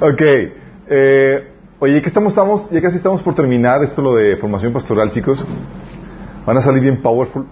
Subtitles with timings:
[0.00, 0.22] ok.
[0.88, 1.48] Eh,
[1.78, 5.44] oye, que estamos, estamos, ya casi estamos por terminar esto lo de formación pastoral, chicos.
[6.46, 7.46] Van a salir bien powerful.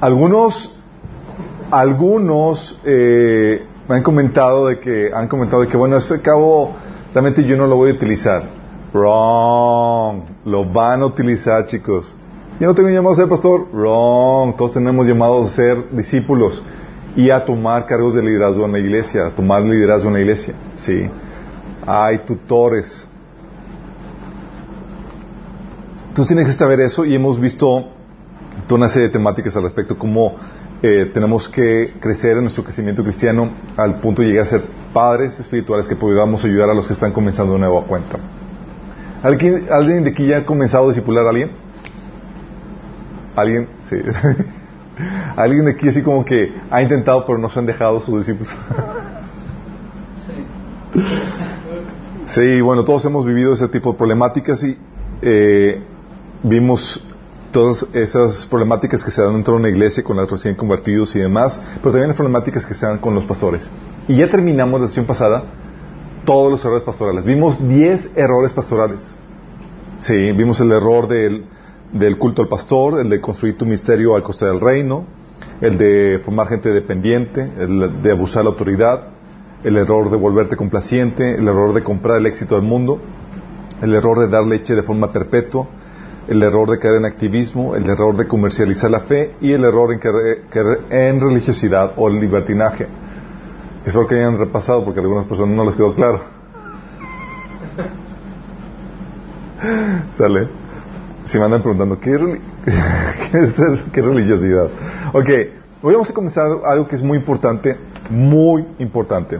[0.00, 0.74] Algunos,
[1.70, 6.74] algunos eh, me han comentado de que, han comentado de que, bueno, este cabo
[7.12, 8.44] realmente yo no lo voy a utilizar.
[8.92, 10.22] Wrong.
[10.44, 12.14] Lo van a utilizar, chicos.
[12.58, 13.68] Yo no tengo llamado a ser pastor.
[13.72, 14.56] Wrong.
[14.56, 16.62] Todos tenemos llamados a ser discípulos
[17.16, 20.54] y a tomar cargos de liderazgo en la iglesia, a tomar liderazgo en la iglesia.
[20.76, 21.10] Sí.
[21.86, 23.06] Hay tutores.
[26.08, 27.88] Entonces tienes que saber eso y hemos visto
[28.66, 30.34] toda una serie de temáticas al respecto, cómo
[30.82, 35.38] eh, tenemos que crecer en nuestro crecimiento cristiano al punto de llegar a ser padres
[35.38, 38.18] espirituales que podamos ayudar a los que están comenzando de nuevo a cuenta.
[39.22, 41.50] ¿Alguien, ¿Alguien de aquí ya ha comenzado a discipular a alguien?
[43.36, 43.68] ¿Alguien?
[43.88, 43.96] Sí.
[45.36, 48.52] ¿Alguien de aquí así como que ha intentado pero no se han dejado sus discípulos?
[52.24, 54.76] Sí, bueno, todos hemos vivido ese tipo de problemáticas y
[55.22, 55.82] eh,
[56.42, 57.02] vimos
[57.50, 61.18] todas esas problemáticas que se dan dentro de una iglesia con los recién convertidos y
[61.18, 63.68] demás, pero también las problemáticas que se dan con los pastores.
[64.06, 65.44] Y ya terminamos la sesión pasada
[66.24, 67.24] todos los errores pastorales.
[67.24, 69.14] Vimos 10 errores pastorales.
[69.98, 71.44] Sí, vimos el error del,
[71.92, 75.04] del culto al pastor, el de construir tu misterio al coste del reino,
[75.60, 79.08] el de formar gente dependiente, el de abusar la autoridad,
[79.64, 83.00] el error de volverte complaciente, el error de comprar el éxito del mundo,
[83.82, 85.68] el error de dar leche de forma perpetua,
[86.28, 89.92] el error de caer en activismo, el error de comercializar la fe y el error
[89.92, 92.86] en, caer en religiosidad o el libertinaje.
[93.84, 96.20] Espero que hayan repasado porque a algunas personas no les quedó claro.
[100.12, 100.59] ¿Sale?
[101.30, 102.10] Si me andan preguntando, ¿qué,
[103.92, 104.68] ¿qué religiosidad?
[105.12, 105.28] Ok,
[105.80, 107.76] hoy vamos a comenzar algo que es muy importante,
[108.10, 109.38] muy importante,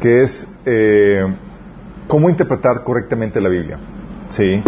[0.00, 1.22] que es eh,
[2.08, 3.78] cómo interpretar correctamente la Biblia.
[4.30, 4.60] ¿Sí?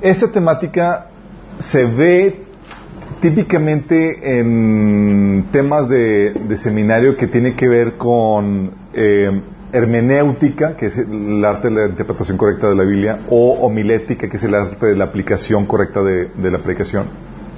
[0.00, 1.08] Esta temática
[1.58, 2.44] se ve
[3.18, 9.42] típicamente en temas de, seminario que tiene que ver con eh,
[9.72, 14.36] hermenéutica, que es el arte de la interpretación correcta de la Biblia, o homilética, que
[14.36, 17.08] es el arte de la aplicación correcta de, la predicación.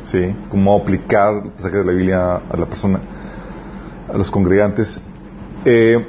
[0.02, 0.34] ¿Sí?
[0.50, 3.00] Cómo aplicar el pasaje de la Biblia a la persona,
[4.12, 5.00] a los congregantes.
[5.64, 6.06] Eh,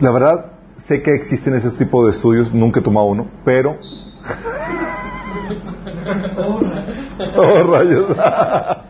[0.00, 3.78] la verdad, sé que existen esos tipos de estudios, nunca he tomado uno, pero
[7.36, 8.16] oh, rayos.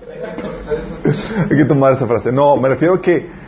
[1.50, 2.32] Hay que tomar esa frase.
[2.32, 3.41] No, me refiero a que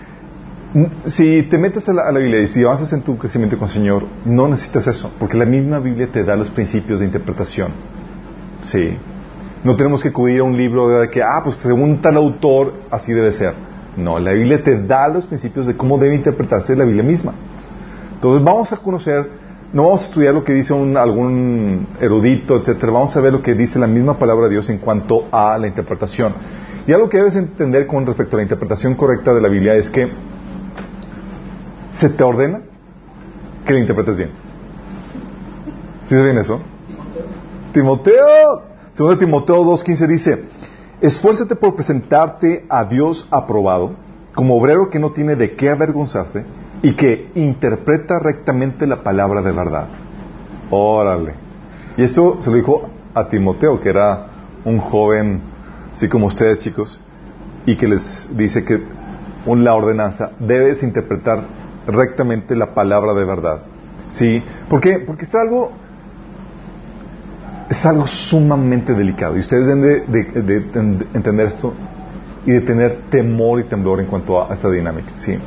[1.06, 4.04] si te metes a la, Biblia y si avanzas en tu crecimiento con el Señor,
[4.24, 7.72] no necesitas eso, porque la misma Biblia te da los principios de interpretación.
[8.62, 8.96] Sí.
[9.62, 13.12] No tenemos que acudir a un libro de que, ah, pues según tal autor, así
[13.12, 13.54] debe ser.
[13.96, 17.34] No, la Biblia te da los principios de cómo debe interpretarse la Biblia misma.
[18.14, 22.92] Entonces vamos a conocer no vamos a estudiar lo que dice algún erudito, etcétera.
[22.92, 25.66] Vamos a ver lo que dice la misma palabra de Dios en cuanto a la
[25.66, 26.32] interpretación.
[26.86, 29.90] Y algo que debes entender con respecto a la interpretación correcta de la Biblia es
[29.90, 30.12] que
[31.98, 32.62] se te ordena
[33.66, 34.30] que la interpretes bien.
[36.08, 36.60] ¿Sí se bien eso?
[37.72, 38.62] Timoteo.
[38.90, 40.44] Segundo Timoteo 2.15 dice,
[41.00, 43.94] esfuérzate por presentarte a Dios aprobado,
[44.34, 46.44] como obrero que no tiene de qué avergonzarse,
[46.82, 49.88] y que interpreta rectamente la palabra de verdad.
[50.70, 51.34] Órale.
[51.96, 54.26] Y esto se lo dijo a Timoteo, que era
[54.64, 55.40] un joven,
[55.92, 57.00] así como ustedes chicos,
[57.66, 58.82] y que les dice que
[59.46, 63.62] la ordenanza debes interpretar rectamente la palabra de verdad.
[64.08, 64.42] ¿Sí?
[64.68, 65.00] ¿Por qué?
[65.00, 65.72] Porque es algo,
[67.68, 69.36] es algo sumamente delicado.
[69.36, 71.74] Y ustedes deben de, entender esto
[72.46, 75.12] y de tener temor y temblor en cuanto a esta dinámica.
[75.14, 75.38] ¿Sí?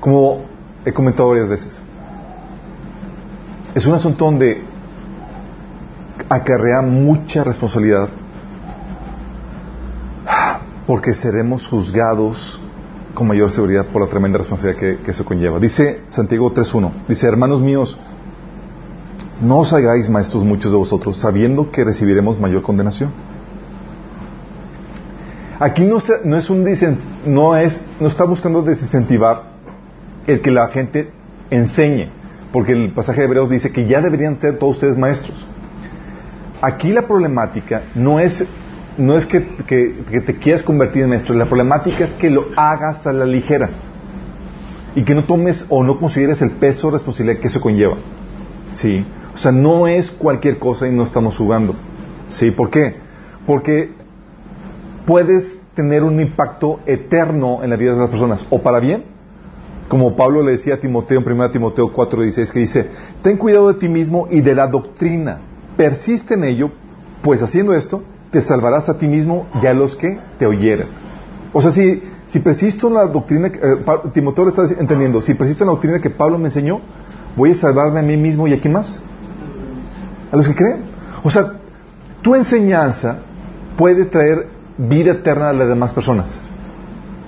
[0.00, 0.44] Como
[0.84, 1.82] he comentado varias veces,
[3.74, 4.62] es un asunto donde
[6.28, 8.08] acarrea mucha responsabilidad
[10.86, 12.60] porque seremos juzgados
[13.16, 15.58] con mayor seguridad por la tremenda responsabilidad que, eso conlleva.
[15.58, 17.98] Dice Santiago 3.1, dice, hermanos míos,
[19.40, 23.10] no os hagáis maestros muchos de vosotros, sabiendo que recibiremos mayor condenación.
[25.58, 26.64] Aquí no, no es un
[27.26, 29.56] no es, no está buscando desincentivar
[30.26, 31.10] el que la gente
[31.50, 32.10] enseñe,
[32.52, 35.46] porque el pasaje de Hebreos dice que ya deberían ser todos ustedes maestros.
[36.60, 38.46] Aquí la problemática no es,
[38.98, 43.12] no es que, te quieras convertir en maestro, la problemática es que lo hagas a
[43.12, 43.68] la ligera
[44.94, 47.96] y que no tomes o no consideres el peso o responsabilidad que eso conlleva.
[48.74, 49.04] ¿Sí?
[49.34, 51.74] O sea, no es cualquier cosa y no estamos jugando.
[52.28, 52.50] ¿Sí?
[52.50, 52.96] ¿Por qué?
[53.46, 53.92] Porque
[55.04, 59.04] puedes tener un impacto eterno en la vida de las personas, o para bien
[59.88, 62.90] Como Pablo le decía a Timoteo en 1 Timoteo 4:16 que dice,
[63.22, 65.38] ten cuidado de ti mismo y de la doctrina,
[65.76, 66.70] persiste en ello,
[67.22, 68.02] pues haciendo esto
[68.36, 70.88] te salvarás a ti mismo y a los que te oyeran.
[71.54, 75.64] O sea, si, si persisto en la doctrina, eh, Timoteo lo está entendiendo, si persisto
[75.64, 76.82] en la doctrina que Pablo me enseñó,
[77.34, 79.00] voy a salvarme a mí mismo y a quién más?
[80.30, 80.82] A los que creen.
[81.22, 81.54] O sea,
[82.20, 83.20] tu enseñanza
[83.78, 86.38] puede traer vida eterna a las demás personas.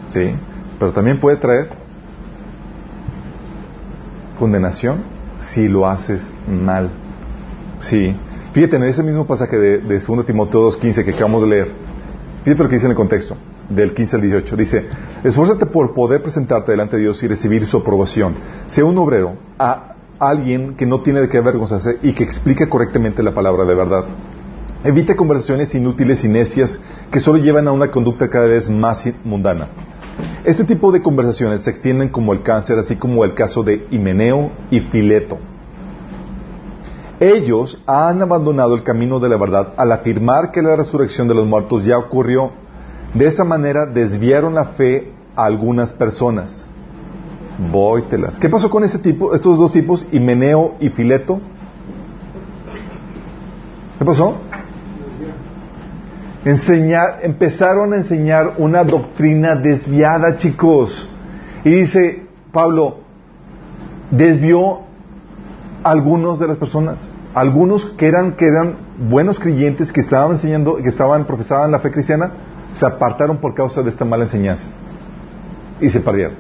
[0.09, 0.35] ¿Sí?
[0.79, 1.71] Pero también puede traer
[4.39, 4.99] condenación
[5.39, 6.91] si lo haces mal.
[7.79, 8.15] Sí.
[8.53, 11.73] Fíjate en ese mismo pasaje de, de 2 Timoteo 2.15 que acabamos de leer.
[12.45, 13.37] Fíjate lo que dice en el contexto,
[13.69, 14.57] del 15 al 18.
[14.57, 14.87] Dice,
[15.23, 18.37] esfuérzate por poder presentarte delante de Dios y recibir su aprobación.
[18.67, 23.23] Sea un obrero, a alguien que no tiene de qué avergonzarse y que explique correctamente
[23.23, 24.05] la palabra de verdad.
[24.85, 26.81] Evite conversaciones inútiles y necias
[27.11, 29.69] que solo llevan a una conducta cada vez más mundana.
[30.45, 34.53] Este tipo de conversaciones se extienden como el cáncer, así como el caso de Himeneo
[34.71, 35.39] y Fileto.
[37.21, 41.47] Ellos han abandonado el camino de la verdad al afirmar que la resurrección de los
[41.47, 42.53] muertos ya ocurrió.
[43.15, 46.65] De esa manera desviaron la fe a algunas personas.
[47.73, 48.39] Vóytelas.
[48.39, 51.41] ¿Qué pasó con este tipo, estos dos tipos, Himeneo y Fileto?
[53.99, 54.37] ¿Qué pasó?
[56.45, 61.09] Enseñar, empezaron a enseñar una doctrina desviada, chicos.
[61.65, 62.23] Y dice
[62.53, 62.99] Pablo,
[64.13, 64.88] desvió
[65.91, 68.77] algunos de las personas, algunos que eran, que eran
[69.09, 72.33] buenos creyentes, que estaban enseñando, que estaban, profesaban la fe cristiana,
[72.73, 74.69] se apartaron por causa de esta mala enseñanza.
[75.81, 76.35] Y se perdieron.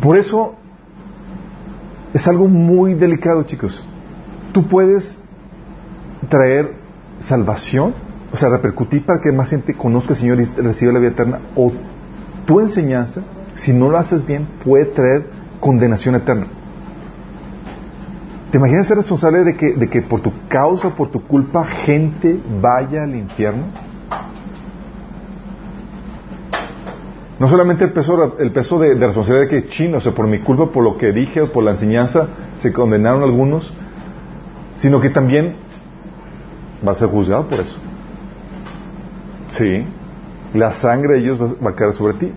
[0.00, 0.56] Por eso
[2.12, 3.84] es algo muy delicado, chicos.
[4.52, 5.22] Tú puedes
[6.28, 6.74] traer
[7.18, 7.94] salvación,
[8.32, 11.40] o sea, repercutir para que más gente conozca al Señor y reciba la vida eterna,
[11.54, 11.70] o
[12.46, 13.22] tu enseñanza,
[13.54, 16.46] si no lo haces bien, puede traer condenación eterna.
[18.50, 22.40] ¿Te imaginas ser responsable de que, de que por tu causa, por tu culpa, gente
[22.60, 23.66] vaya al infierno?
[27.38, 30.40] No solamente el peso, el peso de, responsabilidad de que chino, o sea, por mi
[30.40, 32.28] culpa, por lo que dije por la enseñanza,
[32.58, 33.72] se condenaron algunos,
[34.76, 35.56] sino que también
[36.86, 37.78] va a ser juzgado por eso.
[39.48, 39.86] Sí,
[40.52, 42.30] la sangre de ellos va, a caer sobre ti.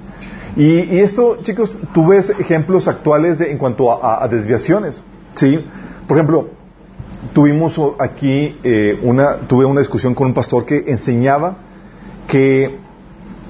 [0.55, 5.03] Y, esto, chicos, tú ves ejemplos actuales en cuanto a, desviaciones.
[5.33, 5.65] Sí,
[6.07, 6.49] por ejemplo,
[7.33, 11.55] tuvimos aquí eh, una, tuve una discusión con un pastor que enseñaba
[12.27, 12.77] que,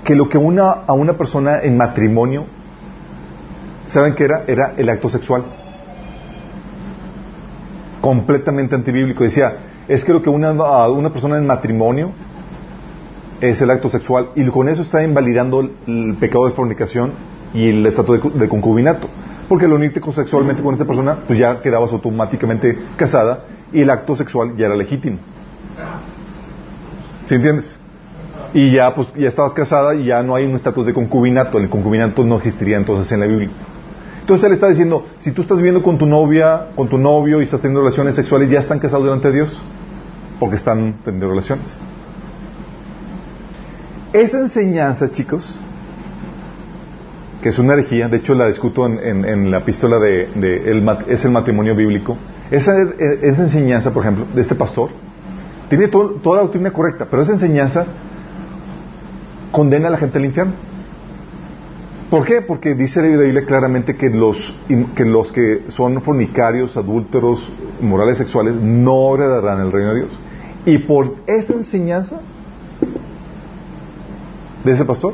[0.06, 2.46] que lo que una a una persona en matrimonio,
[3.88, 4.44] ¿saben qué era?
[4.48, 5.44] Era el acto sexual.
[8.00, 9.26] Completamente antibíblico.
[9.26, 9.58] Decía,
[9.90, 12.12] es que lo que una a una persona en matrimonio
[13.50, 17.12] es el acto sexual y con eso está invalidando el, pecado de fornicación
[17.54, 19.10] y el estatuto de, concubinato.
[19.50, 23.44] Porque al unirte sexualmente con esta persona, pues ya quedabas automáticamente casada
[23.74, 25.18] y el acto sexual ya era legítimo.
[27.28, 27.78] ¿Sí entiendes?
[28.54, 31.58] Y ya, pues, ya estabas casada y ya no hay un estatus de concubinato.
[31.58, 33.50] El concubinato no existiría entonces en la Biblia.
[34.22, 37.44] Entonces él está diciendo, si tú estás viviendo con tu novia, con tu novio y
[37.44, 39.62] estás teniendo relaciones sexuales, ya están casados delante de Dios,
[40.40, 41.78] porque están teniendo relaciones.
[44.14, 45.60] Esa enseñanza, chicos,
[47.42, 50.30] que es una herejía, de hecho la discuto en, la epístola de,
[51.08, 52.16] es el matrimonio bíblico,
[52.52, 54.92] esa, esa, enseñanza, por ejemplo, de este pastor,
[55.68, 57.88] tiene toda la doctrina correcta, pero esa enseñanza
[59.52, 60.54] condena a la gente al infierno.
[62.12, 62.42] ¿Por qué?
[62.42, 64.56] Porque dice la Biblia claramente que los,
[64.96, 70.20] que los que son fornicarios, adúlteros, morales sexuales, no heredarán el reino de Dios.
[70.68, 72.22] Y por esa enseñanza
[74.64, 75.14] de ese pastor,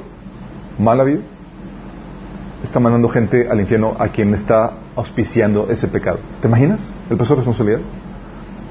[0.78, 1.20] mala vida,
[2.64, 6.20] está mandando gente al infierno a quien está auspiciando ese pecado.
[6.42, 7.82] ¿Te imaginas el peso de responsabilidad?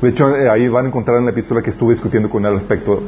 [0.01, 2.53] De hecho, eh, ahí van a encontrar en la epístola que estuve discutiendo con él
[2.53, 3.03] al respecto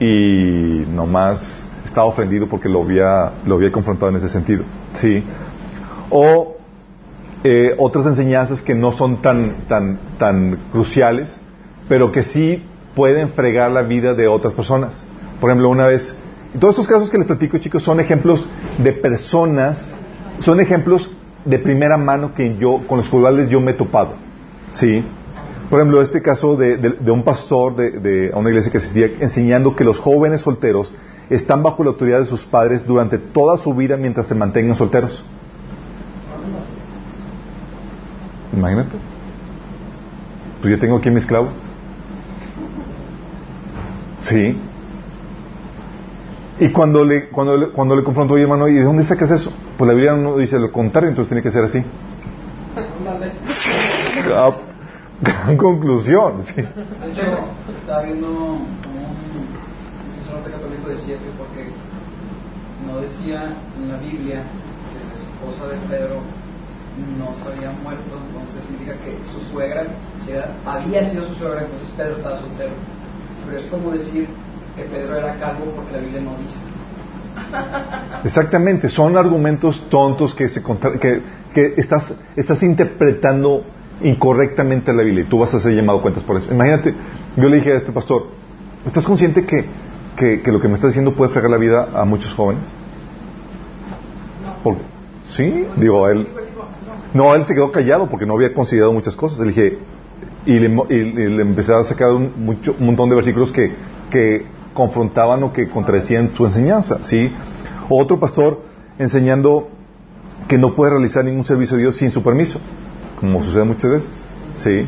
[0.00, 4.64] y nomás estaba ofendido porque lo había, lo había confrontado en ese sentido.
[4.92, 5.22] ¿sí?
[6.08, 6.56] O
[7.44, 11.38] eh, otras enseñanzas que no son tan, tan, tan cruciales,
[11.88, 12.62] pero que sí
[12.94, 15.02] pueden fregar la vida de otras personas.
[15.40, 16.16] Por ejemplo, una vez
[16.58, 18.46] todos estos casos que les platico, chicos, son ejemplos
[18.78, 19.94] de personas,
[20.38, 21.10] son ejemplos
[21.44, 24.14] de primera mano que yo, con los cuales yo me he topado.
[24.72, 25.04] ¿Sí?
[25.70, 29.98] Por ejemplo, este caso de, un pastor de, una iglesia que asistía enseñando que los
[29.98, 30.94] jóvenes solteros
[31.30, 35.24] están bajo la autoridad de sus padres durante toda su vida mientras se mantengan solteros.
[38.54, 38.98] Imagínate.
[40.60, 41.48] Pues yo tengo aquí mi esclavo.
[44.20, 44.56] Sí.
[46.60, 49.52] Y cuando le, cuando le, cuando le confrontó, oye hermano, ¿y de dónde sacas eso?
[49.78, 51.82] Pues la Biblia no dice lo contrario, entonces tiene que ser así.
[54.34, 54.52] Ah,
[55.20, 56.42] Gran conclusión.
[56.44, 56.62] Sí.
[56.62, 57.22] De hecho,
[57.74, 58.66] estaba viendo un
[60.18, 61.70] sacerdote católico decía que porque
[62.86, 64.42] no decía en la Biblia
[64.90, 66.16] que la esposa de Pedro
[67.18, 68.64] no se había muerto, entonces
[69.04, 69.84] que su suegra
[70.24, 72.72] si era- había sido su suegra, entonces Pedro estaba soltero.
[73.46, 74.28] Pero es como decir
[74.76, 76.58] que Pedro era calvo porque la Biblia no dice.
[78.24, 81.20] Exactamente, son argumentos tontos que, se contra- que,
[81.54, 83.64] que estás, estás interpretando
[84.02, 86.52] incorrectamente la Biblia y tú vas a ser llamado a cuentas por eso.
[86.52, 86.94] Imagínate,
[87.36, 88.28] yo le dije a este pastor,
[88.86, 89.64] ¿estás consciente que,
[90.16, 92.64] que, que lo que me estás diciendo puede fregar la vida a muchos jóvenes?
[94.62, 94.76] Por-
[95.26, 95.66] ¿Sí?
[95.76, 96.28] Digo, él...
[97.14, 99.38] No, él se quedó callado porque no había considerado muchas cosas.
[99.40, 99.78] Le dije,
[100.46, 103.74] y le, y le empecé a sacar un, mucho- un montón de versículos que,
[104.10, 107.32] que confrontaban o que contradecían su enseñanza, ¿sí?
[107.88, 108.62] O otro pastor
[108.98, 109.68] enseñando
[110.48, 112.60] que no puede realizar ningún servicio a Dios sin su permiso,
[113.20, 114.10] como sucede muchas veces,
[114.54, 114.86] ¿sí?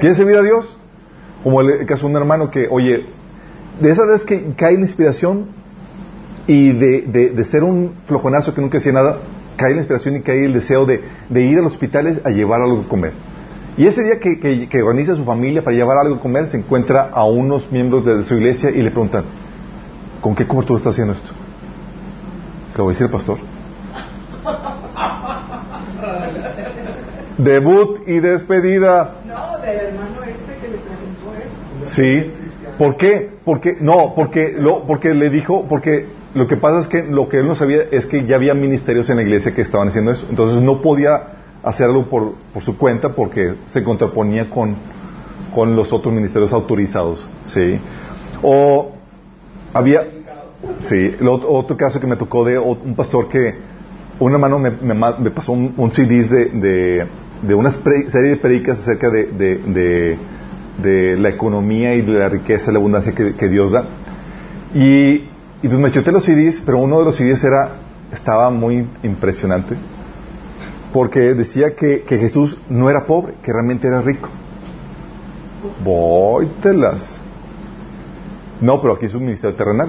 [0.00, 0.76] ¿Quieres servir a Dios?
[1.42, 3.06] Como el, caso de un hermano que, oye,
[3.80, 5.46] de esa vez que cae la inspiración
[6.46, 9.18] y de, de- de ser un flojonazo que nunca hacía nada,
[9.56, 12.60] cae la inspiración y cae el deseo de, de ir a los hospitales a llevar
[12.62, 13.12] algo que comer.
[13.76, 16.48] Y ese día que, que- que organiza a su familia para llevar algo que comer,
[16.48, 19.24] se encuentra a unos miembros de su iglesia y le preguntan,
[20.20, 21.32] ¿con qué cobertura está haciendo esto?
[22.72, 23.38] Se lo voy a decir al pastor.
[27.38, 29.14] Debut y despedida.
[29.26, 31.32] No, del hermano este que le preguntó
[31.86, 31.94] eso.
[31.94, 32.30] Sí.
[32.78, 33.30] ¿Por qué?
[33.44, 37.38] Porque no, porque lo, porque le dijo, porque lo que pasa es que lo que
[37.38, 40.26] él no sabía es que ya había ministerios en la iglesia que estaban haciendo eso.
[40.28, 41.22] Entonces no podía
[41.62, 44.76] hacerlo por, por su cuenta porque se contraponía con,
[45.54, 47.30] con los otros ministerios autorizados.
[47.44, 47.78] Sí.
[48.42, 48.92] O
[49.72, 50.06] había,
[50.88, 53.54] sí, lo otro, caso que me tocó de un pastor que
[54.18, 57.06] un hermano me, me pasó un, un CD de, de,
[57.42, 60.18] de una serie de predicas acerca de, de,
[60.82, 63.84] de, la economía y de la riqueza y la abundancia que, Dios da.
[64.74, 65.24] Y,
[65.62, 67.76] y pues me chuté los CDs, pero uno de los CDs era,
[68.12, 69.76] estaba muy impresionante,
[70.92, 74.28] porque decía que, que Jesús no era pobre, que realmente era rico.
[75.84, 77.20] Vóytelas.
[78.60, 79.88] No, pero aquí es un ministerio terrenal.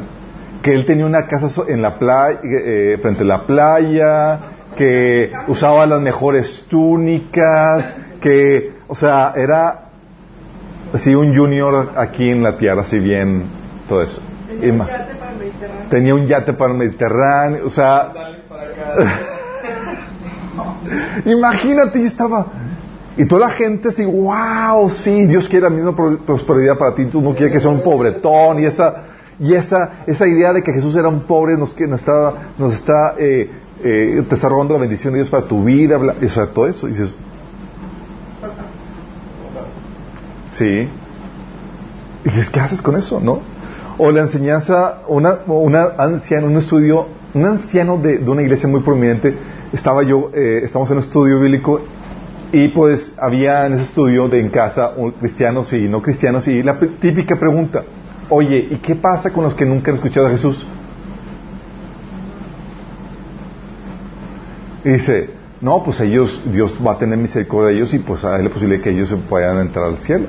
[0.61, 4.39] Que él tenía una casa so- en la playa, eh, frente a la playa,
[4.77, 9.85] que usaba las mejores túnicas, que, o sea, era
[10.93, 13.43] así un junior aquí en la tierra, así bien,
[13.89, 14.21] todo eso.
[14.49, 15.89] Tenía un yate para el Mediterráneo.
[15.89, 18.11] Tenía un yate para el Mediterráneo, o sea,
[21.25, 22.47] imagínate, estaba,
[23.17, 27.05] y toda la gente así, wow, sí, Dios quiere la misma pro- prosperidad para ti,
[27.05, 29.03] tú no quieres que sea un pobretón, y esa,
[29.39, 32.83] y esa, esa idea de que Jesús era un pobre nos, nos está, nos
[33.19, 33.51] eh,
[33.83, 36.87] eh, está robando la bendición de Dios para tu vida, bla- o sea, todo eso,
[36.87, 37.13] y dices,
[40.51, 40.87] sí,
[42.25, 43.39] y dices, ¿qué haces con eso, no?
[43.97, 48.81] O la enseñanza, una, una anciana, un estudio, un anciano de, de una iglesia muy
[48.81, 49.35] prominente,
[49.73, 51.81] estaba yo, eh, estamos en un estudio bíblico
[52.51, 56.77] y pues había en ese estudio de en casa cristianos y no cristianos y la
[56.79, 57.83] típica pregunta,
[58.29, 60.65] oye, ¿y qué pasa con los que nunca han escuchado a Jesús?
[64.83, 68.49] Dice, no, pues ellos, Dios va a tener misericordia de ellos y pues hay la
[68.49, 70.27] posibilidad que ellos se puedan entrar al cielo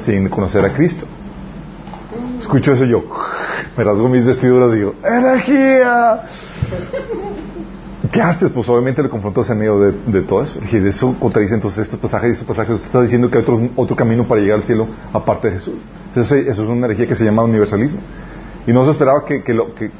[0.00, 1.06] sin conocer a Cristo.
[2.38, 3.04] Escucho eso yo,
[3.76, 6.22] me rasgo mis vestiduras y digo, ¡energía!
[8.12, 8.50] ¿Qué haces?
[8.50, 10.58] Pues obviamente le confrontas en medio de, de todo eso.
[10.60, 12.74] De eso contradice entonces estos pasajes y estos pasajes.
[12.74, 15.74] Usted está diciendo que hay otro, otro camino para llegar al cielo aparte de Jesús.
[16.08, 17.98] Entonces eso es una energía que se llama universalismo.
[18.66, 19.90] Y no se esperaba que, lo, que,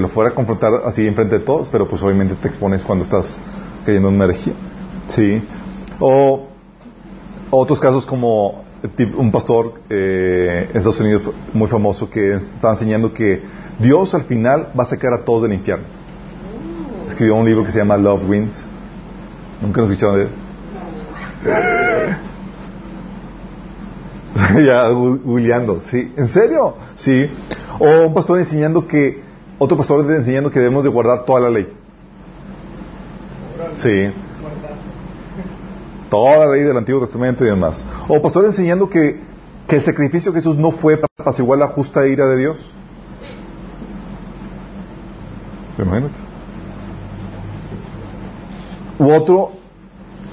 [0.00, 3.38] lo, fuera a confrontar así enfrente de todos, pero pues obviamente te expones cuando estás
[3.86, 4.52] cayendo en una herejía.
[5.06, 5.42] Sí.
[6.00, 6.48] O
[7.50, 8.64] otros casos como
[8.96, 13.42] tip- un pastor eh, en Estados Unidos muy famoso que estaba enseñando que
[13.78, 15.84] Dios al final va a sacar a todos del infierno.
[17.20, 18.66] Escribió un libro que se llama Love Wins.
[19.60, 20.30] ¿Nunca lo escucharon de él?
[24.66, 26.14] ya, googleando, sí.
[26.16, 26.76] ¿En serio?
[26.94, 27.30] Sí.
[27.78, 29.22] O un pastor enseñando que,
[29.58, 31.70] otro pastor enseñando que debemos de guardar toda la ley.
[33.74, 34.10] Sí.
[36.08, 37.84] Toda la ley del Antiguo Testamento y demás.
[38.08, 39.20] O pastor enseñando que,
[39.68, 42.72] que el sacrificio de Jesús no fue para apaciguar la justa ira de Dios.
[45.78, 46.29] Imagínate.
[49.00, 49.52] U otro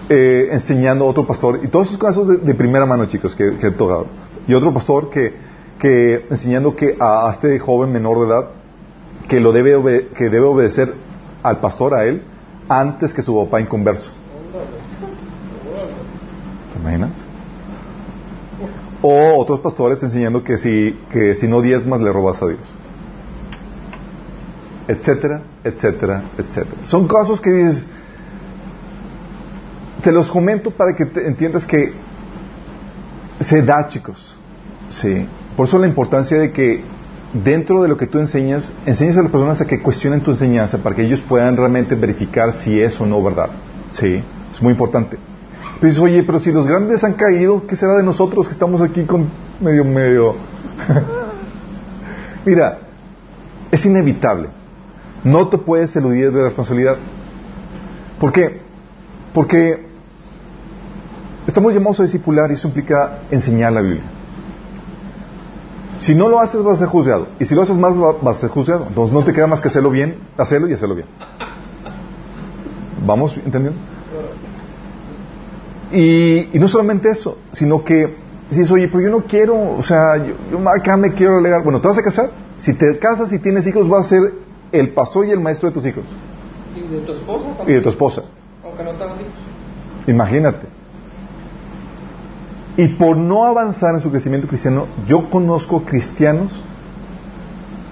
[0.09, 3.71] eh, enseñando a otro pastor, y todos esos casos de, primera mano, chicos, que, he
[3.71, 4.07] tocado.
[4.45, 5.33] Y otro pastor que,
[5.79, 8.49] que enseñando que a, a este joven menor de edad
[9.29, 10.93] que, lo debe, obede- que debe obedecer
[11.43, 12.23] al pastor, a él,
[12.67, 14.11] antes que su papá inconverso.
[16.73, 17.25] ¿Te imaginas?
[19.01, 22.59] O otros pastores enseñando que si, que si no diezmas le robas a Dios.
[24.89, 26.81] Etcétera, etcétera, etcétera.
[26.85, 27.85] Son casos que dices,
[30.07, 31.91] te los comento para que entiendas que
[33.41, 34.37] se da, chicos.
[34.89, 35.27] Sí.
[35.57, 36.81] Por eso la importancia de que
[37.33, 40.77] dentro de lo que tú enseñas, enseñes a las personas a que cuestionen tu enseñanza
[40.77, 43.49] para que ellos puedan realmente verificar si es o no verdad.
[43.91, 44.23] Sí.
[44.49, 45.17] Es muy importante.
[45.81, 48.79] Pero dices, oye, pero si los grandes han caído, ¿qué será de nosotros que estamos
[48.79, 49.27] aquí con
[49.59, 50.35] medio, medio?
[52.45, 52.79] Mira,
[53.71, 54.47] es inevitable.
[55.25, 56.95] No te puedes eludir de la responsabilidad.
[58.21, 58.61] ¿Por qué?
[59.33, 59.86] Porque
[61.47, 64.03] estamos llamados a discipular y eso implica enseñar la Biblia.
[65.99, 67.27] Si no lo haces vas a ser juzgado.
[67.39, 68.85] Y si lo haces más va- vas a ser juzgado.
[68.87, 71.07] Entonces no te queda más que hacerlo bien, hacerlo y hacerlo bien.
[73.05, 73.79] ¿Vamos entendiendo?
[75.91, 78.15] Y, y no solamente eso, sino que
[78.49, 81.63] si dices, oye, pero yo no quiero, o sea, yo, yo acá me quiero alegar.
[81.63, 82.29] Bueno, ¿te vas a casar?
[82.57, 84.33] Si te casas y tienes hijos, vas a ser
[84.71, 86.03] el pastor y el maestro de tus hijos
[86.75, 88.23] Y de tu esposa y de tu esposa.
[88.65, 90.07] Aunque no tengas hijos.
[90.07, 90.67] Imagínate.
[92.77, 96.61] Y por no avanzar en su crecimiento cristiano, yo conozco cristianos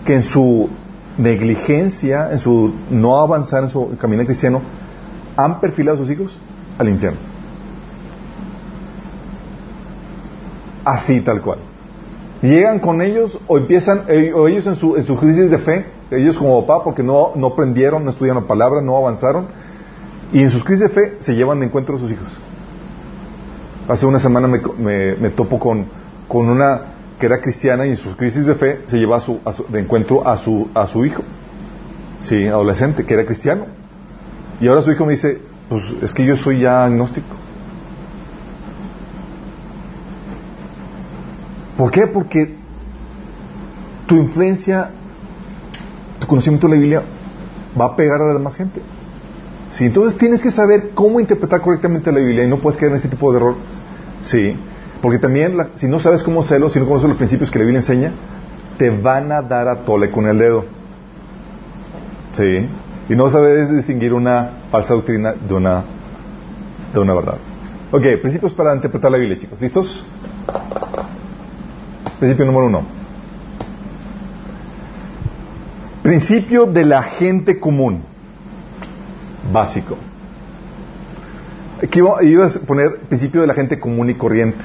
[0.06, 0.70] que en su
[1.18, 4.62] negligencia, en su no avanzar en su camino cristiano,
[5.36, 6.40] han perfilado a sus hijos
[6.78, 7.18] al infierno.
[10.84, 11.60] Así tal cual.
[12.44, 15.88] Llegan con ellos o empiezan, eh, o ellos en su, en su crisis de fe,
[16.12, 19.48] ellos como papá, porque no, no aprendieron, no estudiaron la palabra, no avanzaron,
[20.32, 22.28] y en sus crisis de fe se llevan de encuentro a sus hijos.
[23.88, 25.86] Hace una semana me, me- me topo con,
[26.28, 26.82] con una
[27.20, 29.80] que era cristiana y en sus crisis de fe se lleva su, a su- de
[29.80, 31.24] encuentro a su, a su hijo,
[32.20, 33.66] sí, adolescente, que era cristiano.
[34.60, 35.40] Y ahora su hijo me dice,
[35.70, 37.36] pues es que yo soy ya agnóstico.
[41.78, 42.08] ¿Por qué?
[42.08, 42.56] Porque
[44.08, 44.90] tu influencia,
[46.20, 47.04] tu conocimiento de la Biblia
[47.80, 48.82] va a pegar a la demás gente.
[49.76, 52.98] Sí, entonces tienes que saber cómo interpretar correctamente la Biblia y no puedes caer en
[52.98, 53.78] ese tipo de errores.
[54.22, 54.56] Sí,
[55.02, 57.80] porque también si no sabes cómo hacerlo, si no conoces los principios que la Biblia
[57.80, 58.14] enseña,
[58.78, 60.64] te van a dar a tole con el dedo.
[62.32, 62.70] Sí,
[63.10, 65.84] y no sabes distinguir una falsa doctrina de una,
[66.94, 67.36] de una verdad.
[67.92, 69.60] Ok, principios para interpretar la Biblia, chicos.
[69.60, 70.06] ¿Listos?
[72.18, 72.82] Principio número uno.
[76.02, 78.15] Principio de la gente común.
[79.52, 79.98] Básico.
[81.84, 84.64] Aquí iba, a poner principio de la gente común y corriente.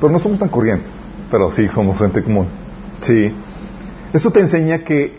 [0.00, 0.90] Pero no somos tan corrientes.
[1.30, 2.46] Pero sí somos gente común.
[3.00, 3.32] Sí.
[4.12, 5.18] Eso te enseña que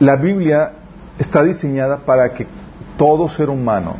[0.00, 0.72] la Biblia
[1.18, 2.46] está diseñada para que
[2.96, 3.96] todo ser humano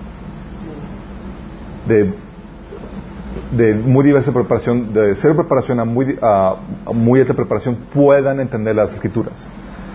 [3.52, 8.92] de, muy diversa preparación, de cero preparación a muy, a, alta preparación, puedan entender las
[8.92, 9.48] escrituras.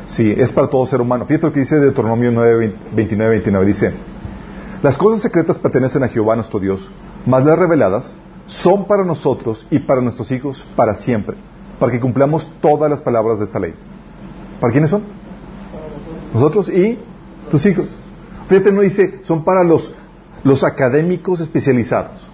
[0.08, 1.26] Sí, es para todo ser humano.
[1.26, 3.66] Fíjate lo que dice Deuteronomio 9, 29, 29.
[3.66, 3.94] Dice,
[4.84, 6.92] las cosas secretas pertenecen a Jehová nuestro Dios,
[7.26, 8.16] mas las reveladas
[8.46, 11.36] son para nosotros y para nuestros hijos para siempre,
[11.80, 13.74] para que cumplamos todas las palabras de esta ley.
[14.60, 15.04] ¿Para quiénes son?
[16.34, 17.00] Nosotros y
[17.50, 17.96] tus hijos.
[18.48, 19.94] Fíjate, no dice, son para los,
[20.44, 22.28] los académicos especializados.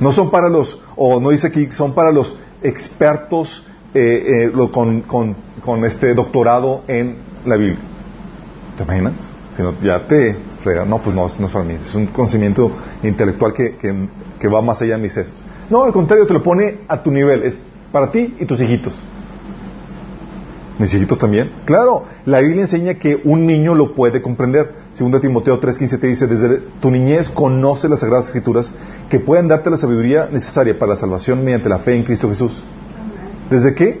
[0.00, 5.02] No son para los, o no dice aquí, son para los expertos eh, eh, con,
[5.02, 7.78] con- con este doctorado en la Biblia.
[8.76, 9.14] ¿Te imaginas?
[9.56, 10.36] Si no, ya te
[10.86, 11.76] No, pues no, no es para mí.
[11.80, 12.70] Es un conocimiento
[13.02, 15.34] intelectual que, va más allá de mis sesos.
[15.68, 17.42] No, al contrario, te lo pone a tu nivel.
[17.42, 17.58] Es
[17.90, 18.94] para ti y tus hijitos.
[20.78, 21.50] Mis hijitos también.
[21.64, 24.72] Claro, la Biblia enseña que un niño lo puede comprender.
[24.92, 28.72] Segunda Timoteo 3:15 te dice, desde tu niñez conoce las Sagradas Escrituras
[29.08, 32.62] que pueden darte la sabiduría necesaria para la salvación mediante la fe en Cristo Jesús.
[33.50, 34.00] ¿Desde qué?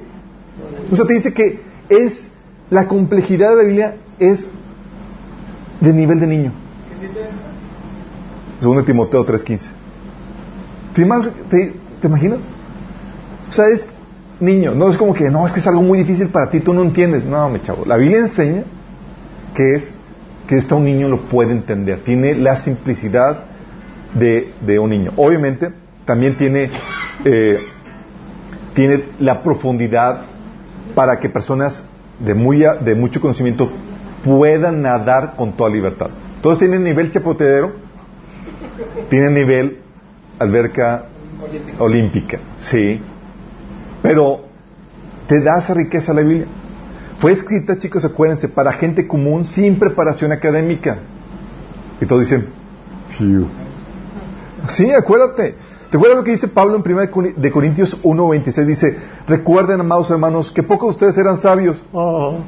[0.90, 2.30] O sea, te dice que es
[2.70, 4.50] la complejidad de la Biblia es
[5.82, 6.52] de nivel de niño.
[8.60, 9.70] Segunda Timoteo 3:15.
[10.94, 12.42] ¿Te, te- imaginas?
[13.48, 13.90] O sea, es
[14.38, 16.72] niño, no es como que no, es que es algo muy difícil para ti, tú
[16.72, 17.24] no entiendes.
[17.24, 18.64] No, mi chavo, la Biblia enseña
[19.54, 19.94] que es
[20.46, 23.44] que hasta un niño lo puede entender, tiene la simplicidad
[24.14, 25.12] de, un niño.
[25.16, 25.72] Obviamente,
[26.04, 26.70] también tiene,
[27.24, 27.60] eh,
[28.74, 30.22] tiene la profundidad
[30.94, 31.84] para que personas
[32.18, 33.70] de, muy, de mucho conocimiento
[34.24, 36.10] puedan nadar con toda libertad.
[36.42, 37.72] Todos tienen nivel chapoteadero,
[39.08, 39.78] tienen nivel
[40.38, 41.06] alberca
[41.78, 43.00] olímpica, sí.
[44.02, 44.44] Pero
[45.26, 46.46] te da esa riqueza la Biblia.
[47.18, 50.98] Fue escrita, chicos, acuérdense, para gente común sin preparación académica.
[52.00, 52.46] Y todos dicen,
[53.08, 53.46] "Fiu".
[54.66, 55.54] Sí, acuérdate.
[55.92, 57.02] ¿Te acuerdas lo que dice Pablo en 1
[57.36, 58.64] de Corintios 1.26?
[58.64, 58.96] Dice,
[59.28, 61.84] recuerden, amados hermanos, que pocos de ustedes eran sabios.
[61.92, 62.38] no,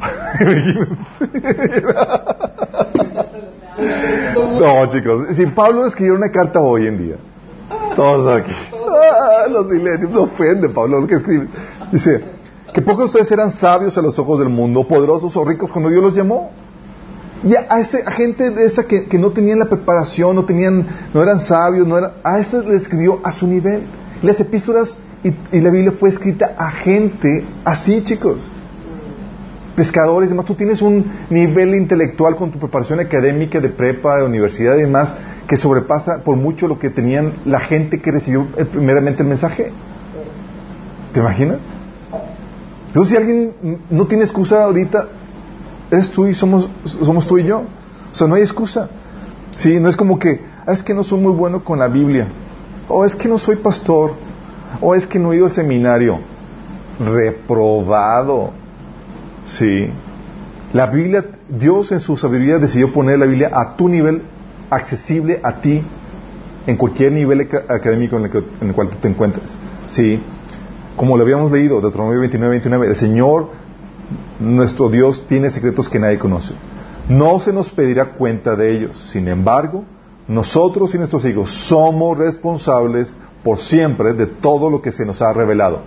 [4.90, 7.16] chicos, si Pablo escribió una carta hoy en día,
[7.94, 11.48] todos aquí, ah, los milenios, no ofende Pablo lo que escribe.
[11.92, 12.24] Dice,
[12.72, 15.90] que pocos de ustedes eran sabios a los ojos del mundo, poderosos o ricos cuando
[15.90, 16.63] Dios los llamó.
[17.44, 20.87] Y a, ese, a gente de esa que, que, no tenían la preparación, no tenían,
[21.12, 23.83] no eran sabios, no eran, a ese le escribió a su nivel.
[24.22, 28.38] Las epístolas y, y, la Biblia fue escrita a gente así, chicos.
[29.76, 34.76] Pescadores, además tú tienes un nivel intelectual con tu preparación académica de prepa, de universidad
[34.76, 35.12] y demás,
[35.46, 39.70] que sobrepasa por mucho lo que tenían la gente que recibió primeramente el mensaje.
[41.12, 41.59] ¿Te imaginas?
[42.87, 43.52] Entonces, si alguien
[43.90, 45.09] no tiene excusa ahorita,
[45.90, 47.64] es tú y somos, somos tú y yo.
[48.12, 48.88] O sea, no hay excusa.
[49.55, 52.27] Sí, no es como que, ah, es que no soy muy bueno con la Biblia.
[52.88, 54.14] O es que no soy pastor.
[54.81, 56.18] O es que no he ido al seminario.
[56.99, 58.51] Reprobado.
[59.47, 59.88] Sí.
[60.73, 64.23] La Biblia, Dios en su sabiduría decidió poner la Biblia a tu nivel,
[64.70, 65.83] accesible a ti,
[66.66, 69.57] en cualquier nivel académico en el, que, en el cual tú te encuentres.
[69.85, 70.20] Sí.
[70.97, 73.51] Como lo habíamos leído, Deuteronomio 29, 29, el Señor
[74.40, 76.55] nuestro Dios tiene secretos que nadie conoce.
[77.09, 78.97] No se nos pedirá cuenta de ellos.
[79.11, 79.85] Sin embargo,
[80.27, 85.33] nosotros y nuestros hijos somos responsables por siempre de todo lo que se nos ha
[85.33, 85.83] revelado.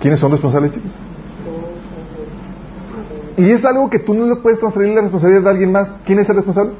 [0.00, 0.92] ¿Quiénes son responsables, chicos?
[3.36, 5.92] Y es algo que tú no le puedes transferir la responsabilidad de alguien más.
[6.04, 6.72] ¿Quién es el responsable?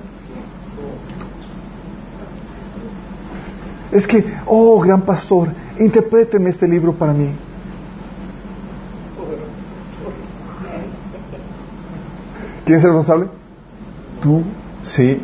[3.92, 7.30] Es que, oh, gran pastor, interpréteme este libro para mí.
[12.70, 13.26] ¿Quién es el responsable?
[14.22, 14.44] Tú,
[14.82, 15.20] sí.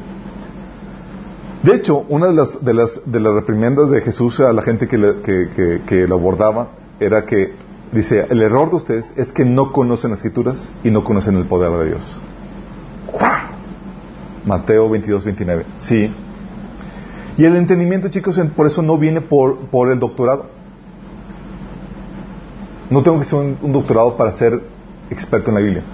[1.63, 4.89] De hecho, una de las, de las, de las reprimendas de Jesús a la gente
[4.89, 7.55] que, le, que, que, que, lo abordaba era que,
[7.93, 11.47] dice, el error de ustedes es que no conocen las escrituras y no conocen el
[11.47, 12.17] poder de Dios.
[14.45, 15.67] Mateo 22, 29.
[15.77, 16.13] Sí.
[17.39, 20.47] Y el entendimiento, chicos, por eso no viene por, por el doctorado.
[22.91, 24.61] No tengo que ser un, un doctorado para ser
[25.11, 25.85] experto en la Biblia.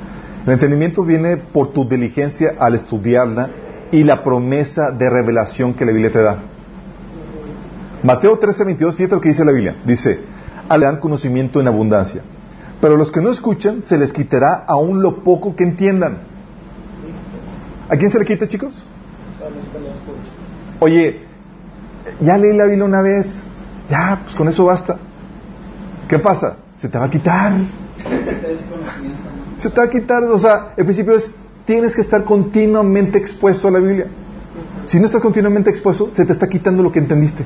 [0.46, 3.50] El entendimiento viene por tu diligencia al estudiarla
[3.92, 6.38] y la promesa de revelación que la Biblia te da.
[8.02, 9.76] Mateo 13, 22, fíjate lo que dice la Biblia.
[9.84, 10.18] Dice,
[10.76, 12.22] le dan conocimiento en abundancia.
[12.80, 16.18] Pero los que no escuchan, se les quitará aún lo poco que entiendan.
[17.88, 18.84] ¿A quién se le quita, chicos?
[20.80, 21.20] Oye,
[22.20, 23.26] ya leí la Biblia una vez.
[23.88, 24.98] Ya, pues con eso basta.
[26.08, 26.56] ¿Qué pasa?
[26.78, 27.52] Se te va a quitar.
[29.62, 31.30] Se te va a quitar, o sea, el principio es,
[31.64, 34.08] tienes que estar continuamente expuesto a la Biblia.
[34.86, 37.44] Si no estás continuamente expuesto, se te está quitando lo que entendiste.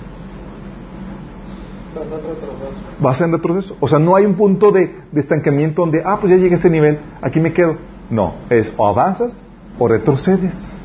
[2.99, 3.77] Vas en retroceso.
[3.81, 6.57] O sea, no hay un punto de, de estancamiento donde, ah, pues ya llegué a
[6.57, 7.77] este nivel, aquí me quedo.
[8.09, 9.43] No, es o avanzas
[9.79, 10.81] o retrocedes.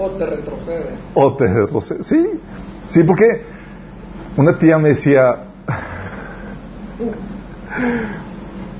[0.00, 0.98] O te retrocedes.
[1.12, 2.30] O te retrocedes, sí.
[2.86, 3.42] Sí, porque
[4.38, 5.44] una tía me decía,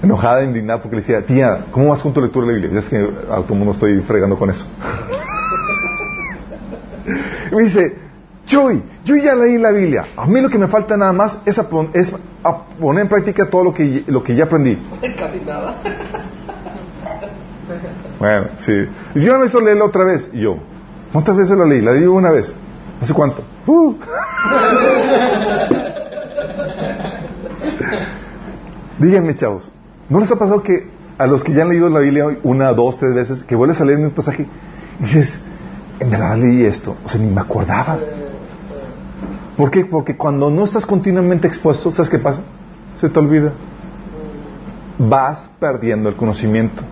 [0.02, 2.74] enojada, indignada, porque le decía, tía, ¿cómo vas con tu lectura de la Biblia?
[2.74, 4.66] Ya es que a todo el mundo estoy fregando con eso.
[7.50, 8.02] y me dice,
[8.46, 10.06] Joy, yo ya leí la Biblia.
[10.16, 12.12] A mí lo que me falta nada más es, a, es
[12.42, 14.78] a poner en práctica todo lo que, lo que ya aprendí.
[15.16, 15.76] Casi nada.
[18.18, 18.72] Bueno, sí.
[19.14, 20.28] Yo no necesito leerla otra vez.
[20.32, 20.56] Y yo,
[21.12, 21.80] ¿cuántas veces la leí?
[21.80, 22.52] La leí una vez.
[23.00, 23.42] ¿Hace cuánto?
[23.66, 23.94] Uh.
[28.98, 29.68] Díganme, chavos,
[30.12, 32.98] ¿no les ha pasado que a los que ya han leído la Biblia una, dos,
[32.98, 34.46] tres veces, que vuelves a leer un pasaje
[34.98, 35.40] y dices,
[35.98, 37.98] en verdad leí esto, o sea, ni me acordaba?
[39.56, 39.86] ¿Por qué?
[39.86, 42.42] Porque cuando no estás continuamente expuesto, ¿sabes qué pasa?
[42.94, 43.52] Se te olvida.
[44.98, 46.82] Vas perdiendo el conocimiento.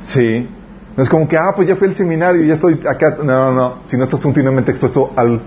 [0.00, 0.48] Sí.
[0.96, 3.16] No es como que, ah, pues ya fui al seminario y ya estoy acá.
[3.18, 3.74] No, no, no.
[3.86, 5.40] Si no estás continuamente expuesto al,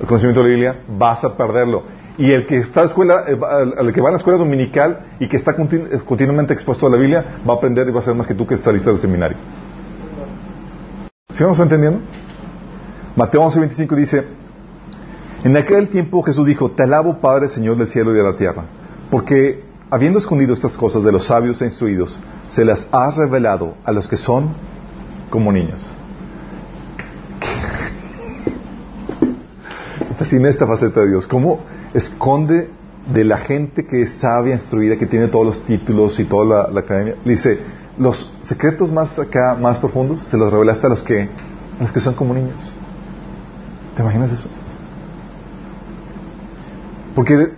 [0.00, 1.84] al conocimiento de la Biblia, vas a perderlo.
[2.18, 5.36] Y el que está a escuela, el que va a la escuela dominical y que
[5.36, 8.26] está continu continuamente expuesto a la Biblia, va a aprender y va a ser más
[8.26, 9.36] que tú que saliste del seminario.
[11.30, 12.00] ¿Sí vamos entendiendo?
[13.14, 14.24] Mateo 11:25 dice,
[15.44, 18.64] en aquel tiempo Jesús dijo, te alabo Padre, Señor del cielo y de la tierra,
[19.12, 23.92] porque habiendo escondido estas cosas de los sabios e instruidos, se las has revelado a
[23.92, 24.54] los que son
[25.30, 25.80] como niños.
[30.32, 31.28] Me esta faceta de Dios.
[31.28, 31.60] ¿Cómo
[31.94, 32.70] esconde
[33.12, 36.80] de la gente que es sabia, instruida, que tiene todos los títulos y toda la,
[36.80, 37.58] academia, le dice,
[37.98, 41.22] los secretos más acá, más profundos, se los revelaste a los que,
[41.78, 42.72] a los que son como niños.
[43.96, 44.48] ¿Te imaginas eso?
[47.14, 47.52] Porque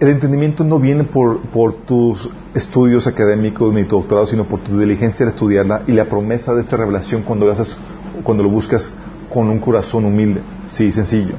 [0.00, 4.78] el entendimiento no viene por, por tus estudios académicos ni tu doctorado, sino por tu
[4.78, 7.76] diligencia al estudiarla y la promesa de esta revelación cuando lo, haces,
[8.22, 8.90] cuando lo buscas
[9.32, 11.34] con un corazón humilde, sí, sencillo.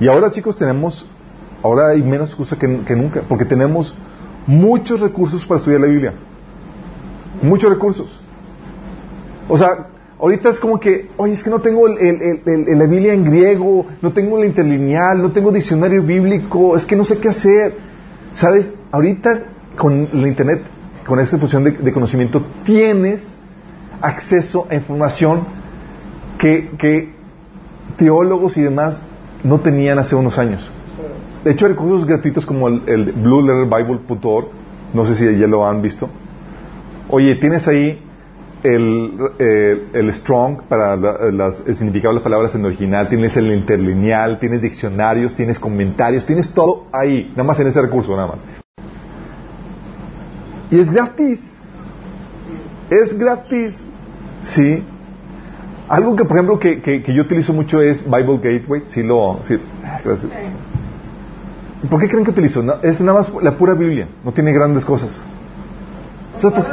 [0.00, 1.08] Y ahora, chicos, tenemos,
[1.62, 3.96] ahora hay menos excusa que, nunca, porque tenemos
[4.46, 6.14] muchos recursos para estudiar la Biblia.
[7.42, 8.20] Muchos recursos.
[9.48, 12.78] O sea, ahorita es como que, oye, es que no tengo el, el- el- el-
[12.78, 17.04] la Biblia en griego, no tengo la interlineal, no tengo diccionario bíblico, es que no
[17.04, 17.74] sé qué hacer.
[18.34, 18.72] ¿Sabes?
[18.90, 19.44] Ahorita
[19.76, 20.62] con la internet,
[21.06, 23.36] con esta fusión de, conocimiento, tienes
[24.02, 25.46] acceso a información
[26.38, 27.14] que
[27.96, 29.00] teólogos y demás
[29.44, 30.70] no tenían hace unos años.
[31.44, 34.48] De hecho, hay recursos gratuitos como el, el blueletterbible.org,
[34.94, 36.08] no sé si ya lo han visto.
[37.08, 38.02] Oye, tienes ahí
[38.64, 43.36] el, eh, el strong para la- las- el significado de las palabras en original, tienes
[43.36, 48.26] el interlineal, tienes diccionarios, tienes comentarios, tienes todo ahí, nada más en ese recurso, nada
[48.28, 48.44] más.
[50.70, 51.70] Y es gratis.
[52.90, 53.84] Es gratis.
[54.40, 54.82] Sí.
[55.88, 58.82] Algo que, por ejemplo, que, que- que yo utilizo mucho es Bible Gateway.
[58.88, 59.38] Sí, lo.
[59.44, 59.58] Sí.
[60.04, 60.30] Gracias.
[61.88, 62.62] ¿Por qué creen que utilizo?
[62.62, 64.08] No, es nada más la pura Biblia.
[64.24, 65.20] No tiene grandes cosas.
[66.38, 66.66] ¿Sabes por,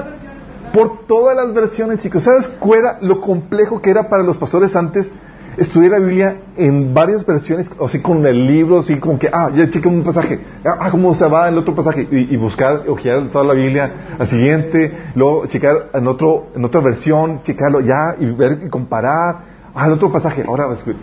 [0.73, 2.23] por todas las versiones, chicos.
[2.23, 5.11] ¿Sabes cuál era lo complejo que era para los pastores antes
[5.57, 7.71] estudiar la Biblia en varias versiones?
[7.77, 10.39] O así con el libro, así como que, ah, ya chequé un pasaje.
[10.65, 12.07] Ah, cómo se va el otro pasaje.
[12.11, 14.91] Y, y buscar, ojear toda la Biblia al siguiente.
[15.15, 19.53] Luego checar en, otro, en otra versión, checarlo ya y ver y comparar.
[19.75, 20.43] Ah, el otro pasaje.
[20.47, 21.01] Ahora va a escribir.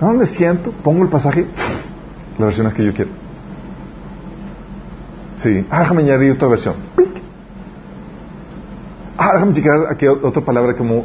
[0.00, 0.72] ¿A dónde siento?
[0.82, 1.46] Pongo el pasaje,
[2.38, 3.10] las versiones que yo quiero.
[5.38, 5.66] Sí.
[5.70, 6.74] Ah, déjame añadir otra versión.
[9.16, 11.04] Ah, déjame checar aquí otra palabra como...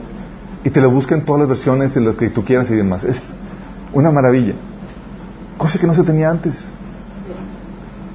[0.63, 3.03] Y te lo busca en todas las versiones, en las que tú quieras y demás.
[3.03, 3.31] Es
[3.93, 4.53] una maravilla.
[5.57, 6.69] Cosa que no se tenía antes.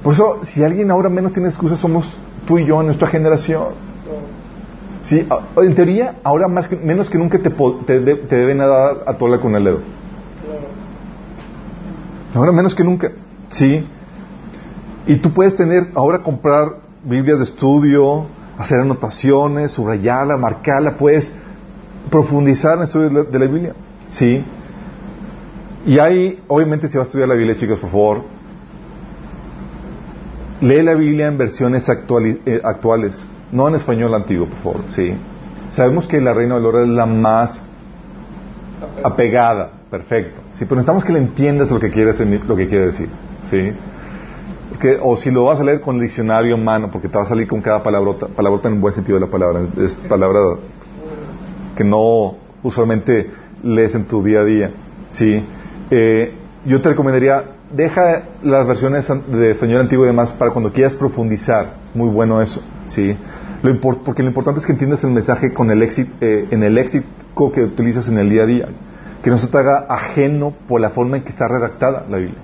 [0.03, 2.11] Por eso, si alguien ahora menos tiene excusas, somos
[2.47, 3.89] tú y yo, nuestra generación.
[5.01, 5.25] Sí,
[5.57, 9.39] en teoría, ahora más que, menos que nunca te, te, te deben dar a tola
[9.39, 9.79] con el dedo.
[12.33, 13.11] Ahora menos que nunca.
[13.49, 13.87] Sí.
[15.07, 18.25] Y tú puedes tener, ahora comprar Biblias de estudio,
[18.57, 21.33] hacer anotaciones, subrayarla, marcarla, puedes
[22.09, 23.73] profundizar en el estudio de la, Biblia.
[24.05, 24.43] Sí.
[25.85, 28.21] Y ahí, obviamente, si vas a estudiar la Biblia, chicos, por favor,
[30.61, 34.81] lee la Biblia en versiones actuali- eh, actuales, no en español antiguo, por favor.
[34.89, 35.13] Sí.
[35.71, 37.61] Sabemos que la Reina Valora es la más
[39.03, 40.41] apegada, perfecto.
[40.53, 43.09] Sí, pero necesitamos que le entiendas lo que quiere, hacer- lo que quiere decir.
[43.49, 43.71] ¿sí?
[44.79, 47.23] Que, o si lo vas a leer con el diccionario en mano, porque te va
[47.23, 50.39] a salir con cada palabrota, palabrota en el buen sentido de la palabra, es palabra
[51.79, 53.31] que no usualmente
[53.63, 54.71] lees en tu día a día.
[55.07, 55.41] ¿sí?
[55.89, 56.33] Eh,
[56.65, 57.41] yo te recomendaría,
[57.73, 61.75] deja las versiones de español antiguo y demás para cuando quieras profundizar.
[61.93, 62.61] Muy bueno eso.
[62.85, 63.15] ¿sí?
[63.63, 66.63] Lo impor- porque lo importante es que entiendas el mensaje con el éxito, eh, en
[66.63, 68.67] el léxico que utilizas en el día a día.
[69.23, 72.39] Que no se te haga ajeno por la forma en que está redactada la Biblia.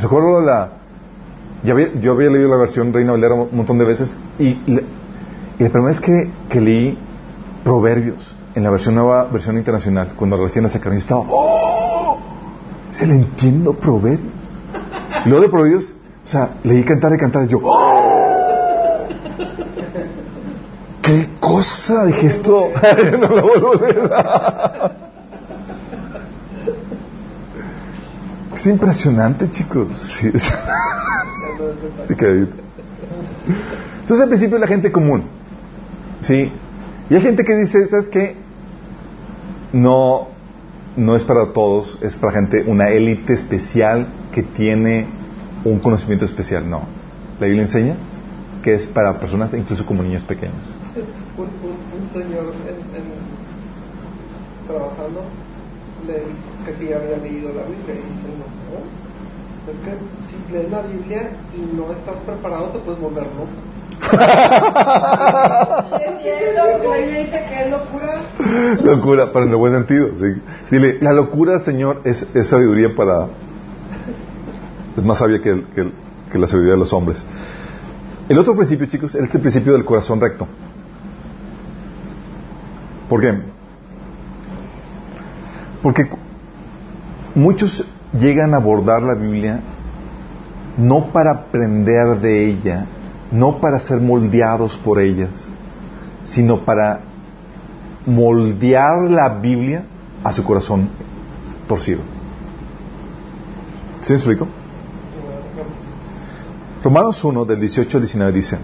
[0.00, 0.70] Recuerdo la...
[1.64, 4.80] ya había- yo había leído la versión Reina Valera un montón de veces y, y
[5.64, 6.96] la primera vez que, que leí
[7.64, 12.18] Proverbios en la versión nueva, versión internacional, cuando recién la sacaron, estaba, ¡oh!
[12.90, 14.32] Se le entiendo Proverbios.
[15.24, 15.92] Y luego de Proverbios,
[16.24, 19.06] o sea, leí cantar y cantar y yo, ¡oh!
[21.02, 22.04] ¡Qué cosa!
[22.06, 22.68] Dije esto,
[23.20, 24.10] no lo vuelvo a leer.
[28.54, 29.86] Es impresionante, chicos.
[29.98, 30.42] Sí, es-
[32.04, 32.26] sí que
[34.00, 35.22] Entonces, al principio la gente común.
[36.20, 36.50] Sí.
[37.10, 38.36] Y hay gente que dice, ¿sabes qué?
[39.72, 40.28] No,
[40.96, 45.06] no es para todos, es para gente, una élite especial que tiene
[45.64, 46.68] un conocimiento especial.
[46.68, 46.82] No.
[47.40, 47.96] La Biblia enseña
[48.62, 50.56] que es para personas incluso como niños pequeños.
[51.36, 52.52] un, señor
[54.66, 55.22] trabajando
[56.06, 56.24] le
[56.64, 59.92] que sí había leído la Biblia y dice no, es que
[60.28, 63.67] si lees la Biblia y no estás preparado te puedes volver loco
[68.82, 69.30] Locura.
[69.32, 70.08] pero en el buen sentido.
[70.70, 73.28] Dile, la locura Señor es, sabiduría para...
[74.96, 75.64] Es más sabia que,
[76.30, 77.24] que la sabiduría de los hombres.
[78.28, 80.46] El otro principio, chicos, es el principio del corazón recto.
[83.08, 83.34] ¿Por qué?
[85.82, 86.10] Porque
[87.34, 89.60] muchos llegan a abordar la Biblia
[90.76, 92.86] no para aprender de ella,
[93.30, 95.30] no para ser moldeados por ellas,
[96.24, 97.02] sino para
[98.06, 99.84] moldear la Biblia
[100.24, 100.88] a su corazón
[101.66, 102.00] torcido.
[104.00, 104.48] ¿Sí me explico?
[106.82, 108.58] Romanos 1, del 18 al 19 dice,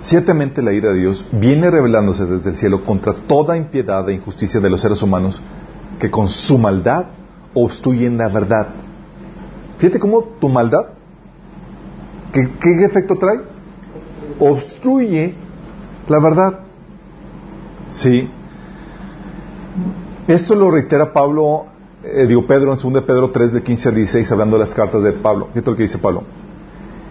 [0.00, 4.60] Ciertamente la ira de Dios viene revelándose desde el cielo contra toda impiedad e injusticia
[4.60, 5.42] de los seres humanos
[5.98, 7.06] que con su maldad
[7.54, 8.68] obstruyen la verdad.
[9.78, 10.86] Fíjate cómo tu maldad,
[12.32, 13.40] ¿qué, qué efecto trae?
[14.38, 15.34] Obstruye
[16.08, 16.60] la verdad.
[17.90, 18.28] Sí.
[20.26, 21.66] Esto lo reitera Pablo,
[22.02, 25.02] eh, digo Pedro en 2 Pedro 3 de 15 al 16 hablando de las cartas
[25.02, 25.48] de Pablo.
[25.52, 26.22] Fíjate lo que dice Pablo.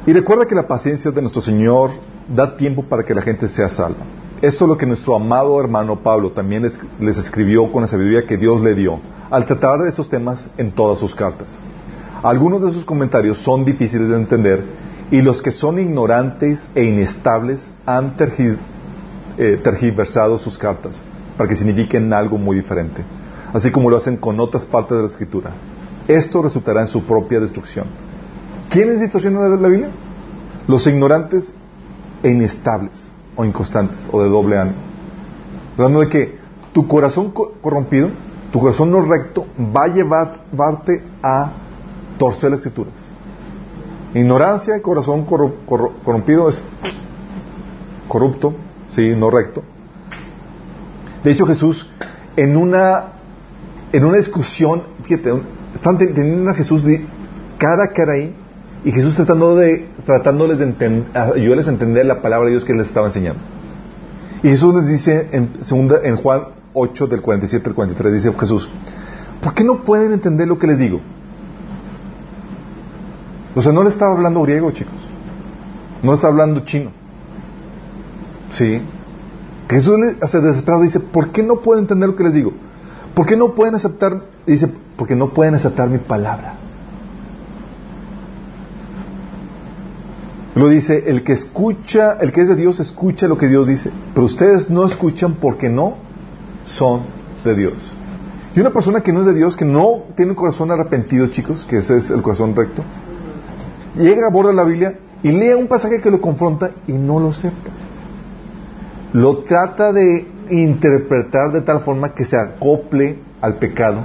[0.06, 1.92] Y recuerda que la paciencia de nuestro Señor
[2.34, 4.06] da tiempo para que la gente sea salva.
[4.42, 8.26] Esto es lo que nuestro amado hermano Pablo también les, les escribió con la sabiduría
[8.26, 9.00] que Dios le dio
[9.30, 11.58] al tratar de estos temas en todas sus cartas.
[12.24, 14.64] Algunos de sus comentarios son difíciles de entender
[15.12, 18.16] y los que son ignorantes e inestables han
[19.38, 21.04] eh, tergiversado sus cartas
[21.38, 23.04] para que signifiquen algo muy diferente,
[23.54, 25.52] así como lo hacen con otras partes de la escritura.
[26.08, 27.86] Esto resultará en su propia destrucción.
[28.70, 29.90] ¿Quiénes distorsionan la Biblia?
[30.68, 31.54] Los ignorantes
[32.24, 34.78] e inestables o inconstantes o de doble ánimo.
[35.78, 36.38] Hablando de que
[36.74, 38.10] tu corazón co- corrompido,
[38.52, 41.52] tu corazón no recto, va a llevar- llevarte a
[42.18, 42.94] torcer las escrituras.
[44.14, 46.66] Ignorancia y corazón corrompido es
[48.08, 48.56] corrupto,
[48.88, 49.64] sí, no recto.
[51.24, 51.90] De hecho, Jesús,
[52.36, 53.14] en una,
[53.92, 55.34] en una discusión, fíjate,
[55.74, 57.06] están te- teniendo a Jesús de
[57.58, 58.34] cara a cara ahí,
[58.86, 62.88] y Jesús tratando de, tratándoles de ayudarles a entender la palabra de Dios que les
[62.88, 63.42] estaba enseñando.
[64.44, 66.44] Y Jesús les dice en, segunda, en Juan
[66.74, 68.70] 8, del 47 al 43, dice Jesús,
[69.42, 71.02] ¿por qué no pueden entender lo que les digo?
[73.58, 74.94] O sea, no le estaba hablando griego, chicos.
[76.04, 76.92] No le hablando chino.
[78.52, 78.80] Sí.
[79.68, 82.54] Jesús hace desesperado dice, ¿por qué no pueden entender lo que les digo?
[83.16, 84.26] ¿Por qué no pueden aceptar?
[84.46, 86.54] Dice, porque no pueden aceptar mi palabra.
[90.54, 93.92] Lo dice, el que escucha, el que es de Dios escucha lo que Dios dice,
[94.14, 95.98] pero ustedes no escuchan porque no
[96.64, 97.02] son
[97.44, 97.92] de Dios.
[98.56, 101.66] Y una persona que no es de Dios, que no tiene un corazón arrepentido, chicos,
[101.66, 102.84] que ese es el corazón recto,
[103.98, 107.20] llega a bordo de la Biblia y lee un pasaje que lo confronta y no
[107.20, 107.72] lo acepta.
[109.14, 114.02] Lo trata de interpretar de tal forma que se acople al pecado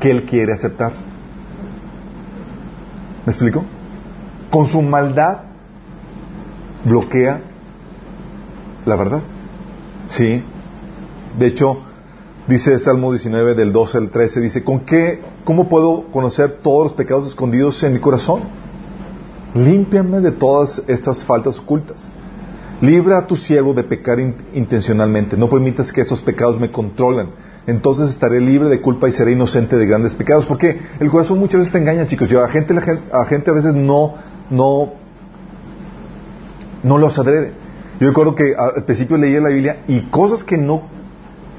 [0.00, 0.92] que él quiere aceptar.
[3.26, 3.64] ¿Me explico?
[4.50, 5.38] Con su maldad
[6.84, 7.40] bloquea
[8.86, 9.22] la verdad.
[10.06, 10.42] Sí.
[11.38, 11.78] De hecho,
[12.46, 16.94] dice Salmo 19 del 12 al 13, dice, ¿con qué, cómo puedo conocer todos los
[16.94, 18.42] pecados escondidos en mi corazón?
[19.54, 22.10] Límpiame de todas estas faltas ocultas.
[22.80, 25.36] Libra a tu siervo de pecar in- intencionalmente.
[25.36, 27.28] No permitas que estos pecados me controlen.
[27.66, 30.44] Entonces estaré libre de culpa y seré inocente de grandes pecados.
[30.44, 32.28] Porque el corazón muchas veces te engaña, chicos.
[32.28, 34.14] Yo, a, gente, la gen- a gente a veces no,
[34.50, 34.92] no,
[36.82, 37.52] no los adrede.
[38.00, 40.82] Yo recuerdo que al principio leía la Biblia y cosas que no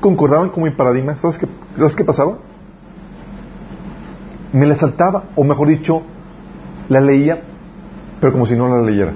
[0.01, 2.37] concordaban con mi paradigma, ¿sabes qué, ¿sabes qué pasaba?
[4.51, 6.03] Me la saltaba, o mejor dicho,
[6.89, 7.41] la leía,
[8.19, 9.13] pero como si no la leyera.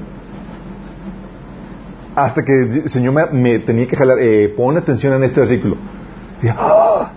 [2.16, 5.78] Hasta que el Señor me, tenía que jalar, eh, pon atención en este versículo.
[6.42, 7.12] Y, ¡ah!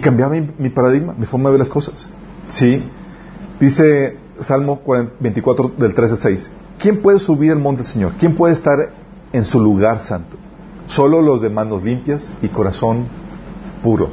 [0.00, 2.08] cambiaba mi, paradigma, mi forma de ver las cosas.
[2.48, 2.82] Sí.
[3.60, 6.52] Dice Salmo 40 24 del 13 al 6.
[6.78, 8.12] ¿Quién puede subir al monte del Señor?
[8.18, 8.92] ¿Quién puede estar
[9.32, 10.36] en su lugar santo?
[10.86, 13.06] Solo los de manos limpias y corazón
[13.82, 14.10] puro,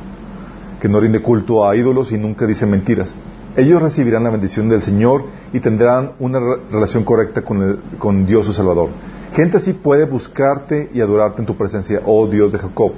[0.79, 3.15] que no rinde culto a ídolos y nunca dice mentiras.
[3.59, 8.45] Ellos recibirán la bendición del Señor y tendrán una re- relación correcta con, con Dios
[8.45, 8.89] su Salvador.
[9.33, 12.93] Gente así puede buscarte y adorarte en tu presencia, oh Dios de Jacob.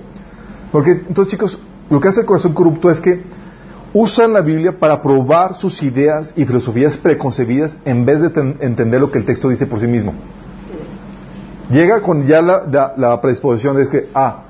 [0.71, 3.24] Porque entonces, chicos, lo que hace el corazón corrupto es que
[3.93, 9.02] usan la Biblia para probar sus ideas y filosofías preconcebidas en vez de ten- entender
[9.02, 10.14] lo que el texto dice por sí mismo.
[11.70, 14.43] Llega con ya la predisposición de es que, ah,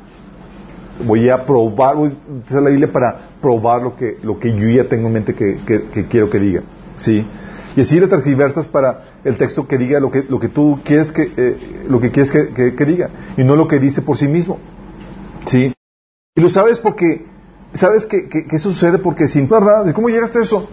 [1.06, 4.68] voy a probar, voy a usar la Biblia para probar lo que, lo que yo
[4.70, 6.64] ya tengo en mente que, que- que quiero que diga.
[6.98, 7.26] ¿Sí?
[7.76, 11.12] Y así le transversas para el texto que diga lo que, lo que tú quieres
[11.12, 14.28] que, eh, lo que, quieres que, que- diga, y no lo que dice por sí
[14.28, 14.60] mismo.
[15.46, 15.74] ¿Sí?
[16.36, 17.26] Y lo sabes porque,
[17.74, 18.98] ¿sabes que, eso sucede?
[19.00, 20.68] Porque sin verdad, ¿cómo llegaste a eso?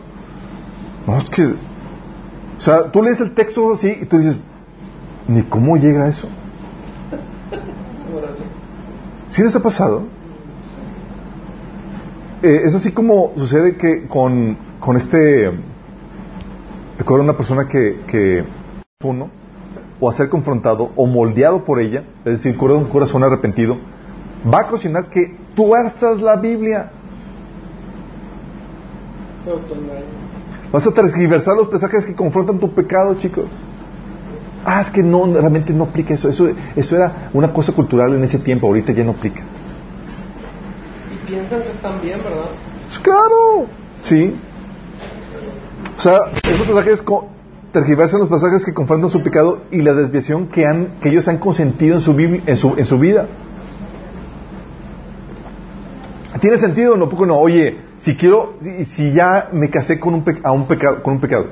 [1.06, 4.40] No, es que, o sea, tú lees el texto así y tú dices,
[5.28, 6.28] ni cómo llega a eso.
[9.30, 10.06] ¿Sí les ha pasado?
[12.42, 15.50] Eh, es así como sucede que con, con este...
[16.96, 18.44] Recuerdo una persona que,
[19.04, 19.30] uno,
[20.00, 23.78] o a ser confrontado, o moldeado por ella, es decir, con un corazón arrepentido,
[24.52, 26.90] va a ocasionar que tuerzas la Biblia.
[30.72, 33.46] Vas a transgiversar los mensajes que confrontan tu pecado, chicos.
[34.64, 36.28] Ah, es que no, realmente no aplica eso.
[36.28, 39.42] Eso, eso era una cosa cultural en ese tiempo, ahorita ya no aplica.
[41.50, 42.50] Están bien, ¿verdad?
[42.82, 43.66] Pues Claro,
[43.98, 44.36] sí.
[45.96, 47.04] O sea, esos pasajes
[47.72, 50.66] tergiversan los pasajes que confrontan su pecado y la desviación que,
[51.02, 52.14] ellos han consentido en su,
[52.98, 53.26] vida.
[56.40, 56.96] ¿Tiene sentido?
[56.96, 57.38] No, poco no.
[57.38, 61.46] Oye, si quiero, si, si ya me casé con un pecado, con un pecado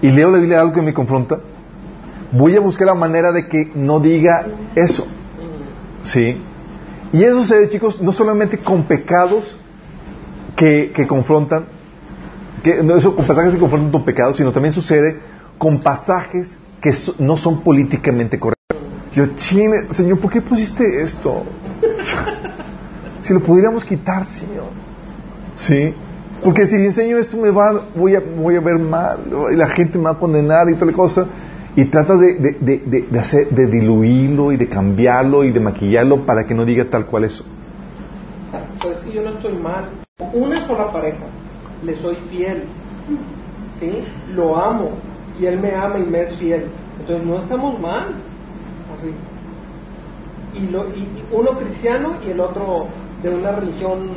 [0.00, 1.40] y leo la Biblia algo que me confronta,
[2.32, 5.06] voy a buscar la manera de que no diga eso.
[6.02, 6.40] ¿Sí?
[7.12, 9.56] Y eso sucede, chicos, no solamente con pecados
[10.56, 11.66] que, que confrontan,
[12.62, 15.20] que, no, eso, con pasajes que confrontan tu pecado, sino también sucede
[15.56, 18.58] con pasajes que so- no son políticamente correctos.
[19.12, 21.44] Yo, chine, Señor, ¿por qué pusiste esto?
[23.22, 24.66] si lo pudiéramos quitar, Señor.
[25.56, 25.94] ¿Sí?
[26.44, 29.18] Porque si enseño esto me va, voy a, voy a ver mal,
[29.52, 31.26] y la gente me va a condenar y tal cosa.
[31.78, 36.26] Y trata de, de, de, de- hacer, de diluirlo y de cambiarlo y de maquillarlo
[36.26, 37.40] para que no diga tal cual es
[39.04, 39.84] que yo no estoy mal.
[40.34, 41.26] Una sola pareja,
[41.84, 42.64] le soy fiel.
[43.78, 44.02] ¿Sí?
[44.34, 44.90] Lo amo.
[45.40, 46.64] Y él me ama y me es fiel.
[46.98, 48.06] Entonces no estamos mal.
[48.96, 49.14] Así.
[50.60, 52.88] Y, lo, y uno cristiano y el otro
[53.22, 54.14] de una religión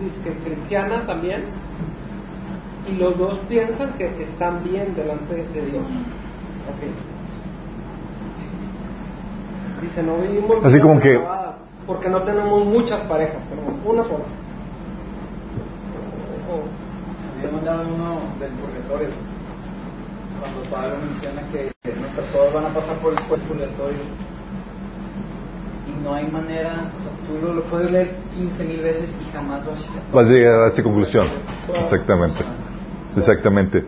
[0.00, 1.44] dizque cristiana también.
[2.90, 5.84] Y los dos piensan que están bien delante de Dios.
[6.70, 6.86] Así.
[9.80, 11.20] Dice, no vivimos Así como que-
[11.86, 14.24] porque no tenemos muchas parejas, tenemos una sola.
[17.38, 19.08] Había mandado uno del purgatorio.
[20.40, 23.98] Cuando Pablo menciona que nuestras obras van a pasar por el purgatorio.
[25.88, 29.24] Y no hay manera, o sea, tú lo, lo puedes leer 15 mil veces y
[29.32, 31.26] jamás vas a Vas a llegar a esa conclusión.
[31.68, 32.44] Exactamente.
[33.16, 33.86] Exactamente.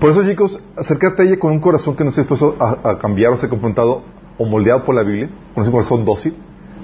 [0.00, 3.32] Por eso, chicos, acercarte a ella con un corazón que no esté dispuesto a, cambiar
[3.32, 4.02] o ser confrontado
[4.36, 6.34] o moldeado por la Biblia, con ese corazón dócil,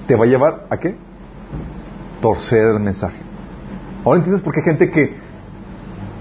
[0.05, 0.95] te va a llevar a qué?
[2.21, 3.15] Torcer el mensaje.
[4.03, 5.15] Ahora entiendes por qué hay gente que,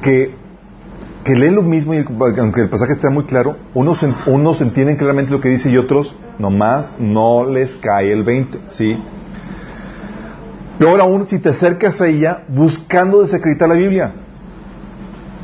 [0.02, 0.34] que,
[1.24, 2.04] que lee lo mismo y
[2.38, 6.14] aunque el pasaje esté muy claro, unos, unos entienden claramente lo que dice y otros
[6.38, 8.96] nomás no les cae el 20, ¿sí?
[10.78, 14.14] Peor aún si te acercas a ella buscando desacreditar la Biblia.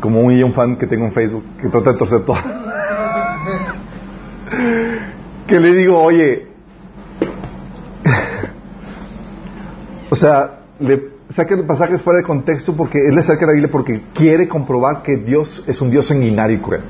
[0.00, 2.36] Como un, un fan que tengo en Facebook que trata de torcer todo.
[5.46, 6.48] que le digo, oye,
[10.10, 13.70] o sea, le saca el pasajes fuera de contexto porque él le saca la Biblia
[13.70, 16.82] porque quiere comprobar que Dios es un Dios sanguinario y cruel.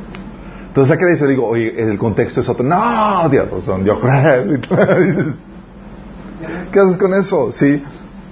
[0.68, 2.64] Entonces saca eso y le digo, oye, el contexto es otro.
[2.64, 4.60] No, Dios, es un Dios cruel.
[6.72, 7.50] ¿Qué haces con eso?
[7.50, 7.82] Sí.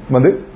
[0.08, 0.47] ¿Mande?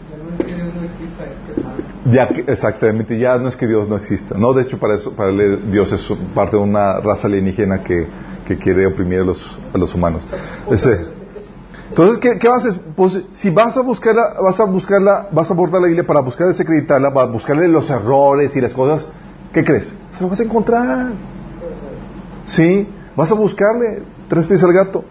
[2.05, 4.37] Ya, exactamente, ya no es que Dios no exista.
[4.37, 8.09] No, de hecho, para eso, para él, Dios es parte de una raza alienígena que,
[8.47, 10.27] que quiere oprimir a los, a los humanos.
[11.89, 12.77] Entonces, ¿qué, qué haces?
[12.97, 16.49] Pues, si vas a buscarla, vas a buscarla, vas a abordar la Biblia para buscar
[16.49, 19.07] desacreditarla, para buscarle los errores y las cosas,
[19.53, 19.93] ¿qué crees?
[20.17, 21.13] Se lo vas a encontrar.
[22.47, 25.05] Sí, vas a buscarle tres pies al gato.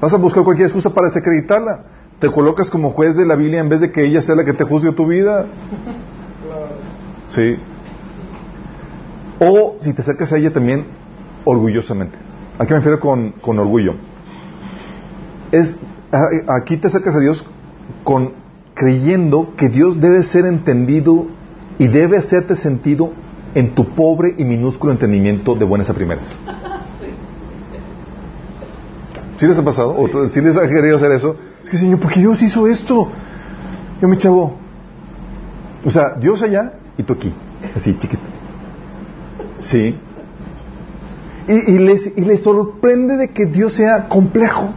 [0.00, 1.84] Vas a buscar cualquier excusa para desacreditarla.
[2.18, 4.52] Te colocas como juez de la Biblia en vez de que ella sea la que
[4.52, 5.46] te juzgue tu vida.
[7.34, 7.56] Sí.
[9.40, 10.86] O si te acercas a ella también
[11.44, 12.16] orgullosamente.
[12.58, 13.94] ¿A qué me refiero con, con orgullo?
[15.50, 15.76] Es,
[16.48, 17.44] aquí te acercas a Dios
[18.04, 18.32] con
[18.74, 21.26] creyendo que Dios debe ser entendido
[21.78, 23.12] y debe hacerte sentido
[23.54, 26.24] en tu pobre y minúsculo entendimiento de buenas a primeras.
[29.36, 29.96] ¿Sí les ha pasado?
[29.96, 31.36] ¿O ¿Sí les ha querido hacer eso?
[31.64, 33.10] Es que, Señor, ¿por qué Dios hizo esto?
[34.00, 34.56] Yo, mi chavo.
[35.84, 37.32] O sea, Dios allá y tú aquí.
[37.74, 38.22] Así, chiquito.
[39.58, 39.98] Sí.
[41.48, 44.72] Y, y les, y les sorprende de que Dios sea complejo.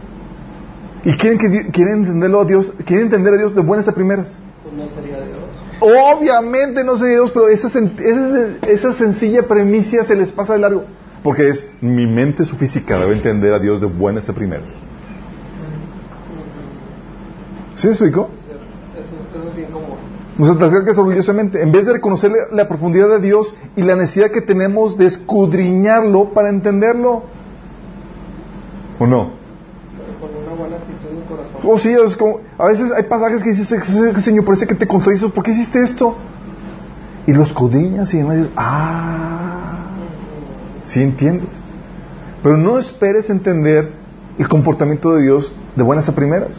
[1.04, 4.36] Y quieren, que, quieren entenderlo a Dios, quieren entender a Dios de buenas a primeras.
[4.62, 5.38] Pues no sería Dios.
[5.80, 10.84] Obviamente no sé Dios, pero esa, esa, esa sencilla premisa se les pasa de largo.
[11.22, 14.72] Porque es mi mente, su física, debe entender a Dios de buenas a primeras.
[17.74, 18.28] ¿Sí me explico?
[18.96, 20.17] Eso, eso es bien común.
[20.38, 21.60] Te acercas orgullosamente.
[21.62, 26.32] En vez de reconocer la, profundidad de Dios y la necesidad que tenemos de escudriñarlo
[26.32, 27.24] para entenderlo.
[29.00, 29.32] ¿O no?
[30.20, 31.60] Con una buena actitud y corazón.
[31.64, 34.86] Oh, sí, es como, a veces hay pasajes que dices, "Se- Señor, parece que te
[34.86, 36.14] contradices, ¿por qué hiciste esto?
[37.26, 39.78] Y los escudriñas y demás dices, ah,
[40.84, 41.50] ¿Sí entiendes?
[42.42, 43.92] Pero no esperes entender
[44.38, 46.50] el comportamiento de Dios de buenas a primeras.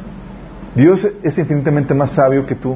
[0.76, 2.76] Dios es infinitamente más sabio que tú.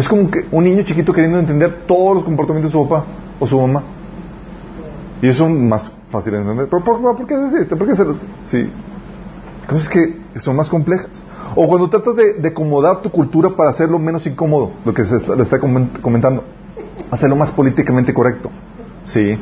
[0.00, 3.04] Es como que un niño chiquito queriendo entender todos los comportamientos de su papá
[3.38, 3.82] o su mamá.
[5.20, 6.68] Y eso es más fácil de entender.
[6.70, 7.76] ¿Pero por, qué haces esto?
[7.76, 8.06] ¿Por qué haces
[8.50, 8.70] Sí.
[9.68, 11.22] Cosas que son más complejas.
[11.54, 15.42] O cuando tratas de, acomodar tu cultura para hacerlo menos incómodo, lo que se le
[15.42, 16.44] está comentando.
[17.10, 18.50] Hacerlo más políticamente correcto.
[19.04, 19.38] Sí.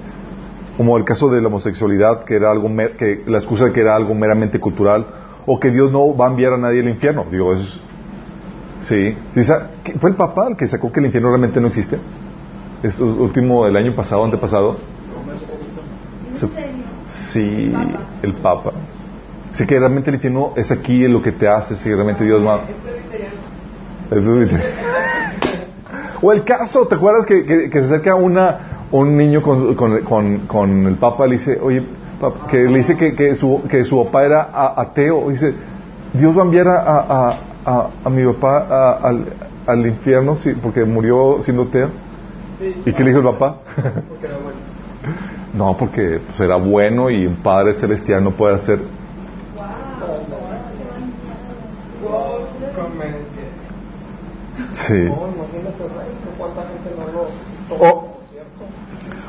[0.77, 4.13] Como el caso de la homosexualidad, que era algo que la excusa que era algo
[4.13, 5.07] meramente cultural,
[5.47, 7.27] o que Dios no va a enviar a nadie al infierno.
[7.31, 7.79] Digo, es,
[8.83, 9.17] sí.
[9.99, 11.99] ¿Fue el Papa el que sacó que el infierno realmente no existe?
[12.83, 14.77] Es último del año pasado, antepasado.
[17.07, 17.73] Sí,
[18.23, 18.73] el Papa.
[19.53, 22.61] Sí que realmente el infierno es aquí lo que te hace, si realmente Dios va.
[26.21, 30.87] O el caso, ¿te acuerdas que, que, se acerca una, un niño con, con, con,
[30.87, 31.83] el Papa y le dice, oye,
[32.51, 35.31] que le dice que, que, su, que su papá era ateo?
[35.31, 35.55] Dice,
[36.13, 37.39] Dios va a enviar a, a, a,
[37.69, 39.27] a mi papá al,
[39.67, 41.91] al, infierno sí, porque murió siendo ateo.
[42.85, 43.59] ¿Y qué le dijo el papá?
[44.09, 44.59] Porque era bueno.
[45.55, 48.81] No, porque pues, era bueno y un Padre Celestial no puede hacer
[54.73, 55.09] Sí.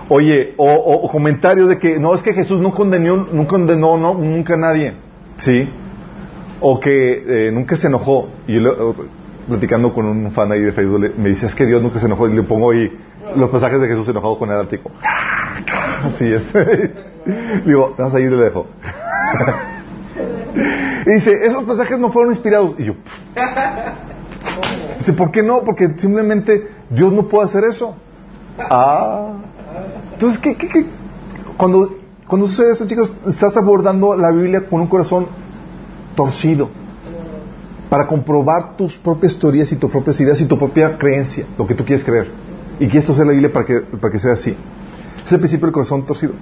[0.09, 4.13] oye, o, o, comentarios de que no es que Jesús no condenó, no condenó no,
[4.15, 4.93] nunca a nadie,
[5.37, 5.69] sí,
[6.61, 8.29] o que eh, nunca se enojó.
[8.47, 8.95] Y yo
[9.47, 12.27] platicando con un fan ahí de Facebook me dice es que Dios nunca se enojó
[12.27, 12.91] y le pongo ahí
[13.35, 14.91] los pasajes de Jesús enojado con el Ártico.
[16.03, 16.43] Así es.
[17.65, 18.67] Digo, vamos ahí le dejo.
[21.05, 22.75] y dice, esos pasajes no fueron inspirados.
[22.77, 22.93] Y yo,
[24.97, 25.61] Dice, ¿por qué no?
[25.63, 27.95] Porque simplemente Dios no puede hacer eso.
[28.57, 29.33] Ah.
[30.13, 30.85] Entonces, ¿qué, qué, qué?
[31.55, 31.97] Cuando,
[32.27, 35.27] cuando sucede eso, chicos, estás abordando la Biblia con un corazón
[36.19, 36.69] torcido
[37.89, 41.73] para comprobar tus propias teorías y tus propias ideas y tu propia creencia, lo que
[41.73, 42.29] tú quieres creer.
[42.77, 44.53] Y que esto sea la Biblia para que, para que sea así.
[45.25, 46.33] Es el principio del corazón torcido.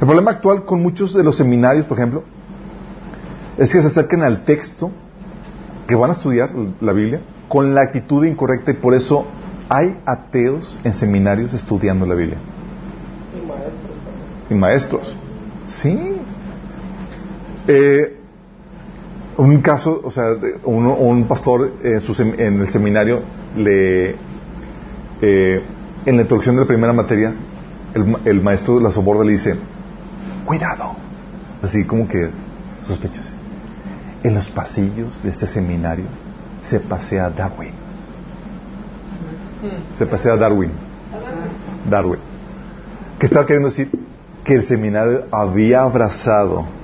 [0.00, 2.24] El problema actual con muchos de los seminarios, por ejemplo,
[3.56, 4.90] es que se acercan al texto
[5.86, 6.50] que van a estudiar
[6.80, 9.26] la Biblia con la actitud incorrecta y por eso
[9.68, 12.38] hay ateos en seminarios estudiando la Biblia.
[13.32, 14.50] Y maestros.
[14.50, 15.16] Y maestros.
[15.66, 16.16] Sí.
[17.68, 18.19] Eh,
[19.36, 20.24] un caso, o sea,
[20.64, 23.22] un, pastor en, el seminario
[23.56, 24.16] le,
[25.22, 25.62] eh,
[26.04, 27.32] en la introducción de la primera materia,
[27.94, 29.56] el, el maestro la soborda le dice,
[30.44, 30.94] cuidado,
[31.62, 32.30] así como que
[32.86, 33.34] sospechoso.
[34.22, 36.04] En los pasillos de este seminario
[36.60, 37.72] se pasea Darwin.
[39.94, 40.70] Se pasea Darwin.
[41.88, 42.20] Darwin.
[43.18, 43.90] ¿Qué estaba queriendo decir?
[44.44, 46.79] Que el seminario había abrazado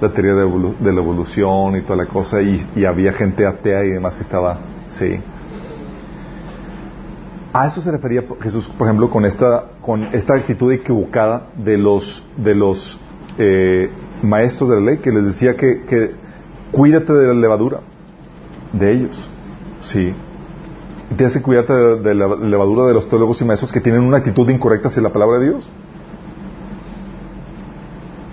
[0.00, 4.16] la teoría de, la evolución y toda la cosa y, había gente atea y demás
[4.16, 5.20] que estaba, sí.
[7.52, 12.24] A eso se refería Jesús, por ejemplo, con esta, con esta actitud equivocada de los,
[12.36, 12.98] de los
[13.38, 13.90] eh,
[14.22, 16.12] maestros de la ley, que les decía que, que
[16.70, 17.80] cuídate de la levadura
[18.72, 19.28] de ellos.
[19.80, 20.14] Sí.
[21.16, 24.48] tienes que cuidarte de, la levadura de los teólogos y maestros que tienen una actitud
[24.48, 25.68] incorrecta hacia la palabra de Dios.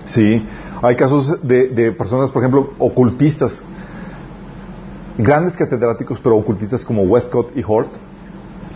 [0.04, 0.44] Sí.
[0.82, 3.62] Hay casos de, personas, por ejemplo, ocultistas,
[5.16, 7.94] grandes catedráticos, pero ocultistas como Westcott y Hort,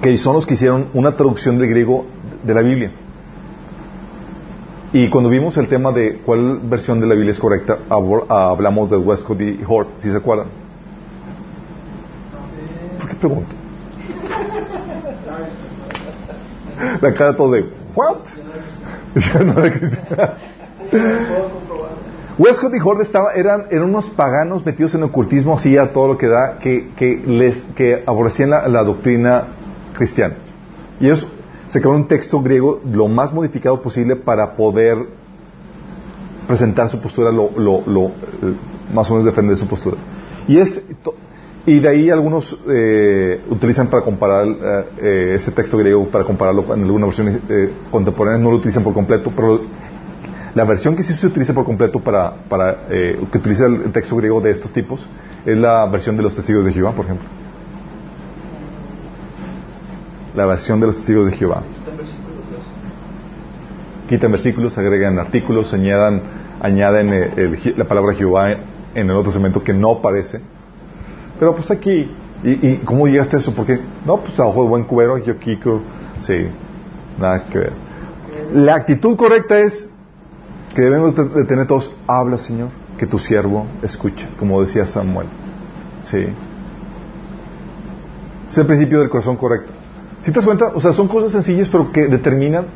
[0.01, 2.07] que son los que hicieron una traducción del griego
[2.43, 2.93] de la Biblia.
[4.93, 8.97] Y cuando vimos el tema de cuál versión de la Biblia es correcta, hablamos de
[8.97, 10.63] Westcott y Hort, si se acuerdan
[13.23, 13.55] pregunto.
[17.01, 18.27] La cara todo de, ¿what?
[22.39, 26.19] Westcott y Horde estaba, eran, eran unos paganos metidos en ocultismo, así a todo lo
[26.19, 29.49] que da, que, que, les, que aborrecían la, doctrina
[29.95, 30.37] cristiana.
[30.99, 31.27] Y ellos
[31.69, 34.97] sacaron un texto griego lo más modificado posible para poder
[36.47, 38.57] presentar su postura, lo, lo, lo, eh,
[38.93, 39.97] más o menos defender su postura.
[40.49, 40.83] Y es,
[41.65, 46.75] y de ahí algunos eh, utilizan para comparar eh, eh, ese texto griego, para compararlo
[46.75, 47.41] en alguna versión
[47.91, 49.61] contemporánea, no lo utilizan por completo, pero
[50.55, 54.41] la versión que sí se utiliza por completo para, para que utiliza el texto griego
[54.41, 55.07] de estos tipos
[55.47, 57.27] es la versión de los testigos de Jehová, por ejemplo.
[60.35, 61.63] La versión de los testigos de Jehová.
[64.09, 66.23] Quitan versículos, agregan artículos, añadan,
[66.61, 67.33] añaden
[67.77, 68.61] la palabra Jehová en
[68.95, 70.41] el otro Testamento que no aparece
[71.43, 72.09] pero pues aquí,
[72.45, 73.53] ¿y, cómo llegaste a eso?
[73.53, 75.81] Porque, no, pues a ojo de buen cubero, yo Kiko,
[76.21, 76.47] sí,
[77.19, 77.73] nada que ver.
[78.55, 79.89] La actitud correcta es,
[80.75, 85.27] que debemos de tener todos, habla Señor, que tu siervo escucha, como decía Samuel.
[86.01, 86.27] Sí.
[88.49, 89.73] Es el principio del corazón correcto.
[90.23, 92.67] Si te das cuenta, o sea, son cosas sencillas, pero que determinan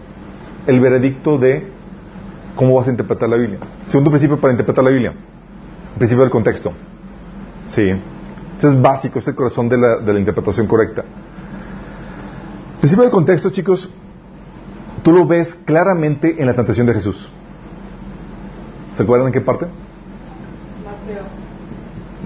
[0.67, 1.71] el veredicto de
[2.57, 3.59] cómo vas a interpretar la Biblia.
[3.87, 6.73] Segundo principio para interpretar la Biblia, el principio del contexto.
[7.67, 7.93] Sí.
[8.59, 11.03] Ese es básico, es el corazón de la, de la interpretación correcta.
[11.03, 13.91] El principio del contexto, chicos,
[15.03, 17.31] tú lo ves claramente en la tentación de Jesús.
[18.97, 19.67] ¿Se acuerdan en qué parte?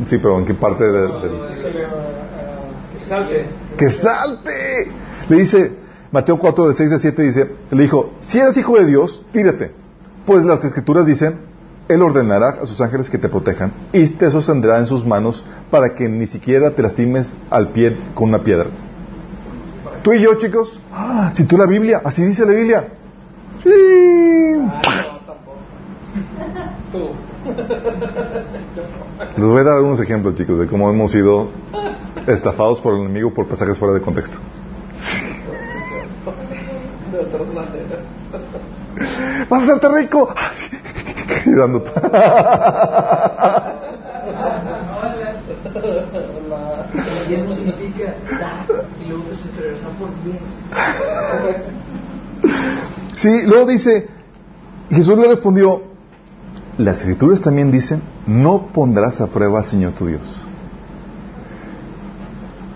[0.07, 1.09] Sí, pero en qué parte de, de-
[2.99, 3.47] Que salte.
[3.77, 4.93] ¡Que salte!
[5.29, 5.73] Le dice,
[6.13, 9.73] Mateo 4, del 6 al 7, dice, le dijo, si eres hijo de Dios, tírate.
[10.25, 11.41] Pues las escrituras dicen,
[11.89, 15.95] Él ordenará a sus ángeles que te protejan y te sostendrá en sus manos para
[15.95, 18.67] que ni siquiera te lastimes al pie con una piedra.
[20.03, 22.89] Tú y yo, chicos, ah, si tú la Biblia, así dice la Biblia.
[23.63, 23.71] Sí.
[23.71, 25.59] Ah, no, tampoco.
[26.93, 27.11] Tú.
[29.37, 31.49] Les voy a dar algunos ejemplos, chicos, de cómo hemos sido
[32.27, 34.39] estafados por el enemigo por pasajes fuera de contexto.
[37.13, 38.01] De otras maneras.
[39.49, 40.29] ¡Vas a hacerte rico!
[40.37, 40.51] Ah.
[41.47, 41.83] Y dando-
[45.01, 46.87] Hola.
[46.95, 48.67] El diezmo significa dar
[49.01, 50.41] y luego te se te regresan por diez.
[53.15, 54.09] Sí, luego dice,
[54.91, 55.83] Jesús le respondió,
[56.81, 60.45] las escrituras también dicen, no pondrás a prueba al Señor tu Dios.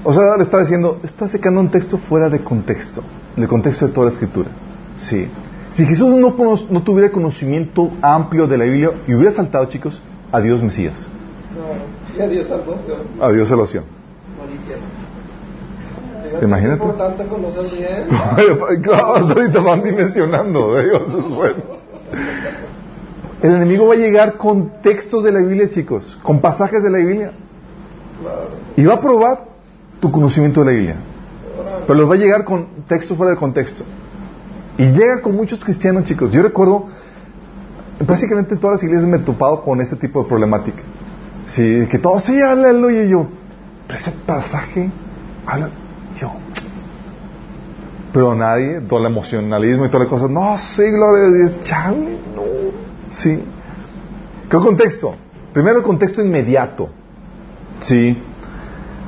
[0.05, 3.03] O sea, le está diciendo, está sacando un texto fuera de contexto,
[3.37, 4.51] del contexto de toda la escritura.
[4.95, 5.29] Sí.
[5.71, 10.01] Si Jesús no, tuviera conocimiento amplio de la Biblia y hubiera saltado, chicos,
[10.31, 11.07] a Dios Mesías,
[11.55, 12.17] No.
[12.17, 13.01] Y adiós salvación.
[13.21, 13.85] a Dios salvación.
[16.23, 16.75] Fíjate, Imagínate.
[16.77, 18.09] Es importante conocer bien.
[18.83, 20.79] claro, ahorita van dimensionando.
[20.79, 21.85] es bueno.
[23.43, 26.99] El enemigo va a llegar con textos de la Biblia, chicos, con pasajes de la
[26.99, 27.33] Biblia,
[28.77, 29.45] y va a probar
[30.01, 30.97] tu conocimiento de la Biblia.
[31.87, 33.85] Pero los va a llegar con textos fuera de contexto.
[34.79, 36.31] Y llega con muchos cristianos, chicos.
[36.31, 36.87] Yo recuerdo,
[38.07, 40.83] básicamente en todas las iglesias me he topado con ese tipo de problemática.
[41.47, 43.27] Sí, que todos, sí, aleluya, y yo,
[43.87, 44.91] pero ese pasaje,
[45.47, 45.69] habla,
[46.19, 46.33] yo.
[48.13, 52.19] Pero nadie, todo el emocionalismo y todas las cosas, no, sí, gloria a Dios, chale,
[52.35, 53.43] no, sí.
[54.51, 55.15] ¿Qué contexto?
[55.53, 56.91] Primero el contexto inmediato.
[57.81, 58.19] Sí.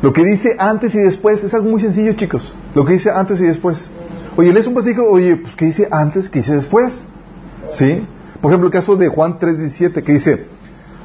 [0.02, 2.52] Lo que dice antes y después es algo muy sencillo, chicos.
[2.74, 3.88] Lo que dice antes y después.
[4.36, 6.28] Oye, lees un pasaje, oye, pues ¿qué dice antes?
[6.28, 7.02] ¿Qué dice después?
[7.70, 8.06] ¿Sí?
[8.40, 10.46] Por ejemplo, el caso de Juan 3:17 que dice,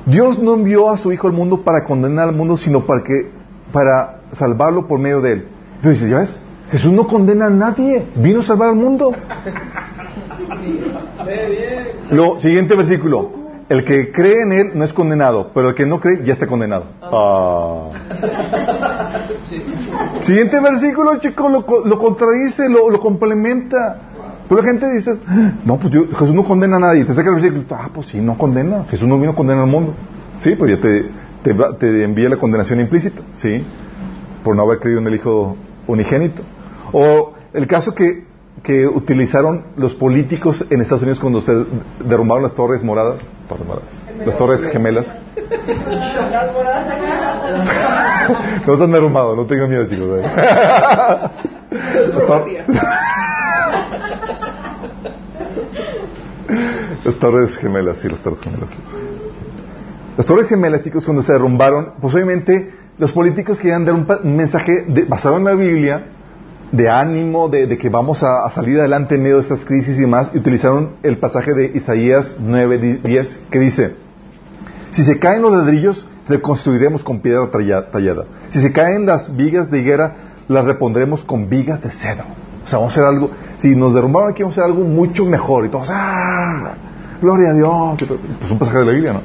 [0.06, 3.32] Dios no envió a su Hijo al mundo para condenar al mundo, sino para que
[3.72, 5.48] para salvarlo por medio de él.
[5.78, 6.42] Entonces ¿ya ves?
[6.72, 9.12] Jesús no condena a nadie, vino a salvar al mundo.
[12.12, 13.40] Luego, siguiente versículo.
[13.70, 16.46] El que cree en él no es condenado, pero el que no cree ya está
[16.46, 16.86] condenado.
[17.02, 17.88] Ah.
[20.20, 24.00] Siguiente versículo, chicos, lo, lo contradice, lo, lo complementa.
[24.50, 25.12] Pero la gente dice,
[25.64, 27.06] no, pues yo- Jesús no condena a nadie.
[27.06, 28.84] Te saca el versículo, ah, pues sí, no condena.
[28.90, 29.94] Jesús no vino a condenar al mundo.
[30.40, 31.06] Sí, pero ya te,
[31.42, 33.64] te, te envía la condenación implícita, sí,
[34.44, 35.56] por no haber creído en el Hijo
[35.88, 36.44] unigénito.
[36.94, 38.24] O el caso que,
[38.64, 41.66] que utilizaron los políticos en Estados Unidos cuando se
[42.04, 43.90] derrumbaron las torres moradas, torres moradas,
[44.26, 45.14] las torres gemelas.
[48.66, 50.20] No se han derrumbado, no tengan miedo, chicos.
[50.20, 50.24] ¿eh?
[51.72, 52.46] Las tor-
[57.04, 58.78] Las torres gemelas, sí, las torres gemelas.
[60.18, 64.86] Las torres gemelas, chicos, cuando se derrumbaron, pues obviamente los políticos querían dar un mensaje
[64.88, 66.06] de- basado en la Biblia,
[66.72, 70.32] de ánimo, de, que vamos a, salir adelante en medio de estas crisis y demás,
[70.34, 73.96] y utilizaron el pasaje de Isaías 9, 10, que dice,
[74.92, 78.26] si se caen los ladrillos, reconstruiremos con piedra talla- tallada.
[78.50, 80.16] Si se caen las vigas de higuera,
[80.48, 82.26] las repondremos con vigas de cedro.
[82.64, 83.32] O sea, vamos a hacer algo.
[83.58, 85.66] Si nos derrumbaron aquí, vamos a hacer algo mucho mejor.
[85.66, 86.74] Y todos, ¡ah!
[87.22, 87.98] Gloria a Dios.
[87.98, 88.18] Todo.
[88.40, 89.22] Pues un pasaje de la Biblia, ¿no?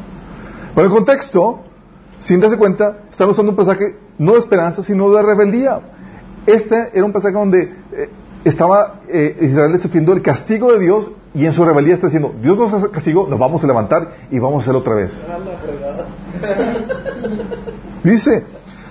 [0.74, 1.61] Pero el contexto,
[2.18, 5.80] sin darse cuenta, están usando un pasaje no de esperanza, sino de rebeldía.
[6.47, 8.11] Este era un pasaje donde eh,
[8.44, 12.57] estaba eh, Israel sufriendo el castigo de Dios y en su rebeldía está diciendo, Dios
[12.57, 15.12] nos hace castigo, nos vamos a levantar y vamos a hacerlo otra vez.
[18.05, 18.44] Dice,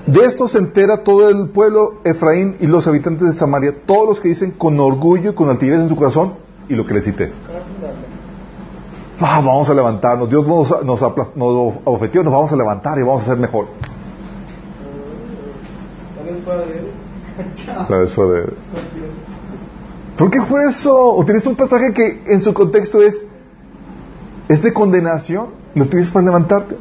[0.05, 4.19] de esto se entera todo el pueblo Efraín y los habitantes de Samaria, todos los
[4.19, 6.35] que dicen con orgullo y con altivez en su corazón,
[6.69, 7.31] y lo que les cité.
[9.19, 13.25] Ah, vamos a levantarnos, Dios nos, nos, nos nos vamos a levantar y vamos a
[13.25, 13.67] ser mejor.
[17.89, 18.53] La de eso de-
[20.17, 21.15] ¿Por qué fue eso?
[21.15, 23.27] Utiliza un pasaje que en su contexto es
[24.47, 26.77] es de condenación, no utilizas para levantarte.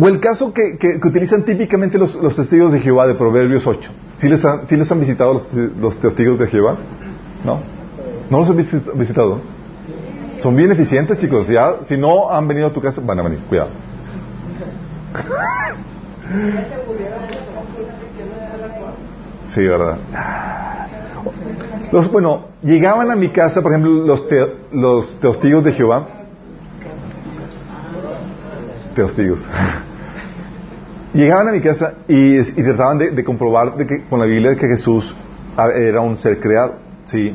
[0.00, 3.66] O el caso que, que- que utilizan típicamente los, los testigos de Jehová de Proverbios
[3.66, 3.90] 8.
[4.18, 6.76] ¿Sí les han, sí les han visitado los, los testigos de Jehová?
[7.44, 7.58] ¿No?
[8.30, 9.40] ¿No los han visit- visitado?
[10.38, 11.48] Son bien eficientes, chicos.
[11.48, 13.40] Ya, si no han venido a tu casa, van a venir.
[13.48, 13.68] Cuidado.
[19.54, 19.96] Sí, ¿verdad?
[21.92, 26.06] Los, bueno, llegaban a mi casa, por ejemplo, los, te- los testigos de Jehová.
[28.94, 29.40] Testigos.
[31.14, 34.68] Llegaban a mi casa y, trataban de, comprobar de que, con la Biblia de que
[34.68, 35.16] Jesús
[35.74, 36.76] era un ser creado.
[37.02, 37.34] ¿sí?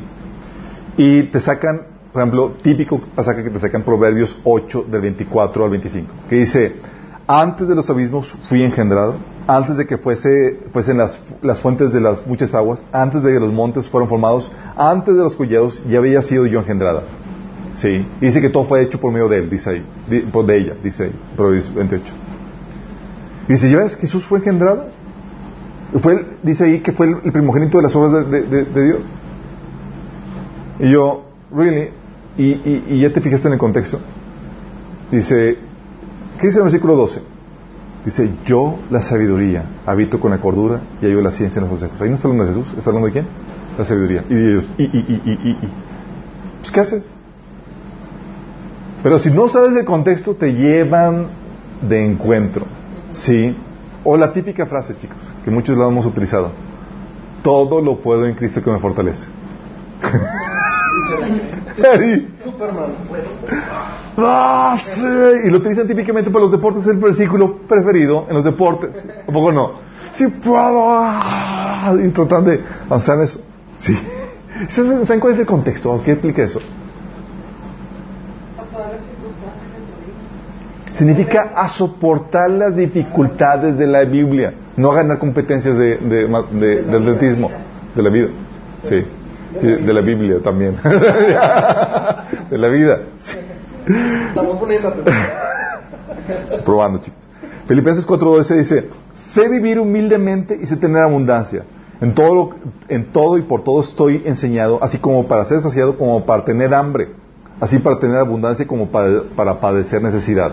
[0.96, 5.70] Y te sacan, por ejemplo, típico pasaje que te sacan Proverbios 8 del 24 al
[5.70, 6.76] 25, que dice,
[7.26, 9.16] antes de los abismos fui engendrado,
[9.46, 11.18] antes de que fuese, fuesen las,
[11.60, 15.36] fuentes de las muchas aguas, antes de que los montes fueron formados, antes de los
[15.36, 17.02] collados, ya había sido yo engendrada.
[17.74, 21.04] Sí, dice que todo fue hecho por medio de él, dice ahí, de ella, dice
[21.04, 22.12] ahí, Proverbios 28.
[23.48, 23.96] Y dice, ¿ya ves?
[23.96, 24.88] Jesús fue engendrado.
[26.00, 28.98] Fue dice ahí que fue el, primogénito de las obras de, Dios.
[30.80, 31.24] Y yo,
[31.54, 31.90] really,
[32.36, 34.00] y ya te fijaste en el contexto.
[35.12, 35.58] Dice,
[36.40, 37.35] ¿qué dice el versículo 12?
[38.06, 42.00] Dice, yo la sabiduría habito con la cordura y hallo la ciencia en los consejos.
[42.00, 43.26] Ahí no está hablando de Jesús, está hablando de quién?
[43.76, 44.24] La sabiduría.
[44.30, 45.68] Y de Dios, y, y, y, y, y, y.
[46.60, 47.10] Pues, ¿qué haces?
[49.02, 51.26] Pero si no sabes el contexto, te llevan
[51.82, 52.64] de encuentro.
[53.08, 53.56] ¿Sí?
[54.04, 56.52] O la típica frase, chicos, que muchos la hemos utilizado.
[57.42, 59.26] Todo lo puedo en Cristo que me fortalece.
[62.50, 62.90] Superman.
[64.18, 65.04] ¡Ah, sí!
[65.44, 69.04] Y lo utilizan típicamente para los deportes, es el versículo preferido en los deportes.
[69.28, 69.72] ¿A poco no?
[70.12, 70.86] Sí, puedo.
[70.90, 73.40] ah, Y tratan de avanzar en eso.
[73.76, 73.94] Sí.
[74.68, 76.00] ¿Saben cuál es el contexto?
[76.04, 76.60] ¿Qué explica eso?
[78.58, 78.64] A.
[80.94, 86.82] Significa a soportar las dificultades de la Biblia, no a ganar competencias de, de, de-
[86.84, 87.50] de atletismo,
[87.94, 88.28] de la vida.
[88.82, 89.04] Sí.
[89.60, 90.76] De la Biblia también.
[92.50, 93.00] De la vida.
[93.16, 93.38] Sí.
[94.28, 94.92] Estamos poniendo
[96.64, 97.20] probando, chicos.
[97.66, 101.64] Filipenses 4.12 dice, sé vivir humildemente y sé tener abundancia.
[102.00, 102.50] En todo, lo-
[102.88, 106.74] en todo y por todo estoy enseñado, así como para ser saciado, como para tener
[106.74, 107.08] hambre,
[107.60, 110.52] así para tener abundancia, como para, para padecer necesidad.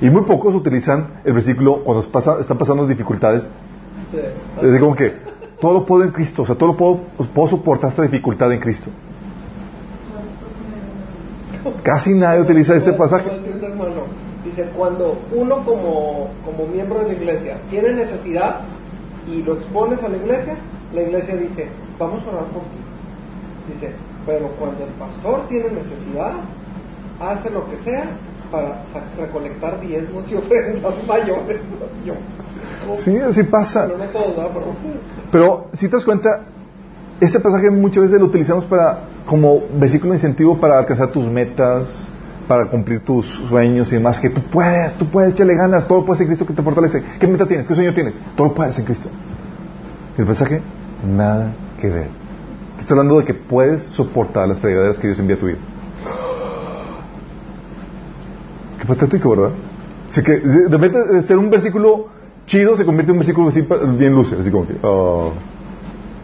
[0.00, 3.48] Y muy pocos utilizan el versículo cuando pasa- están pasando dificultades.
[4.62, 5.14] Es como que
[5.60, 7.00] todo lo puedo en Cristo, o sea, todo lo puedo,
[7.34, 8.90] puedo soportar esta dificultad en Cristo.
[11.82, 13.28] Casi nadie utiliza este pasaje.
[14.44, 18.60] Dice, cuando uno como, como miembro de la iglesia tiene necesidad
[19.26, 20.56] y lo expones a la iglesia,
[20.94, 23.72] la iglesia dice, vamos a orar por ti.
[23.72, 23.92] Dice,
[24.24, 26.32] pero cuando el pastor tiene necesidad,
[27.20, 28.04] hace lo que sea
[28.50, 28.82] para
[29.18, 31.60] recolectar diezmos y ofrendas mayores.
[32.94, 33.88] Sí, así pasa.
[35.30, 36.44] Pero, si te das cuenta,
[37.20, 41.88] este pasaje muchas veces lo utilizamos para como versículo de incentivo para alcanzar tus metas,
[42.48, 46.04] para cumplir tus sueños y demás, que tú puedes, tú puedes, échale ganas, todo lo
[46.06, 47.04] puedes en Cristo que te fortalece.
[47.20, 47.68] ¿Qué meta tienes?
[47.68, 48.14] ¿Qué sueño tienes?
[48.36, 49.10] Todo lo puedes en Cristo.
[50.16, 50.62] El pasaje,
[51.06, 52.08] nada que ver.
[52.76, 55.58] Te estoy hablando de que puedes soportar las fregaderas que Dios envía a tu vida.
[58.80, 59.50] Qué patético, ¿verdad?
[60.08, 62.06] Así que de repente de ser un versículo
[62.48, 63.60] chido se convierte en un versículo así
[63.96, 64.76] bien luce, así como que...
[64.82, 65.32] oh.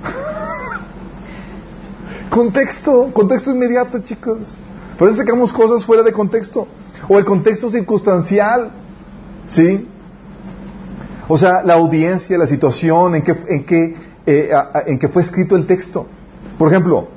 [2.31, 4.39] contexto, contexto inmediato, chicos.
[4.99, 6.66] Por eso sacamos cosas fuera de contexto.
[7.09, 8.70] O el contexto circunstancial,
[9.47, 9.89] ¿sí?
[11.29, 13.95] O sea, la audiencia, la situación en que, en que,
[14.27, 16.07] eh, a- a- en que fue escrito el texto.
[16.59, 17.09] Por ejemplo,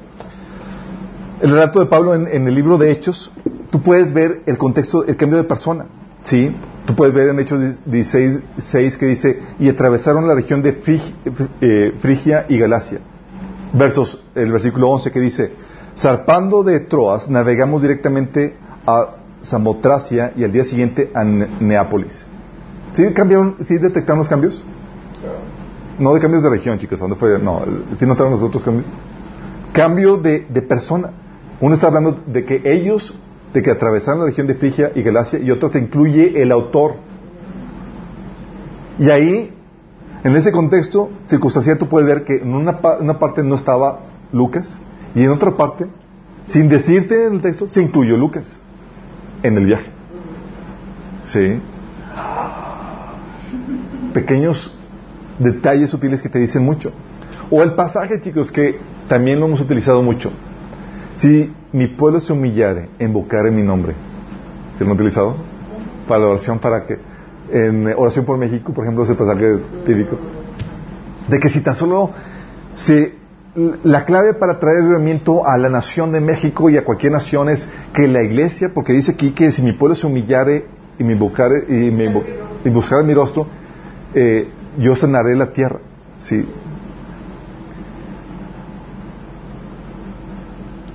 [1.42, 3.32] el relato de Pablo en, en el libro de Hechos,
[3.70, 5.86] tú puedes ver el contexto, el cambio de persona,
[6.28, 6.56] ¿sí?
[6.86, 10.80] Tú puedes ver en Hechos 16, 6 que dice, y atravesaron la región de
[11.62, 13.00] eh, Frigia y Galacia.
[13.74, 15.52] Versos, el versículo 11 que dice,
[15.98, 18.56] zarpando de Troas, navegamos directamente
[18.86, 22.26] a Samotracia y al día siguiente a Ne- Neápolis.
[22.94, 24.64] ¿Sí cambiaron, sí detectaron los cambios?
[26.00, 27.38] No de cambios de región, chicos, ¿dónde fue?
[27.40, 27.64] No,
[27.98, 28.86] ¿sí notaron los otros cambios?
[29.74, 31.12] Cambio de persona.
[31.60, 33.14] Uno está hablando de que ellos,
[33.58, 36.98] de que atravesaron la región de Frigia y Galacia, y otro se incluye el autor.
[39.00, 39.52] Y ahí,
[40.24, 44.02] en ese contexto circunstancial, tú puedes ver que en una, una parte no estaba
[44.32, 44.80] Lucas,
[45.16, 45.88] y en otra parte,
[46.46, 48.60] sin decirte en el texto, se incluyó Lucas
[49.42, 49.90] en el viaje.
[51.26, 51.60] Sí.
[54.14, 54.72] Pequeños
[55.40, 56.92] detalles sutiles que te dicen mucho.
[57.50, 58.78] O el pasaje, chicos, que
[59.08, 60.32] también lo hemos utilizado mucho.
[61.16, 63.94] Si mi pueblo se humillare, invocar en mi nombre.
[64.78, 65.36] ¿Se lo han utilizado?
[66.08, 66.98] Para la oración, para que,
[67.52, 70.18] en oración por México, por ejemplo, ese pasaje típico.
[71.28, 72.12] De que si tan solo
[72.74, 73.16] se,
[73.84, 77.68] la clave para traer avivamiento a la nación de México y a cualquier nación es
[77.94, 80.66] que la iglesia, porque dice aquí que si mi pueblo se humillare
[81.00, 82.70] y me invocare y me y
[83.06, 83.48] mi rostro,
[84.14, 85.80] eh, yo sanaré la tierra.
[86.20, 86.46] ¿sí?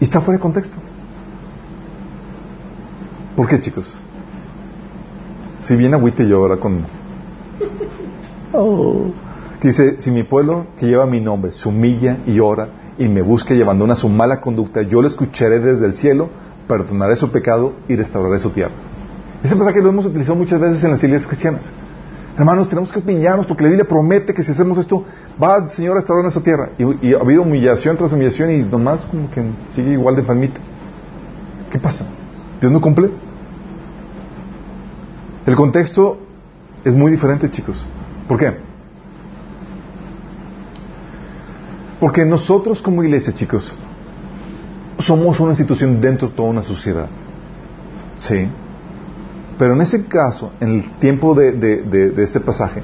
[0.03, 0.78] Y está fuera de contexto.
[3.36, 3.96] ¿Por qué, chicos?
[5.61, 6.84] Si bien agüite yo ahora con...
[8.53, 9.12] Oh.
[9.61, 12.66] Que dice, si mi pueblo que lleva mi nombre se humilla y ora
[12.98, 16.30] y me busca y abandona su mala conducta, yo lo escucharé desde el cielo,
[16.66, 18.74] perdonaré su pecado y restauraré su tierra.
[19.44, 21.72] Ese pasaje lo hemos utilizado muchas veces en las iglesias cristianas.
[22.36, 25.04] Hermanos, tenemos que humillarnos porque la Biblia promete que si hacemos esto,
[25.42, 26.70] va el Señor a restaurar nuestra tierra.
[26.78, 30.58] Y, y ha habido humillación tras humillación y nomás como que sigue igual de enfermita.
[31.70, 32.06] ¿Qué pasa?
[32.60, 33.10] ¿Dios no cumple?
[35.44, 36.18] El contexto
[36.84, 37.84] es muy diferente, chicos.
[38.28, 38.56] ¿Por qué?
[42.00, 43.72] Porque nosotros como iglesia, chicos,
[44.98, 47.08] somos una institución dentro de toda una sociedad.
[48.18, 48.48] Sí.
[49.62, 52.82] Pero en ese caso, en el tiempo de, ese pasaje,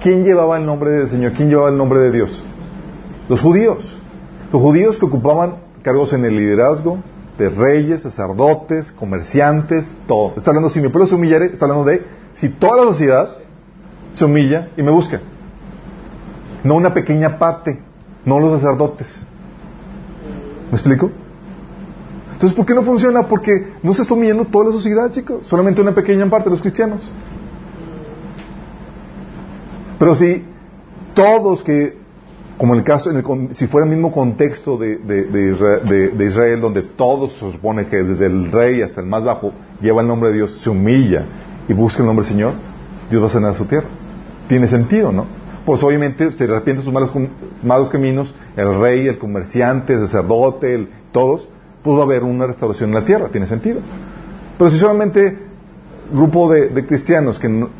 [0.00, 1.34] ¿quién llevaba el nombre del Señor?
[1.34, 2.42] ¿Quién llevaba el nombre de Dios?
[3.28, 3.98] Los judíos.
[4.50, 7.00] Los judíos que ocupaban cargos en el liderazgo
[7.36, 10.32] de reyes, sacerdotes, comerciantes, todo.
[10.38, 13.36] Está hablando, si mi pueblo se humillare, está hablando de si toda la sociedad
[14.12, 15.20] se humilla y me busca.
[16.64, 17.78] No una pequeña parte,
[18.24, 19.22] no los sacerdotes.
[20.70, 21.10] ¿Me explico?
[22.36, 23.26] Entonces, ¿por qué no funciona?
[23.28, 25.46] Porque no se está humillando toda la sociedad, chicos.
[25.46, 27.00] Solamente una pequeña parte de los cristianos.
[29.98, 30.44] Pero si
[31.14, 31.96] todos que,
[32.58, 35.80] como en el caso, en el si fuera el mismo contexto de, de- de Isra-
[35.80, 39.52] de- de Israel, donde todos se supone que desde el rey hasta el más bajo
[39.80, 41.24] lleva el nombre de Dios, se humilla
[41.66, 42.52] y busca el nombre del Señor,
[43.08, 43.88] Dios va a sanar su tierra.
[44.46, 45.24] Tiene sentido, ¿no?
[45.64, 51.48] Pues obviamente se arrepiente sus malos, caminos, el rey, el comerciante, el sacerdote, todos,
[52.00, 53.80] a haber una restauración en la tierra, tiene sentido.
[54.58, 55.38] Pero si solamente
[56.12, 57.70] grupo de, de cristianos que no-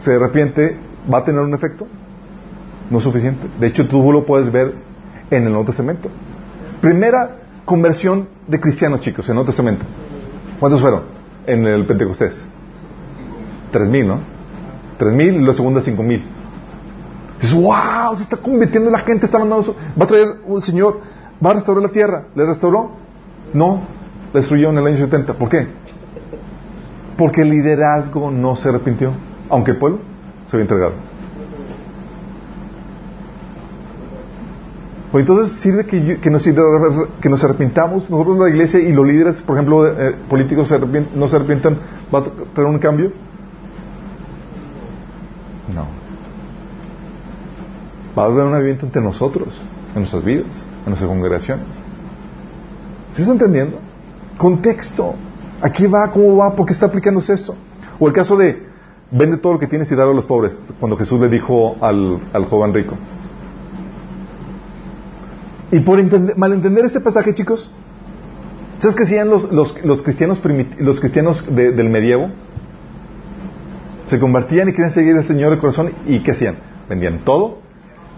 [0.00, 0.76] se arrepiente,
[1.12, 1.86] ¿va a tener un efecto?
[2.90, 3.46] No es suficiente.
[3.58, 4.74] De hecho, tú lo puedes ver
[5.30, 6.08] en el Nuevo Testamento.
[6.80, 9.84] Primera conversión de cristianos, chicos, en el Nuevo Testamento.
[10.60, 11.02] ¿Cuántos fueron
[11.46, 12.44] en el Pentecostés?
[13.70, 14.18] Tres mil, ¿no?
[14.98, 16.22] Tres mil y la segunda cinco mil.
[17.40, 21.00] Dices, wow, se está convirtiendo la gente, está mandando su- Va a traer un Señor,
[21.44, 22.24] va a restaurar la tierra.
[22.34, 22.92] ¿Le restauró?
[23.54, 23.82] No,
[24.32, 25.34] la destruyó en el año 70.
[25.34, 25.66] ¿Por qué?
[27.16, 29.12] Porque el liderazgo no se arrepintió,
[29.48, 30.00] aunque el pueblo
[30.46, 30.92] se había entregado.
[35.10, 39.06] Pues entonces sirve que, yo- que, nos, que nos arrepintamos, nosotros la iglesia y los
[39.06, 41.78] líderes, por ejemplo, eh, políticos se no se arrepientan,
[42.14, 43.10] ¿va a traer un cambio?
[45.74, 45.86] No.
[48.16, 49.48] Va a haber un avivamiento entre nosotros,
[49.94, 50.46] en nuestras vidas,
[50.88, 51.66] en nuestras congregaciones.
[53.12, 53.78] ¿Sí está entendiendo?
[54.36, 55.14] Contexto.
[55.60, 57.54] Aquí va, cómo va, por qué está aplicándose esto.
[57.98, 58.66] O el caso de
[59.10, 62.20] vende todo lo que tienes y dalo a los pobres, cuando Jesús le dijo al,
[62.32, 62.94] al joven rico.
[65.70, 67.70] Y por entender- malentender este pasaje, chicos,
[68.78, 70.40] ¿sabes qué hacían los, los, los cristianos,
[70.78, 72.30] los cristianos de- del medievo?
[74.06, 76.56] Se convertían y querían seguir al Señor de corazón y ¿qué hacían?
[76.88, 77.58] Vendían todo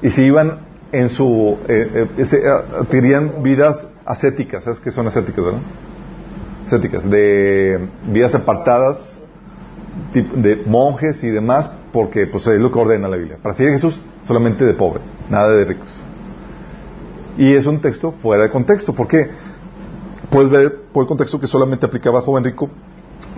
[0.02, 0.60] y se iban
[0.92, 1.58] en su...
[1.68, 2.48] Eh, eh, eh,
[2.80, 5.60] adquirían vidas ascéticas, ¿sabes qué son ascéticas, verdad?
[6.66, 9.22] Ascéticas, de vidas apartadas,
[10.12, 13.38] de monjes y demás, porque pues es lo que ordena la Biblia.
[13.42, 15.88] Para seguir a Jesús, solamente de pobre, nada de ricos.
[17.38, 18.94] Y es un texto fuera de contexto.
[18.94, 19.30] ¿Por qué?
[20.30, 22.68] Puedes ver por el contexto que solamente aplicaba a joven rico,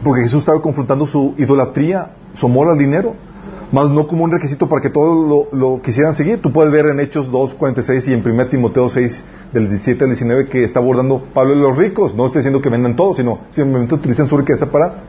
[0.03, 3.15] porque Jesús estaba confrontando su idolatría, su amor al dinero,
[3.73, 6.41] más no como un requisito para que todos lo, lo quisieran seguir.
[6.41, 10.47] Tú puedes ver en Hechos 2.46 y en 1 Timoteo 6, del 17 al 19,
[10.49, 12.14] que está abordando Pablo de los ricos.
[12.14, 15.05] No está diciendo que vendan todo, sino simplemente utilizan su riqueza para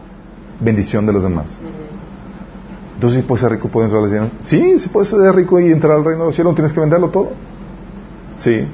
[0.61, 1.51] bendición de los demás.
[2.95, 4.32] Entonces, si puedes ser rico, puedes entrar al reino.
[4.39, 6.80] Sí, si puedes ser rico y entrar al reino de los cielos, no tienes que
[6.80, 7.32] venderlo todo.
[8.38, 8.66] Sí.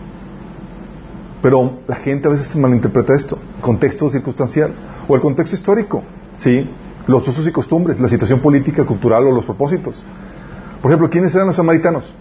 [1.42, 4.72] Pero la gente a veces malinterpreta esto, contexto circunstancial
[5.08, 6.04] o el contexto histórico,
[6.36, 6.70] ¿sí?
[7.10, 10.06] Los usos y costumbres, la situación política, cultural o los propósitos.
[10.80, 12.14] Por ejemplo, ¿quiénes eran los samaritanos?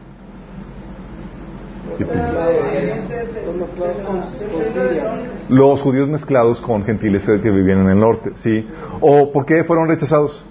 [5.50, 8.66] Los judíos mezclados con gentiles que vivían en el norte, ¿sí?
[9.02, 10.42] ¿O por qué fueron rechazados?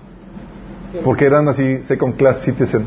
[1.04, 2.86] Porque eran así, second class citizen.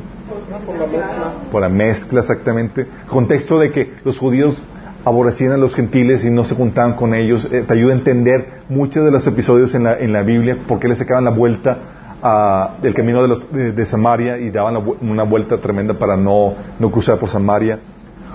[1.51, 4.57] Por la mezcla exactamente, contexto de que los judíos
[5.05, 7.49] aborrecían a los gentiles y no se juntaban con ellos.
[7.51, 10.89] Eh, te ayuda a entender muchos de los episodios en la, en la Biblia, porque
[10.89, 11.79] le sacaban la vuelta
[12.23, 16.17] a, del camino de, los, de, de Samaria y daban la una vuelta tremenda para
[16.17, 17.81] no, no cruzar por Samaria.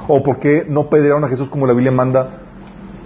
[0.08, 2.42] O por qué no pedrearon a Jesús como la Biblia manda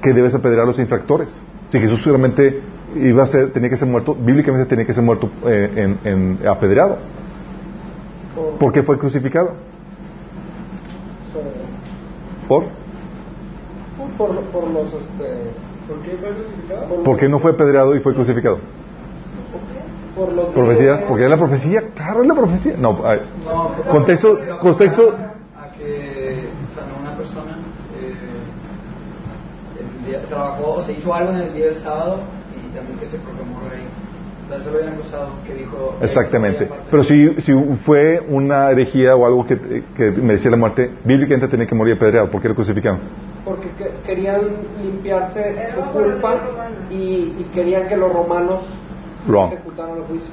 [0.01, 1.29] que debes apedrear a los infractores.
[1.69, 2.61] Si Jesús seguramente
[2.95, 6.47] iba a ser, tenía que ser muerto, bíblicamente tenía que ser muerto eh, en, en
[6.47, 6.97] apedreado.
[8.35, 9.53] Por, ¿Por qué fue crucificado?
[12.47, 12.78] ¿Por?
[14.17, 15.51] Por, por los este
[15.87, 17.03] ¿Por qué fue crucificado?
[17.03, 18.59] ¿Por qué no fue apedreado y fue crucificado?
[20.15, 21.03] por los ¿Profecías?
[21.03, 22.73] Porque es la profecía, claro, es la profecía.
[22.77, 25.15] No, ay, No, Contexto- contexto-
[25.57, 27.57] A que sanó una persona,
[27.97, 28.13] eh,
[29.79, 32.17] el día- trabajó, o se hizo algo en el día del sábado
[32.53, 33.85] y también que se proclamó rey.
[34.45, 35.95] O sea, eso lo habían acusado, que dijo...
[36.01, 36.65] exactamente.
[36.65, 37.53] Aparte- Pero si, si
[37.85, 39.57] fue una herejía o algo que,
[39.95, 42.29] que merecía la muerte, bíblicamente tenía que morir apedreado.
[42.29, 42.99] ¿Por qué lo crucificaron?
[43.45, 44.41] Porque que- querían
[44.81, 46.35] limpiarse Era su culpa
[46.89, 46.93] y,
[47.39, 48.61] y querían que los romanos
[49.27, 49.53] Wrong.
[49.53, 50.29] ejecutaran el juicio.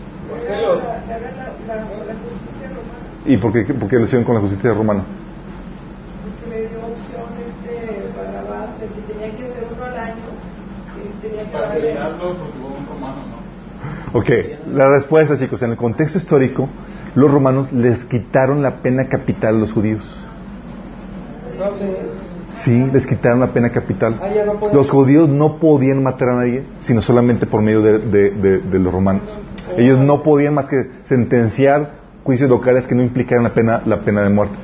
[3.25, 5.03] ¿Y por qué, por qué lo hicieron con la justicia romana?
[6.23, 10.15] porque le dio opción este Barrabás, el que tenía que hacer uno al año,
[10.97, 14.19] y tenía que Para darle- terminarlo, pues hubo un romano, ¿no?
[14.19, 14.31] Ok,
[14.75, 16.69] la respuesta, chicos, en el contexto histórico,
[17.15, 20.03] los romanos les quitaron la pena capital a los judíos.
[21.59, 21.71] No,
[22.49, 22.89] sí.
[22.93, 24.21] Les quitaron la pena capital.
[24.23, 28.31] Ah, no Los judíos no podían matar a nadie, sino solamente por medio de, de-
[28.31, 29.23] de- de los romanos.
[29.77, 31.91] Ellos no podían más que sentenciar
[32.25, 34.55] juicios locales que no implicaran la pena, la pena de muerte.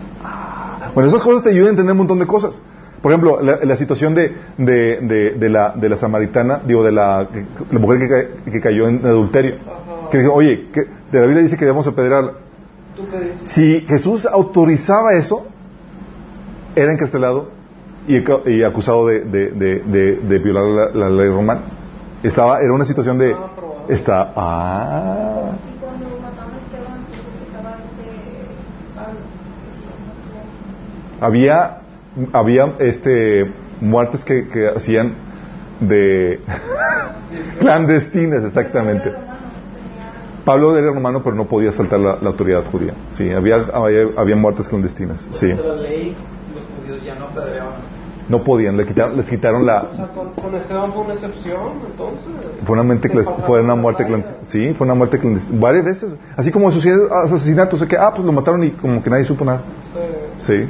[0.95, 2.61] Bueno, esas cosas te ayudan a entender un montón de cosas.
[3.01, 6.93] Por ejemplo, la, la situación de, de- de- de la, de la samaritana, digo, de
[6.93, 7.29] la,
[7.71, 7.99] la mujer
[8.45, 9.57] que, que cayó en adulterio.
[9.67, 10.11] Ajá.
[10.11, 10.81] Que dijo, oye, que
[11.11, 12.33] de la Biblia dice que debemos apedrearla.
[13.47, 15.47] Si Jesús autorizaba eso,
[16.77, 17.49] era encarcelado
[18.07, 21.63] y, ca- y acusado de, de- de- de- de violar la, la ley romana.
[22.23, 23.35] Estaba, era una situación de...
[23.89, 28.47] Está, ah, Y cuando mataron a Esteban, dijo que estaba este
[28.95, 29.19] Pablo,
[29.65, 31.27] que si no estuvo.
[31.27, 31.79] había,
[32.33, 35.15] había este, muertes que, que hacían
[35.81, 36.41] de
[37.59, 39.13] clandestinas, exactamente.
[40.45, 42.95] Pablo era romano, pero no podía saltar la, la autoridad judía.
[43.13, 45.27] Sí, había, había, había muertes clandestinas.
[45.31, 45.53] Sí,
[46.83, 47.73] judíos ya no apedreaban.
[48.29, 51.61] no podían, le quitaron, les quitaron O la, sea, con, con Esteban fue una excepción,
[51.91, 52.29] entonces.
[52.65, 54.45] Fue una, mente fue muerte clandestina.
[54.45, 55.61] Sí, fue una muerte clandestina.
[55.61, 56.17] Varias veces.
[56.37, 59.45] Así como sucede asesinatos, de que, ah, pues lo mataron y como que nadie supo
[59.45, 59.63] nada.
[60.41, 60.69] Sí.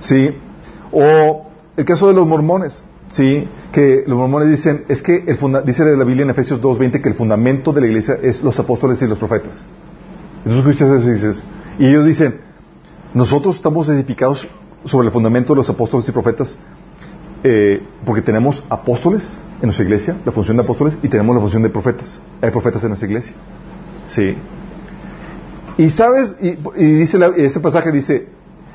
[0.00, 0.36] Sí.
[0.90, 1.46] O
[1.76, 2.84] el caso de los mormones.
[3.08, 7.02] Sí, que los mormones dicen, es que el funda- dice la Biblia en Efesios 2.20
[7.02, 9.64] que el fundamento de la iglesia es los apóstoles y los profetas.
[10.46, 11.44] Y tú escuchas eso y dices,
[11.78, 12.40] y ellos dicen,
[13.14, 14.48] nosotros estamos edificados
[14.84, 16.56] sobre el fundamento de los apóstoles y profetas
[17.44, 21.62] eh, porque tenemos apóstoles en nuestra iglesia, la función de apóstoles, y tenemos la función
[21.62, 22.20] de profetas.
[22.40, 23.34] Hay profetas en nuestra iglesia.
[24.06, 24.36] Sí.
[25.78, 28.28] Y sabes, y, dice la- este pasaje dice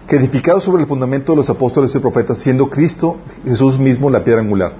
[0.07, 4.23] que edificado sobre el fundamento de los apóstoles y profetas, siendo Cristo Jesús mismo la
[4.23, 4.73] piedra angular.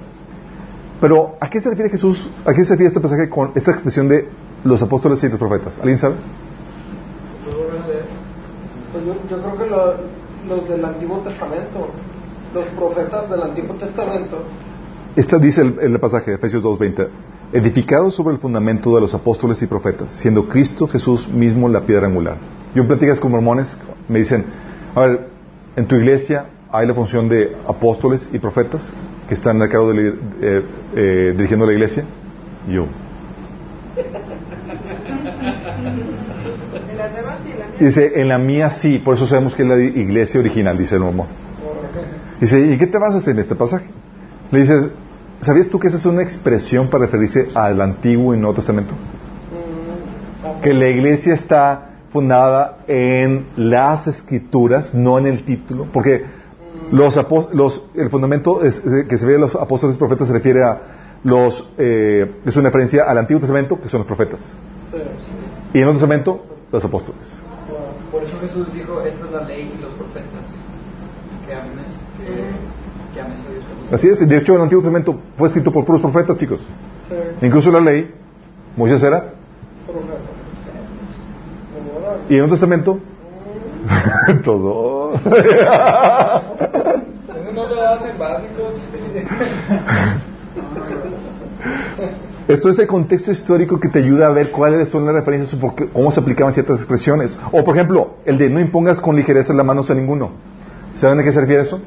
[1.02, 2.30] Pero ¿a qué se refiere Jesús?
[2.46, 4.28] ¿A qué se refiere este pasaje con esta expresión de
[4.64, 5.78] los apóstoles y los profetas?
[5.80, 6.16] ¿Alguien sabe?
[8.92, 9.94] Pues yo, yo creo que lo-
[10.56, 11.90] los del Antiguo Testamento,
[12.54, 14.44] los profetas del Antiguo Testamento,
[15.16, 17.08] Esta dice el, el pasaje de Efesios 2.20,
[17.54, 22.06] edificado sobre el fundamento de los apóstoles y profetas, siendo Cristo Jesús mismo la piedra
[22.08, 22.38] angular.
[22.76, 24.46] Yo en pláticas con mormones me dicen,
[24.96, 25.28] a ver,
[25.76, 28.94] en tu iglesia hay la función de apóstoles y profetas
[29.28, 30.08] que están a cargo de
[30.42, 30.64] eh,
[30.96, 32.04] eh, dirigiendo la iglesia.
[32.68, 32.86] Y Yo.
[36.92, 37.67] En las demás sí, en la mía.
[37.80, 41.02] Dice, en la mía sí, por eso sabemos que es la iglesia original, dice el
[41.02, 41.28] mormón.
[42.42, 43.86] Dice, ¿y qué te hacer en este pasaje?
[44.52, 44.90] Le dices,
[45.42, 48.94] ¿sabías tú que esa es una expresión para referirse al Antiguo y Nuevo Testamento?
[48.94, 56.24] mm, que la iglesia está fundada en las escrituras, no en el título, porque
[56.92, 60.34] los, após- los el fundamento es- que se ve en los apóstoles y profetas se
[60.34, 60.80] refiere a
[61.24, 64.54] los, eh, es una referencia al Antiguo Testamento, que son los profetas,
[65.74, 67.42] y en el Nuevo Testamento, los apóstoles.
[68.12, 70.46] Por eso Jesús dijo, esta es la ley y los profetas.
[71.46, 73.64] Que ames, que, que ames a Dios.
[73.92, 76.62] Así es, de hecho el Antiguo Testamento fue escrito por puros profetas, chicos.
[77.10, 77.46] Sí.
[77.46, 78.14] Incluso la ley,
[78.76, 79.34] Moisés era,
[82.30, 83.00] y en el Nuevo Testamento,
[84.44, 85.14] todo.
[87.54, 88.74] No lo hacen básicos.
[92.48, 95.76] Esto es el contexto histórico que te ayuda a ver cuáles son las referencias o
[95.92, 97.38] cómo se aplicaban ciertas expresiones.
[97.52, 100.32] O, por ejemplo, el de no impongas con ligereza las manos a ninguno.
[100.96, 101.82] ¿Saben a qué se refiere eso?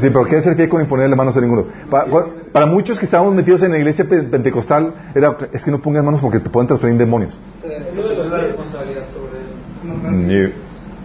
[0.00, 1.66] Sí, pero ¿qué se refiere con imponerle manos a ninguno?
[1.90, 5.70] Pa- cua- Para, muchos que estábamos metidos en la iglesia pe- pentecostal, era, es que
[5.70, 7.38] no pongas manos porque te pueden transferir demonios.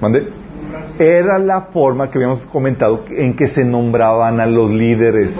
[0.01, 0.27] ¿Mande?
[0.99, 5.33] Era la forma que habíamos comentado en que se nombraban a los líderes.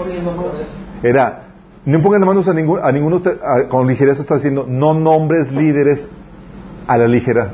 [1.02, 1.44] Era,
[1.84, 5.50] no pongan manos a, ningún, a ninguno, te- a- con ligereza está diciendo, no nombres
[5.52, 6.06] líderes
[6.86, 7.52] a la ligera.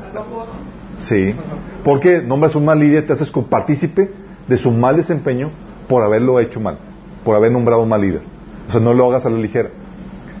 [0.97, 1.35] Sí.
[1.83, 4.11] Porque nombras un mal líder, te haces partícipe
[4.47, 5.49] de su mal desempeño
[5.87, 6.77] por haberlo hecho mal,
[7.23, 8.21] por haber nombrado un mal líder.
[8.67, 9.69] O sea, no lo hagas a la ligera.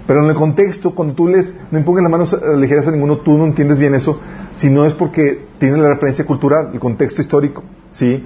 [0.07, 2.91] Pero en el contexto, cuando tú les no impongas las manos a la ligera a
[2.91, 4.19] ninguno, tú no entiendes bien eso,
[4.53, 8.23] si no es porque tiene la referencia cultural, el contexto histórico, ¿sí?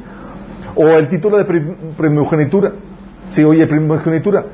[0.76, 2.74] O el título de prim- primogenitura.
[3.32, 4.46] Sí, oye, primogenitura.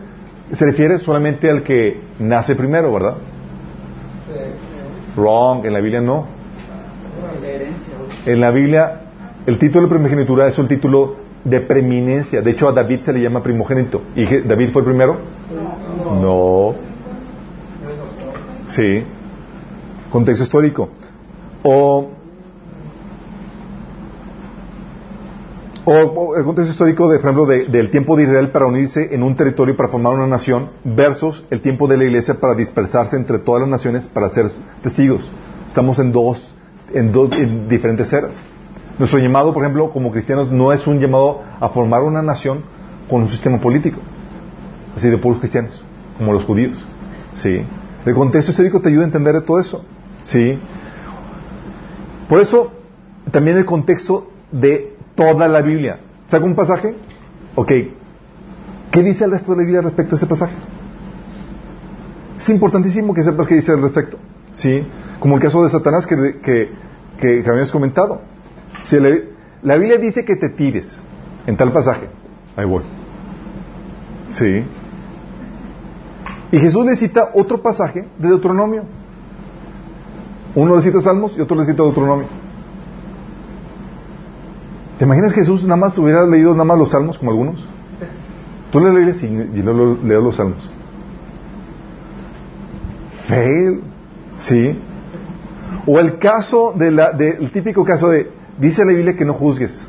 [0.51, 3.15] Se refiere solamente al que nace primero, ¿verdad?
[5.15, 6.27] Wrong, en la Biblia no.
[8.25, 9.01] En la Biblia,
[9.47, 12.41] el título de primogenitura es un título de preeminencia.
[12.41, 14.01] De hecho, a David se le llama primogénito.
[14.15, 15.17] ¿Y David fue el primero?
[16.21, 16.75] No.
[18.67, 19.03] Sí.
[20.11, 20.89] Contexto histórico.
[21.63, 22.09] O,
[25.85, 29.21] o, el contexto histórico, de, por ejemplo, de- del tiempo de Israel para unirse en
[29.23, 33.39] un territorio para formar una nación, versus el tiempo de la iglesia para dispersarse entre
[33.39, 34.51] todas las naciones para ser
[34.81, 35.29] testigos.
[35.67, 36.55] Estamos en dos,
[36.93, 38.31] en dos en diferentes eras.
[38.97, 42.63] Nuestro llamado, por ejemplo, como cristianos, no es un llamado a formar una nación
[43.09, 43.99] con un sistema político,
[44.95, 45.83] así de puros cristianos,
[46.17, 46.77] como los judíos.
[47.33, 47.61] ¿Sí?
[48.05, 49.83] El contexto histórico te ayuda a entender de todo eso.
[50.21, 50.59] ¿Sí?
[52.29, 52.73] Por eso,
[53.31, 55.99] también el contexto de toda la Biblia.
[56.27, 56.95] ¿Saca un pasaje?
[57.55, 57.71] Ok.
[58.91, 60.55] ¿Qué dice el resto de la Biblia respecto a ese pasaje?
[62.37, 64.17] Es importantísimo que sepas qué dice al respecto.
[64.51, 64.85] ¿Sí?
[65.19, 68.21] Como el caso de Satanás que, que, habíamos comentado.
[68.83, 69.09] Si la,
[69.63, 70.87] la Biblia dice que te tires
[71.47, 72.07] en tal pasaje,
[72.55, 72.83] ahí voy.
[74.29, 74.63] ¿Sí?
[76.51, 78.83] Y Jesús le cita otro pasaje de Deuteronomio.
[80.55, 82.27] Uno le cita Salmos y otro le cita Deuteronomio.
[84.97, 87.67] ¿Te imaginas que Jesús nada más hubiera leído nada más los Salmos como algunos?
[88.71, 90.69] Tú le lees y, y luego lees los Salmos.
[93.27, 93.81] Fail,
[94.35, 94.79] sí.
[95.85, 99.33] O el caso de la, de, el típico caso de, dice la Biblia que no
[99.33, 99.87] juzgues.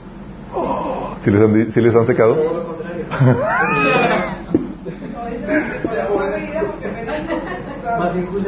[1.21, 2.35] ¿Si les han, si les han secado?
[2.37, 3.05] Todo lo contrario.
[5.15, 6.89] No, esa es la buena medida porque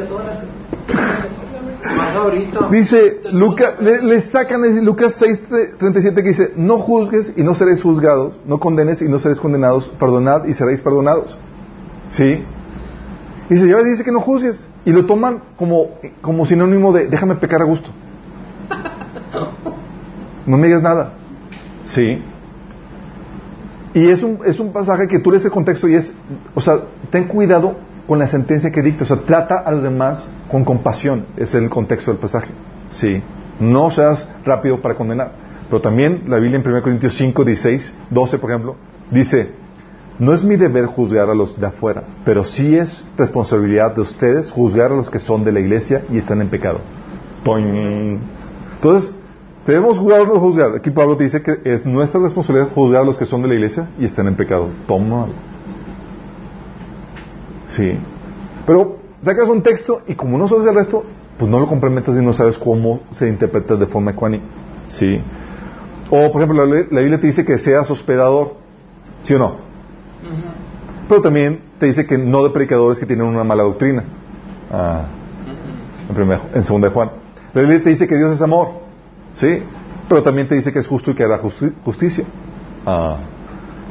[0.07, 1.97] todas las.
[1.97, 2.67] Más ahorita.
[2.69, 5.43] Dice, Lucas, le, le sacan Lucas 6,
[5.77, 9.89] 37 que dice, no juzgues y no seréis juzgados, no condenes y no seréis condenados,
[9.89, 11.37] perdonad y seréis perdonados.
[12.09, 12.43] ¿Sí?
[13.49, 14.67] Dice, ya dice que no juzgues.
[14.85, 15.91] Y lo toman como,
[16.21, 17.89] como sinónimo de, déjame pecar a gusto.
[20.45, 21.13] No me digas nada.
[21.83, 22.21] ¿Sí?
[23.93, 26.13] Y es un, es un pasaje que tú lees el contexto y es,
[26.53, 27.75] o sea, ten cuidado
[28.09, 31.69] con la sentencia que dicta, o sea, trata a los demás con compasión, es el
[31.69, 32.49] contexto del pasaje.
[32.89, 33.21] Sí,
[33.59, 35.31] no seas rápido para condenar.
[35.69, 38.75] Pero también la Biblia en 1 Corintios 5, 16, 12, por ejemplo,
[39.11, 39.51] dice,
[40.17, 44.49] no es mi deber juzgar a los de afuera, pero sí es responsabilidad de ustedes
[44.49, 46.79] juzgar a los que son de la iglesia y están en pecado.
[47.45, 49.13] Entonces,
[49.67, 50.71] debemos juzgar o juzgar.
[50.75, 53.87] Aquí Pablo dice que es nuestra responsabilidad juzgar a los que son de la iglesia
[53.99, 54.69] y están en pecado.
[54.87, 55.27] Toma.
[57.69, 57.97] Sí.
[58.65, 61.03] Pero sacas un texto y como no sabes el resto,
[61.37, 64.43] pues no lo complementas y no sabes cómo se interpreta de forma ecuánime.
[64.87, 65.19] Sí.
[66.11, 68.55] O, por ejemplo, la, la Biblia te dice que seas hospedador.
[69.21, 69.55] ¿Sí o no?
[71.07, 74.03] Pero también te dice que no de predicadores que tienen una mala doctrina.
[74.71, 75.05] Ah,
[76.09, 77.11] en, primera, en segunda de Juan.
[77.53, 78.69] La Biblia te dice que Dios es amor.
[79.33, 79.63] ¿Sí?
[80.07, 82.25] Pero también te dice que es justo y que hará justi- justicia.
[82.85, 83.17] Ah.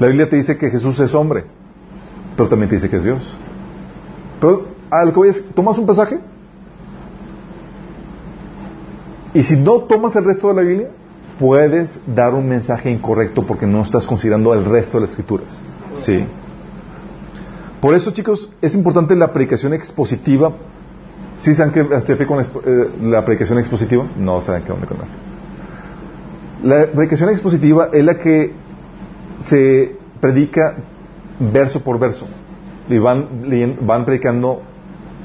[0.00, 1.44] La Biblia te dice que Jesús es hombre.
[2.36, 3.36] Pero también te dice que es Dios.
[4.40, 6.20] Pero a lo que tomas un pasaje
[9.34, 10.88] y si no tomas el resto de la Biblia,
[11.38, 15.62] puedes dar un mensaje incorrecto porque no estás considerando el resto de las escrituras.
[15.92, 16.24] Sí.
[17.80, 20.52] Por eso, chicos, es importante la predicación expositiva.
[21.36, 24.08] ¿Sí saben qué se refiere con eh, la predicación expositiva?
[24.16, 25.06] No saben qué onda con eso.
[26.64, 28.52] La predicación expositiva es la que
[29.40, 30.76] se predica
[31.38, 32.26] verso por verso.
[32.88, 33.28] Y van,
[33.82, 34.62] van predicando,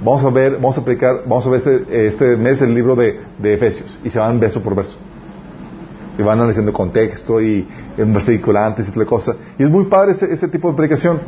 [0.04, 3.20] vamos a ver, vamos a predicar, vamos a ver este, este mes el libro de,
[3.40, 4.00] de Efesios.
[4.04, 4.98] Y se van verso por verso.
[6.18, 7.68] Y van analizando contexto y
[7.98, 9.36] en versículo antes y toda la cosa.
[9.58, 11.20] Y es muy padre ese, ese tipo de predicación.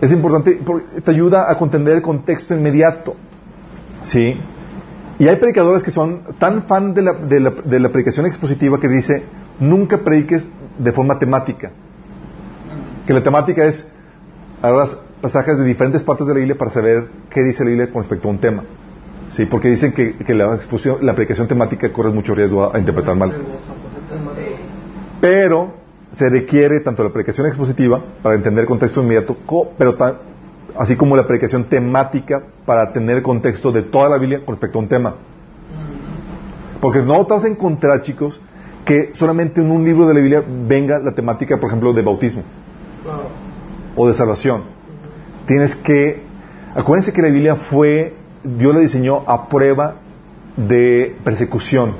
[0.00, 3.14] Es importante, porque te ayuda a contender el contexto inmediato.
[4.02, 4.38] ¿Sí?
[5.18, 8.78] Y hay predicadores que son tan fan de la, de la, de la predicación expositiva
[8.78, 9.24] que dice,
[9.58, 11.70] nunca prediques de forma temática.
[13.06, 13.88] Que la temática es,
[14.62, 18.02] agarras pasajes de diferentes partes de la Biblia para saber qué dice la Biblia con
[18.02, 18.64] respecto a un tema.
[19.30, 23.32] Sí, porque dicen que, la, predicación temática corre mucho riesgo a, interpretar mal.
[25.20, 25.74] Pero
[26.12, 29.36] se requiere tanto la predicación expositiva para entender el contexto inmediato,
[30.78, 34.78] así como la predicación temática para tener el contexto de toda la Biblia con respecto
[34.78, 35.14] a un tema.
[36.80, 38.40] Porque no te vas a encontrar, chicos,
[38.84, 42.44] que solamente en un libro de la Biblia venga la temática, por ejemplo, de bautismo
[43.02, 43.45] Claro.
[43.96, 44.62] O de salvación.
[45.46, 46.22] Tienes que,
[46.74, 48.14] acuérdense que la Biblia fue,
[48.44, 49.96] Dios la diseñó a prueba
[50.56, 51.92] de persecución.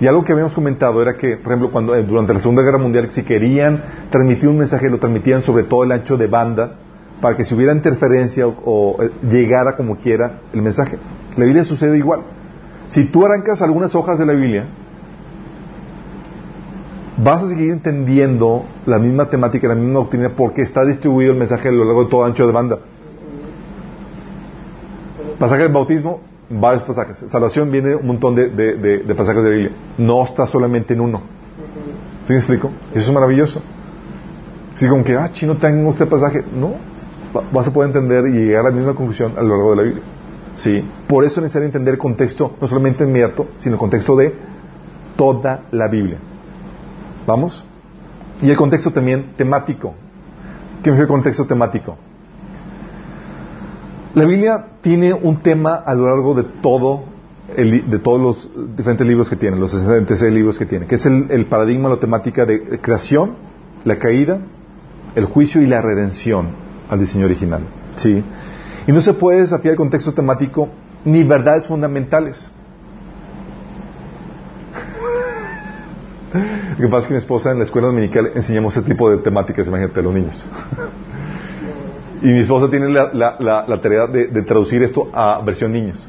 [0.00, 2.78] Y algo que habíamos comentado era que, por ejemplo, cuando eh, durante la Segunda Guerra
[2.78, 6.76] Mundial, si querían transmitir un mensaje, lo transmitían sobre todo el ancho de banda,
[7.20, 10.98] para que si hubiera interferencia o, o, eh, llegara como quiera el mensaje.
[11.36, 12.20] La Biblia sucede igual.
[12.88, 14.66] Si tú arrancas algunas hojas de la Biblia,
[17.22, 21.68] vas a seguir entendiendo la misma temática, la misma doctrina, porque está distribuido el mensaje
[21.68, 22.78] a lo largo de todo ancho de banda.
[25.38, 26.20] Pasaje del bautismo,
[26.50, 27.18] varios pasajes.
[27.30, 28.48] Salvación viene un montón de,
[29.16, 29.72] pasajes de la Biblia.
[29.98, 31.20] No está solamente en uno.
[32.26, 32.70] ¿Sí me explico?
[32.92, 33.62] Eso es maravilloso.
[34.74, 36.44] Así como que, ah, chino, tengo este pasaje.
[36.54, 36.72] No,
[37.36, 39.76] va- vas a poder entender y llegar a la misma conclusión a lo largo de
[39.76, 40.02] la Biblia.
[40.54, 40.84] Sí.
[41.06, 44.34] Por eso es necesario entender el contexto, no solamente inmediato, sino el contexto de
[45.16, 46.18] toda la Biblia.
[47.28, 47.62] ¿Vamos?
[48.40, 49.94] Y el contexto también temático.
[50.82, 51.98] ¿Qué el contexto temático?
[54.14, 57.04] La Biblia tiene un tema a lo largo de todo
[57.54, 61.04] el de todos los diferentes libros que tiene, los 66 libros que tiene, que es
[61.04, 63.34] el, el paradigma, la temática de creación,
[63.84, 64.40] la caída,
[65.14, 66.48] el juicio y la redención
[66.88, 67.60] al diseño original.
[67.96, 68.24] ¿sí?
[68.86, 70.70] Y no se puede desafiar el contexto temático
[71.04, 72.50] ni verdades fundamentales.
[76.32, 79.18] Lo que pasa es que mi esposa en la escuela dominical enseñamos ese tipo de
[79.18, 80.44] temáticas, imagínate, a los niños.
[82.22, 86.06] Y mi esposa tiene la, tarea de, de traducir esto a versión niños.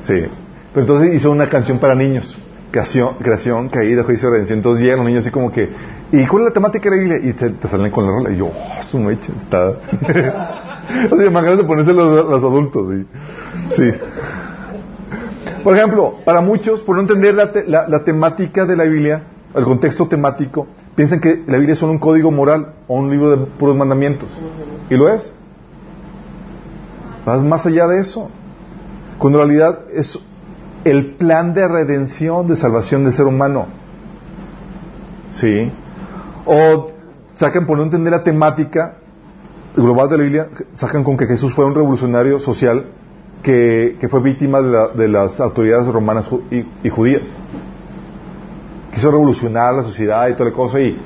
[0.00, 0.26] Sí.
[0.72, 2.36] Pero entonces hizo una canción para niños.
[2.70, 4.58] Creación, creación caída, juicio, redención.
[4.58, 5.70] Entonces llegan los niños así como que,
[6.12, 7.16] ¿y cuál es la temática de la?
[7.16, 8.30] Y te, salen con la rola.
[8.30, 9.70] Y yo, oh, su mecha, está.
[11.10, 12.92] o sea, imagínate ponerse los, adultos.
[13.68, 13.90] Sí.
[15.66, 19.24] Por ejemplo, para muchos, por no entender la, te- la- la temática de la Biblia,
[19.52, 23.30] el contexto temático, piensan que la Biblia es solo un código moral o un libro
[23.32, 24.28] de puros mandamientos.
[24.88, 25.34] ¿Y lo es?
[27.24, 28.30] Vas más allá de eso.
[29.18, 30.16] Cuando en realidad es
[30.84, 33.66] el plan de redención, de salvación del ser humano.
[35.32, 35.72] ¿Sí?
[36.44, 36.92] O
[37.34, 38.98] sacan por no entender la temática
[39.74, 42.86] global de la Biblia, sacan con que Jesús fue un revolucionario social
[43.42, 47.34] que, fue víctima de, la- de las autoridades romanas y, judías.
[48.92, 50.98] Quiso revolucionar la sociedad y toda la cosa y,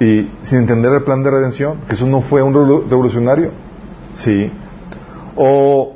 [0.00, 3.50] y sin entender el plan de redención, Jesús no fue un revolu- revolucionario.
[4.14, 4.50] Sí.
[5.36, 5.94] O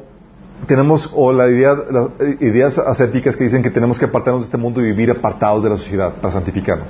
[0.66, 2.10] tenemos o la idea, las
[2.40, 5.70] ideas ascéticas que dicen que tenemos que apartarnos de este mundo y vivir apartados de
[5.70, 6.88] la sociedad para santificarnos.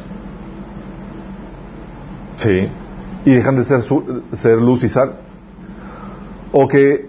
[2.37, 2.69] Sí.
[3.25, 3.83] Y dejan de ser,
[4.35, 5.15] ser luz y sal.
[6.53, 7.09] O que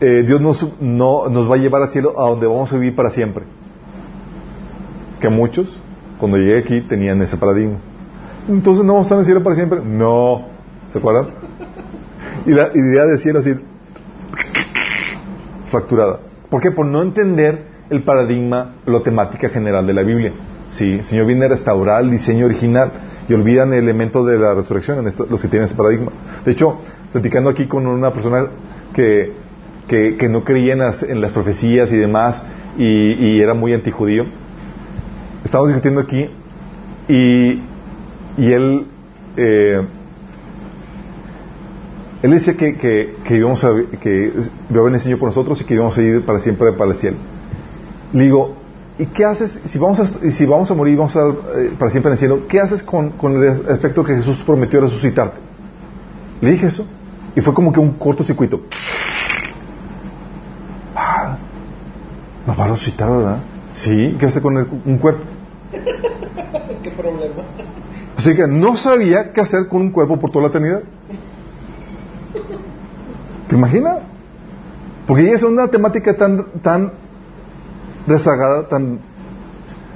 [0.00, 2.94] eh, Dios nos, no, nos va a llevar al cielo a donde vamos a vivir
[2.94, 3.44] para siempre.
[5.20, 5.78] Que muchos,
[6.18, 7.78] cuando llegué aquí, tenían ese paradigma.
[8.48, 9.80] Entonces no vamos a estar en el cielo para siempre.
[9.84, 10.46] No.
[10.92, 11.28] ¿Se acuerdan?
[12.46, 13.54] Y la idea del cielo así
[15.68, 16.20] fracturada.
[16.48, 16.70] ¿Por qué?
[16.70, 20.32] Por no entender el paradigma, la temática general de la Biblia.
[20.70, 22.90] Sí, el Señor viene a restaurar el diseño original
[23.28, 26.12] y olvidan el elemento de la resurrección en esto- los que tienen ese paradigma.
[26.44, 26.76] De hecho,
[27.12, 28.46] platicando aquí con una persona
[28.92, 29.32] que,
[29.88, 32.42] que, no creía en las, las profecías y demás
[32.78, 34.26] y, era muy antijudío,
[35.44, 36.28] estábamos discutiendo aquí
[37.08, 37.62] y,
[38.36, 38.86] y él
[39.36, 39.86] eh,
[42.22, 44.32] él decía que, que, que íbamos a que
[44.70, 46.92] iba a venir el Señor por nosotros y que íbamos a ir para siempre para
[46.92, 47.16] el cielo.
[48.12, 48.56] Le digo,
[48.98, 52.10] ¿y qué haces si vamos a, si vamos a morir vamos a eh, para siempre
[52.10, 52.48] en el cielo?
[52.48, 55.38] ¿Qué haces con, con el aspecto que Jesús prometió resucitarte?
[56.40, 56.86] Le dije eso
[57.34, 58.62] y fue como que un cortocircuito.
[60.94, 61.36] Ah,
[62.46, 63.38] nos va a resucitar, ¿verdad?
[63.72, 65.22] Sí, ¿qué hace con el- un cuerpo?
[66.82, 67.42] ¿Qué problema?
[68.16, 70.82] Así que no sabía qué hacer con un cuerpo por toda la eternidad.
[73.48, 73.98] ¿Te imaginas?
[75.06, 76.92] Porque es una temática tan, tan
[78.06, 78.98] rezagada, tan,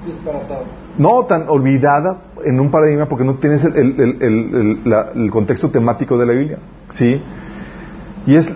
[0.07, 0.65] Disparatado.
[0.99, 5.09] no tan olvidada en un paradigma porque no tienes el, el- el- el- el- la-
[5.15, 6.59] el contexto temático de la Biblia.
[6.91, 7.21] ¿Sí?
[8.27, 8.53] Y es,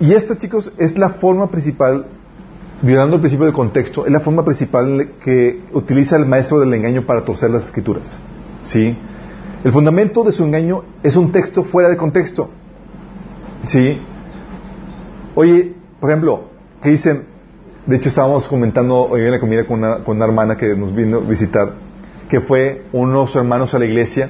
[0.00, 2.06] Y esta, chicos, es la forma principal,
[2.84, 7.06] violando el principio de contexto, es la forma principal que utiliza el maestro del engaño
[7.06, 8.20] para torcer las escrituras.
[8.62, 8.96] ¿Sí?
[9.64, 12.50] El fundamento de su engaño es un texto fuera de contexto.
[13.64, 13.98] ¿Sí?
[15.34, 16.50] Oye, por ejemplo,
[16.82, 17.24] que dicen,
[17.86, 20.94] de hecho estábamos comentando hoy en la comida con una, con una hermana que nos
[20.94, 21.72] vino a visitar,
[22.28, 24.28] que fue unos hermanos a la iglesia,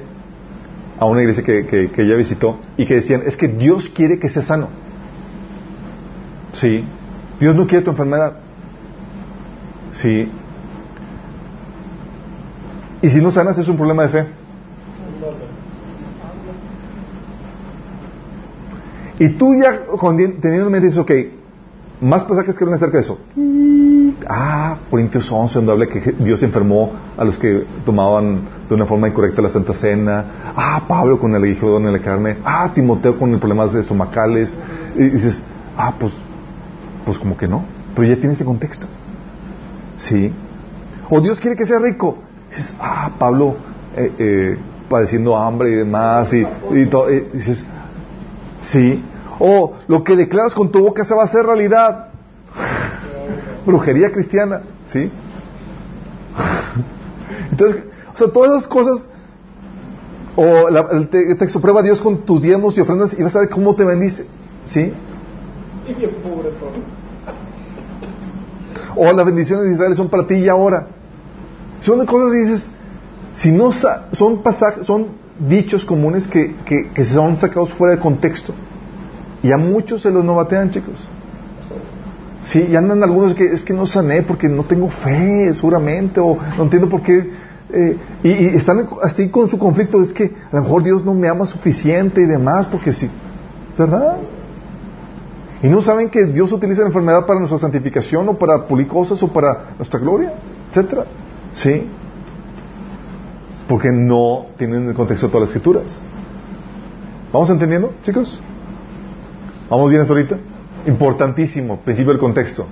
[0.97, 4.29] a una iglesia que, que, ella visitó, y que decían, es que Dios quiere que
[4.29, 4.69] seas sano.
[6.53, 6.85] Sí.
[7.39, 8.44] Dios no quiere tu enfermedad.
[9.95, 10.29] Sí.
[13.01, 14.25] Y si no sanas es un problema de fe.
[19.19, 19.85] Y tú ya
[20.41, 21.11] teniendo en mente eso, ok,
[22.01, 23.19] más pasajes que hablan acerca de eso.
[24.27, 29.07] Ah, Corintios 11, donde habla que Dios enfermó a los que tomaban de una forma
[29.07, 30.25] incorrecta la Santa Cena.
[30.55, 32.37] Ah, Pablo con el aguijón en la carne.
[32.43, 34.55] Ah, Timoteo con el problemas de estomacales.
[34.97, 35.41] Y dices,
[35.77, 36.11] ah, pues,
[37.05, 37.63] pues como que no.
[37.95, 38.87] Pero ya tienes ese contexto.
[39.97, 40.31] Sí.
[41.09, 42.17] O Dios quiere que sea rico.
[42.49, 43.55] Dices, ah, Pablo
[43.95, 44.57] eh, eh,
[44.89, 46.31] padeciendo hambre y demás.
[46.33, 46.45] Y,
[46.87, 47.07] todo.
[47.07, 47.63] dices,
[48.61, 49.03] sí.
[49.39, 52.09] O lo que declaras con tu boca se va a hacer realidad.
[53.65, 55.11] Brujería cristiana, ¿sí?
[57.51, 59.07] Entonces, o sea, todas esas cosas,
[60.35, 63.23] o la- el, te- el texto prueba a Dios con tus diezmos y ofrendas y
[63.23, 64.25] vas a ver cómo te bendice,
[64.65, 64.91] ¿sí?
[65.87, 66.71] Y bien pobre todo.
[68.95, 70.87] O las bendiciones de Israel son para ti y ahora.
[71.79, 72.71] Son cosas que dices,
[73.33, 75.07] si no son pasajes, son
[75.47, 78.53] dichos comunes que, que, que son sacados fuera de contexto.
[79.43, 80.95] Y a muchos se los novatean, chicos.
[82.45, 86.37] Sí, y andan algunos que es que no sané porque no tengo fe, seguramente, o
[86.57, 87.29] no entiendo por qué.
[87.73, 91.13] eh, y, y están así con su conflicto, es que a lo mejor Dios no
[91.13, 93.09] me ama suficiente y demás, porque sí,
[93.77, 94.17] ¿verdad?
[95.65, 99.23] Y no saben que Dios utiliza la enfermedad para nuestra santificación o para pulir cosas
[99.23, 100.33] o para nuestra gloria,
[100.69, 101.05] etcétera.
[101.53, 101.89] Sí.
[103.67, 105.99] Porque no tienen el contexto de todas las escrituras.
[107.33, 108.39] ¿Vamos entendiendo, chicos?
[109.67, 110.37] ¿Vamos bien hasta ahorita?
[110.85, 112.67] Importantísimo, principio del contexto.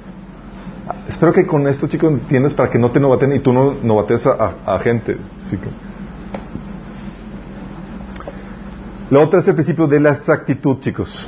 [1.09, 4.27] Espero que con esto, chicos, entiendas para que no te novaten y tú no novatees
[4.27, 5.17] a, gente.
[9.09, 11.27] La otra es el principio de la exactitud, chicos.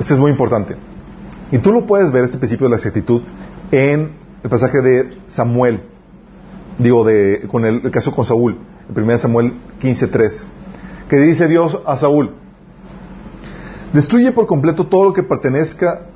[0.00, 0.74] Este es muy importante.
[1.52, 3.22] Y tú lo puedes ver, este principio de la exactitud,
[3.70, 4.12] en
[4.42, 5.82] el pasaje de Samuel.
[6.78, 8.56] Digo, de, con el, caso con Saúl,
[8.94, 10.42] en 1 Samuel 15.3.
[11.08, 12.30] Que dice Dios a Saúl,
[13.92, 16.06] destruye por completo todo lo que pertenezca,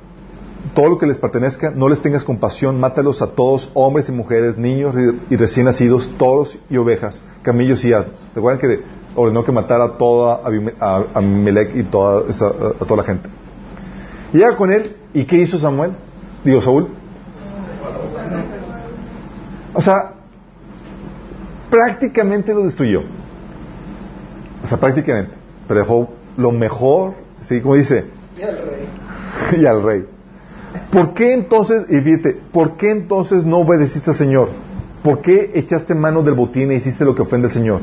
[0.73, 4.57] todo lo que les pertenezca, no les tengas compasión, mátalos a todos, hombres y mujeres,
[4.57, 4.95] niños
[5.29, 8.15] y- recién nacidos, toros y ovejas, camellos y asnos.
[8.33, 8.83] Recuerden que
[9.15, 10.41] ordenó que matara a toda
[10.79, 13.29] a Abimelech y toda esa- a toda la gente.
[14.35, 15.91] Llega con él, ¿y qué hizo Samuel?
[16.43, 16.89] Digo, Saúl.
[19.73, 20.13] O sea,
[21.69, 23.01] prácticamente lo destruyó.
[24.63, 25.31] O sea, prácticamente.
[25.67, 27.61] Pero dejó lo mejor, ¿sí?
[27.61, 28.05] Como dice,
[28.37, 28.89] Y al rey.
[29.61, 30.05] y al rey.
[30.91, 34.49] ¿Por qué entonces, y fíjate, por qué entonces no obedeciste al Señor?
[35.03, 37.81] ¿Por qué echaste mano del botín e hiciste lo que ofende al Señor?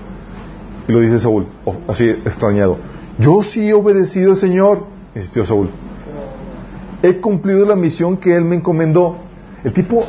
[0.88, 2.76] Y lo dice Saúl, o- así extrañado.
[3.18, 4.84] Yo sí he obedecido al Señor,
[5.14, 5.70] insistió Saúl.
[7.02, 9.18] He cumplido la misión que Él me encomendó.
[9.64, 10.04] El tipo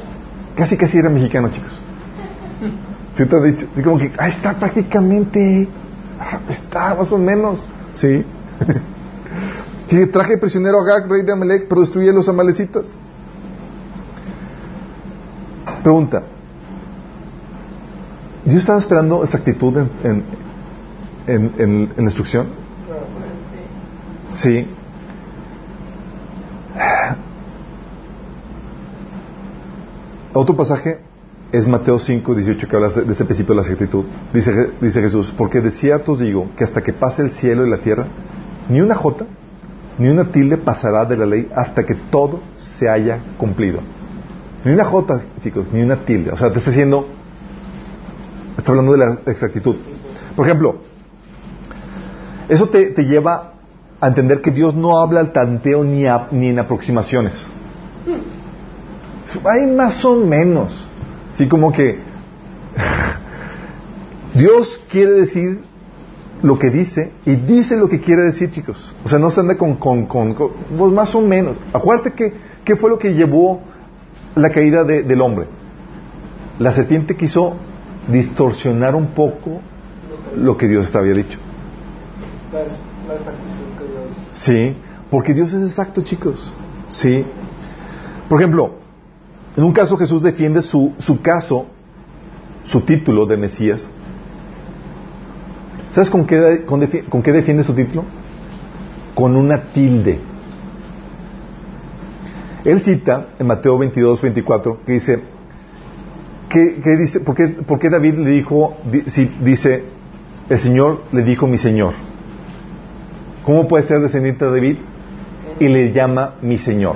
[0.55, 1.71] casi casi era mexicano, chicos.
[3.15, 3.67] ¿Sí te has dicho?
[3.73, 5.67] Así como que, ahí está prácticamente,
[6.49, 8.23] está más o menos, ¿sí?
[9.87, 12.95] que traje prisionero a Gag, rey de Amalek, pero destruye a los amalecitas.
[15.83, 16.23] Pregunta.
[18.45, 20.23] ¿Dios estaba esperando esa actitud en, en,
[21.27, 22.47] en, en- en la instrucción?
[24.29, 24.67] Sí.
[30.33, 30.97] Otro pasaje
[31.51, 34.05] es Mateo 5, 18, que habla de ese principio de la actitud.
[34.33, 37.69] Dice, dice Jesús, porque de cierto os digo que hasta que pase el cielo y
[37.69, 38.07] la tierra,
[38.69, 39.27] ni una jota,
[39.99, 43.79] ni una tilde pasará de la ley hasta que todo se haya cumplido.
[44.65, 46.31] Ni una jota, chicos, ni una tilde.
[46.31, 47.07] O sea, te está diciendo,
[48.57, 49.75] está hablando de la exactitud.
[50.35, 50.77] Por ejemplo,
[52.49, 53.52] eso te, te lleva
[54.03, 57.47] a entender que Dios no habla al tanteo ni, a- ni en aproximaciones.
[59.45, 60.85] Hay más o menos.
[61.33, 61.99] Así como que
[64.35, 65.61] Dios quiere decir
[66.41, 68.93] lo que dice y dice lo que quiere decir, chicos.
[69.05, 70.33] O sea, no se anda con, con, con-
[70.77, 71.55] pues más o menos.
[71.71, 72.33] Acuérdate que,
[72.65, 73.61] ¿qué fue lo que llevó
[74.35, 75.47] la caída de- del hombre?
[76.59, 77.53] La serpiente quiso
[78.07, 79.61] distorsionar un poco
[80.35, 81.39] lo que Dios había dicho.
[82.51, 82.65] La, la
[83.15, 84.22] exactitud que Dios.
[84.33, 84.75] Sí,
[85.09, 86.53] porque Dios es exacto, chicos.
[86.89, 87.23] Sí.
[88.27, 88.75] Por ejemplo,
[89.55, 91.67] en un caso Jesús defiende su, su caso,
[92.63, 93.87] su título de Mesías.
[95.91, 98.03] ¿Sabes con qué, con, con qué defiende su título?
[99.13, 100.19] Con una tilde.
[102.65, 105.21] Él cita en Mateo 22, 24, que dice,
[106.49, 109.83] que dice ¿por, qué, por qué David le dijo, di- si- dice,
[110.49, 111.93] el Señor le dijo mi Señor?
[113.43, 114.77] ¿Cómo puede ser descendiente de David?
[115.59, 116.95] Y le llama mi Señor.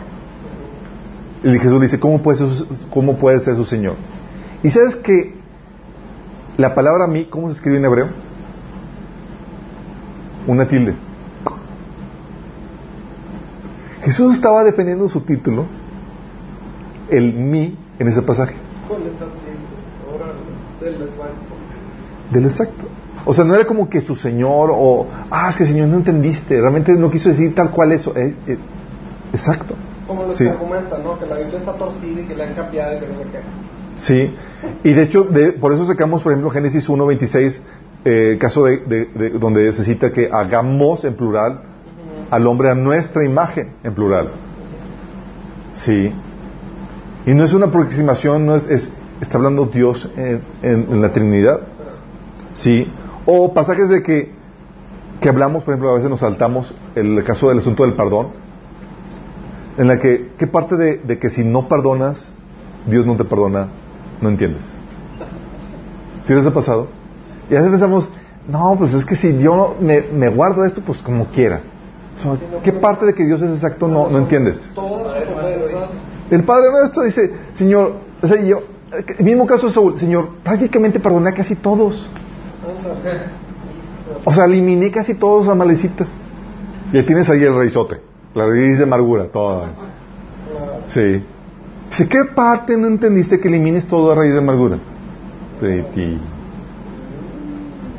[1.43, 3.95] Y Jesús le dice, ¿cómo puede ser su, cómo puede ser su Señor?
[4.63, 5.35] Y sabes que
[6.57, 8.07] la palabra mí, ¿cómo se escribe en hebreo?
[10.47, 10.95] Una tilde.
[14.03, 15.65] Jesús estaba defendiendo su título,
[17.09, 18.55] el mí, en ese pasaje.
[22.31, 22.85] Del exacto.
[23.29, 26.59] O sea, no era como que su Señor o, ah, es que Señor no entendiste,
[26.61, 28.15] realmente no quiso decir tal cual eso.
[28.15, 28.57] Es, es-
[29.33, 29.75] exacto.
[30.07, 30.45] Como los Sí.
[30.45, 31.19] que argumentan, ¿no?
[31.19, 33.39] Que la Biblia está torcida y que la han cambiado y que no sé qué.
[33.97, 34.33] Sí,
[34.83, 37.61] y de hecho, de- por eso sacamos, por ejemplo, Génesis 1.26,
[38.05, 41.61] eh, el caso de, de- de- donde se cita que hagamos en plural
[42.31, 44.29] al hombre a nuestra imagen en plural.
[45.73, 46.13] Sí.
[47.25, 51.11] Y no es una aproximación, no es, es- está hablando Dios en, en- en la
[51.11, 51.59] Trinidad.
[52.53, 52.89] Sí.
[53.27, 54.31] O pasajes de que,
[55.19, 58.29] que hablamos, por ejemplo, a veces nos saltamos el caso del asunto del perdón,
[59.77, 62.33] en la que, ¿qué parte de, que si no perdonas,
[62.87, 63.67] Dios no te perdona,
[64.21, 64.63] no entiendes?
[66.25, 66.87] ¿Sí ha pasado?
[67.49, 68.09] Y a veces pensamos,
[68.47, 71.61] no, pues es que si yo me, me guardo esto, pues como quiera.
[72.63, 74.69] ¿Qué parte de que Dios es exacto no, no entiendes?
[76.31, 78.63] El Padre Nuestro dice, Señor, o sea, yo,
[79.17, 82.09] el mismo caso de Saúl, Señor, prácticamente perdoné a casi todos.
[84.23, 86.07] O sea, eliminé casi todos los amalecitas.
[86.91, 87.99] Y ahí tienes ahí el reizote,
[88.33, 89.69] la raíz de amargura, toda.
[90.87, 91.21] Sí.
[91.89, 94.77] Dice, ¿qué parte no entendiste que elimines toda raíz de amargura?
[95.61, 96.17] De ti.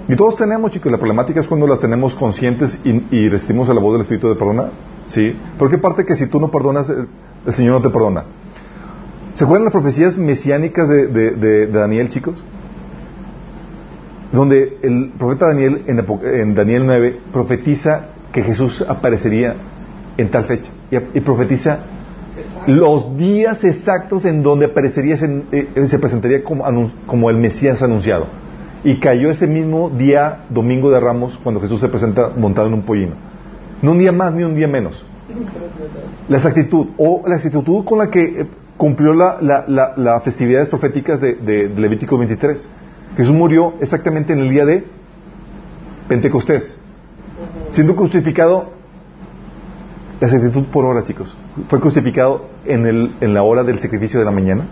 [0.09, 3.81] Y todos tenemos, chicos, la problemática es cuando las tenemos conscientes y, resistimos a la
[3.81, 4.71] voz del Espíritu de perdonar.
[5.07, 5.35] ¿Sí?
[5.59, 7.09] ¿Por qué parte que si tú no perdonas, el,
[7.53, 8.25] Señor no te perdona?
[9.35, 12.43] ¿Se acuerdan las profecías mesiánicas de Daniel, chicos?
[14.33, 19.55] Donde el profeta Daniel, en, Daniel 9, profetiza que Jesús aparecería
[20.19, 20.71] en tal fecha.
[20.91, 21.79] Y, y profetiza
[22.67, 27.83] los días exactos en donde aparecería, ese- eh, se presentaría como, anun- como el Mesías
[27.83, 28.27] anunciado.
[28.85, 32.83] Y cayó ese mismo día, domingo de Ramos, cuando Jesús se presenta montado en un
[32.83, 33.15] pollino.
[33.83, 35.05] No un día más ni un día menos.
[36.29, 38.47] La exactitud, o la exactitud con la que eh,
[38.77, 42.69] cumplió la- la- la- las festividades proféticas de, de- de Levítico 23.
[43.17, 44.87] Jesús murió exactamente en el día de
[46.09, 46.79] Pentecostés.
[47.71, 48.71] Siendo crucificado,
[50.21, 51.37] la exactitud por hora, chicos.
[51.69, 54.65] Fue crucificado en, el, en la hora del sacrificio de la mañana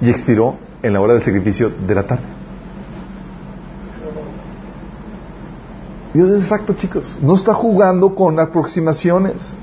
[0.00, 2.24] y expiró en la hora del sacrificio de la tarde.
[6.12, 7.18] Dios es exacto, chicos.
[7.20, 9.54] No está jugando con aproximaciones.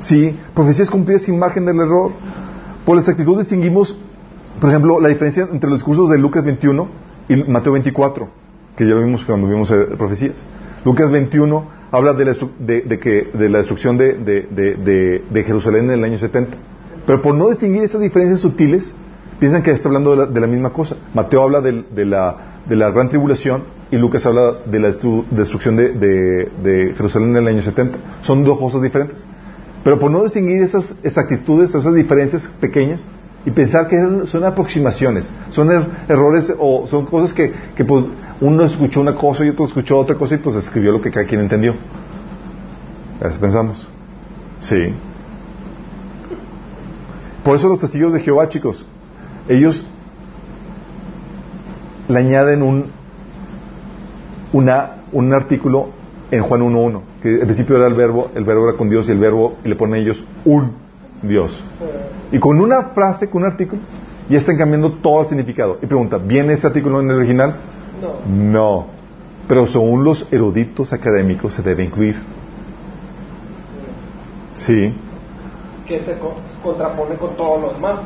[0.00, 2.12] Sí, profecías cumplidas sin margen del error.
[2.84, 3.96] Por la exactitud distinguimos,
[4.60, 8.28] por ejemplo, la diferencia entre los discursos de Lucas 21 y Mateo 24,
[8.76, 10.34] que ya lo vimos cuando vimos profecías.
[10.84, 16.18] Lucas 21 habla de la, de, que, de la destrucción de, Jerusalén en el año
[16.18, 16.56] 70.
[17.06, 18.92] Pero por no distinguir esas diferencias sutiles,
[19.38, 20.96] piensan que está hablando de la, misma cosa.
[21.14, 21.60] Mateo habla
[22.04, 22.36] la,
[22.66, 27.30] de la gran tribulación y Lucas habla de la destru- destrucción de, de- de Jerusalén
[27.30, 27.96] en el año 70.
[28.22, 29.24] Son dos cosas diferentes.
[29.82, 33.06] Pero por no distinguir esas exactitudes, esas diferencias pequeñas,
[33.46, 33.96] y pensar que
[34.26, 38.04] son aproximaciones, son er- errores o son cosas que, que, pues,
[38.40, 41.26] uno escuchó una cosa y otro escuchó otra cosa y pues escribió lo que cada
[41.26, 41.74] quien entendió.
[43.20, 43.88] A veces pensamos.
[44.60, 44.94] Sí.
[47.44, 48.86] Por eso los testigos de Jehová, chicos,
[49.48, 49.86] ellos
[52.08, 52.86] le añaden un,
[54.52, 55.90] un artículo
[56.30, 59.12] en Juan 1.1, que al principio era el verbo, el verbo era con Dios y
[59.12, 60.72] el verbo, y le ponen ellos un
[61.28, 61.62] Dios.
[62.32, 63.80] Y con una frase, con un artículo,
[64.28, 65.78] ya están cambiando todo el significado.
[65.82, 67.56] Y pregunta, ¿viene ese artículo en el original?
[68.00, 68.50] No.
[68.52, 68.86] No.
[69.48, 72.16] Pero según los eruditos académicos se debe incluir.
[74.56, 74.94] Sí.
[75.86, 78.00] Que se co- contrapone con todo lo demás.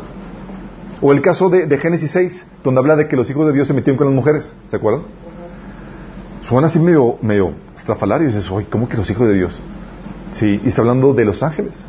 [1.01, 3.69] O el caso de, de Génesis 6, donde habla de que los hijos de Dios
[3.69, 4.57] se metieron con las mujeres.
[4.67, 5.03] ¿Se acuerdan?
[6.41, 8.29] Suena así medio, medio estrafalario.
[8.29, 9.61] Y dices, oye, ¿cómo que los hijos de Dios?
[10.33, 11.87] Sí, y está hablando de los ángeles.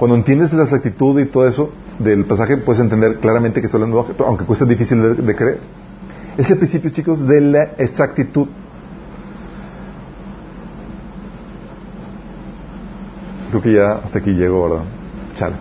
[0.00, 4.06] Cuando entiendes la exactitud y todo eso del pasaje, puedes entender claramente que está hablando
[4.24, 5.58] aunque cuesta difícil de, de creer.
[6.38, 8.48] Es el principio, chicos, de la exactitud.
[13.50, 14.84] Creo que ya hasta aquí llego, ¿verdad?
[15.36, 15.56] Chale.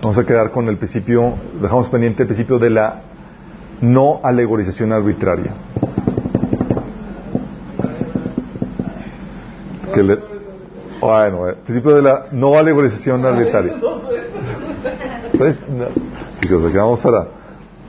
[0.00, 3.02] Vamos a quedar con el principio, dejamos pendiente el principio de la
[3.82, 5.52] no alegorización arbitraria.
[9.92, 10.31] Que le-
[11.02, 13.74] bueno, el principio de la no alegorización arbitraria.
[16.40, 17.26] Chicos, aquí vamos para.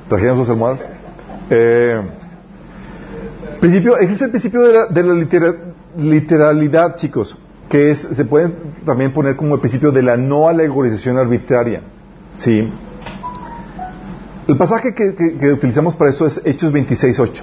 [0.10, 0.90] ¿Trajeron sus almohadas?
[1.49, 2.02] Eh,
[3.60, 5.56] principio, ese es el principio de la, de la litera-
[5.98, 7.38] literalidad, chicos,
[7.69, 8.49] que es, se puede
[8.85, 11.81] también poner como el principio de la no alegorización arbitraria.
[12.35, 12.72] ¿Sí?
[14.48, 17.41] El pasaje que, que- que utilizamos para esto es Hechos 26.8.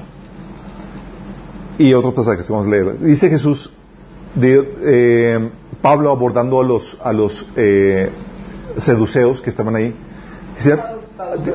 [1.78, 2.98] Y otros pasajes que vamos a leer.
[2.98, 3.72] Dice Jesús,
[4.34, 5.50] de, eh,
[5.80, 8.10] Pablo abordando a los, a los eh,
[8.76, 9.94] seduceos que estaban ahí.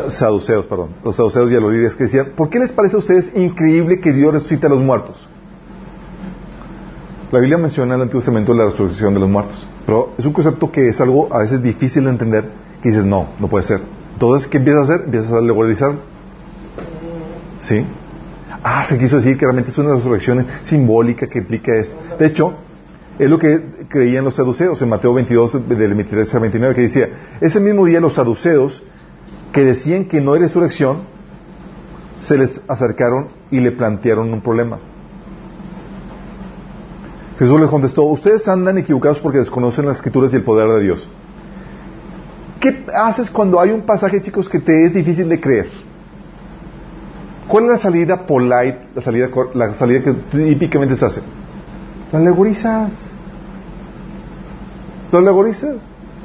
[0.07, 0.89] Saduceos, perdón.
[1.03, 3.99] Los saduceos y a los líderes que decían, ¿por qué les parece a ustedes increíble
[3.99, 5.27] que Dios resucite a los muertos?
[7.31, 9.67] La Biblia menciona en el Antiguo Testamento la resurrección de los muertos.
[9.85, 12.49] Pero es un concepto que es algo a veces difícil de entender,
[12.81, 13.81] que dices, no, no puede ser.
[14.13, 15.05] Entonces, ¿qué empiezas a hacer?
[15.05, 15.93] Empiezas a alegorizar.
[17.59, 17.85] ¿Sí?
[18.63, 21.95] Ah, se quiso decir que realmente es una resurrección simbólica que implica esto.
[22.17, 22.55] De hecho,
[23.17, 27.09] es lo que creían los saduceos en Mateo 22, del 23 al 29, que decía,
[27.39, 28.83] ese mismo día los saduceos
[29.53, 31.03] que decían que no hay resurrección,
[32.19, 34.79] se les acercaron y le plantearon un problema.
[37.37, 41.07] Jesús les contestó, ustedes andan equivocados porque desconocen las escrituras y el poder de Dios.
[42.59, 45.67] ¿Qué haces cuando hay un pasaje, chicos, que te es difícil de creer?
[47.47, 51.21] ¿Cuál es la salida polite, la salida, la salida que típicamente se hace?
[52.11, 52.91] Lo alegorizas.
[55.15, 55.77] Lo alegorizas.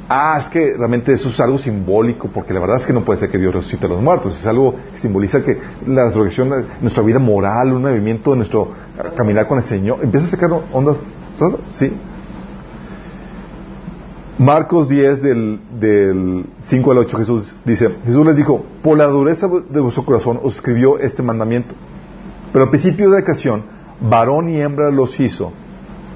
[0.09, 3.21] Ah, es que realmente eso es algo simbólico, porque la verdad es que no puede
[3.21, 4.37] ser que Dios resucite a los muertos.
[4.37, 5.57] Es algo que simboliza que
[5.87, 6.51] la resurrección
[6.81, 8.67] nuestra vida moral, un movimiento de nuestro
[9.15, 9.99] caminar con el Señor.
[10.03, 10.97] Empieza a sacar ondas
[11.63, 11.93] sí.
[14.37, 19.47] Marcos 10 del, del 5 al 8 Jesús dice, Jesús les dijo, por la dureza
[19.47, 21.75] de vuestro corazón os escribió este mandamiento.
[22.51, 23.63] Pero al principio de la creación,
[24.01, 25.53] varón y hembra los hizo,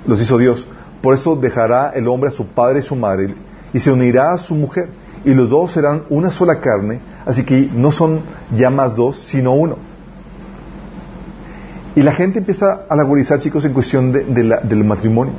[0.05, 0.67] los hizo Dios.
[1.05, 3.33] Por eso dejará el hombre a su padre y su madre
[3.73, 4.89] y se unirá a su mujer
[5.23, 8.21] y los dos serán una sola carne, así que no son
[8.55, 9.77] ya más dos, sino uno.
[11.95, 15.33] Y la gente empieza a laborizar, chicos, en cuestión de- la- del matrimonio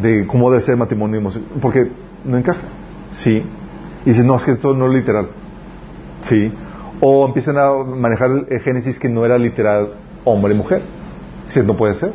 [0.00, 1.20] de cómo debe ser el matrimonio
[1.60, 1.90] porque
[2.24, 2.62] no encaja.
[3.10, 3.42] Sí.
[4.04, 5.26] Y dicen, no, es que esto no es literal.
[6.22, 6.50] Sí.
[7.00, 9.90] O empiezan a manejar el, Génesis que no era literal
[10.24, 10.82] hombre y mujer.
[11.46, 12.08] Dicen, no puede ser.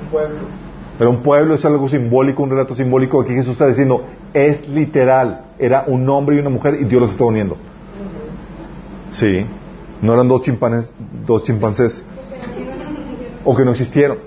[0.00, 0.63] Un pueblo.
[0.98, 3.20] Pero un pueblo es algo simbólico, un relato simbólico.
[3.20, 5.46] Aquí Jesús está diciendo, es literal.
[5.58, 7.56] Era un hombre y una mujer y Dios los está uniendo.
[9.10, 9.46] Sí.
[10.02, 10.92] No eran dos chimpancés,
[11.26, 12.04] dos chimpancés
[13.44, 14.18] o que no existieron.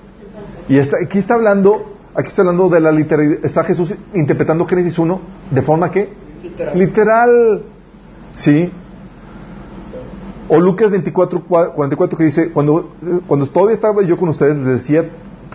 [0.69, 1.85] Y está- aquí está hablando,
[2.15, 5.19] aquí está hablando de la literalidad, está Jesús interpretando Génesis 1
[5.51, 6.09] de forma que
[6.43, 6.77] Literal.
[6.79, 7.61] literal.
[8.35, 8.71] Sí.
[10.49, 12.91] O Lucas 24, cua- 44 que dice, cuando,
[13.27, 15.05] cuando todavía estaba yo con ustedes, les decía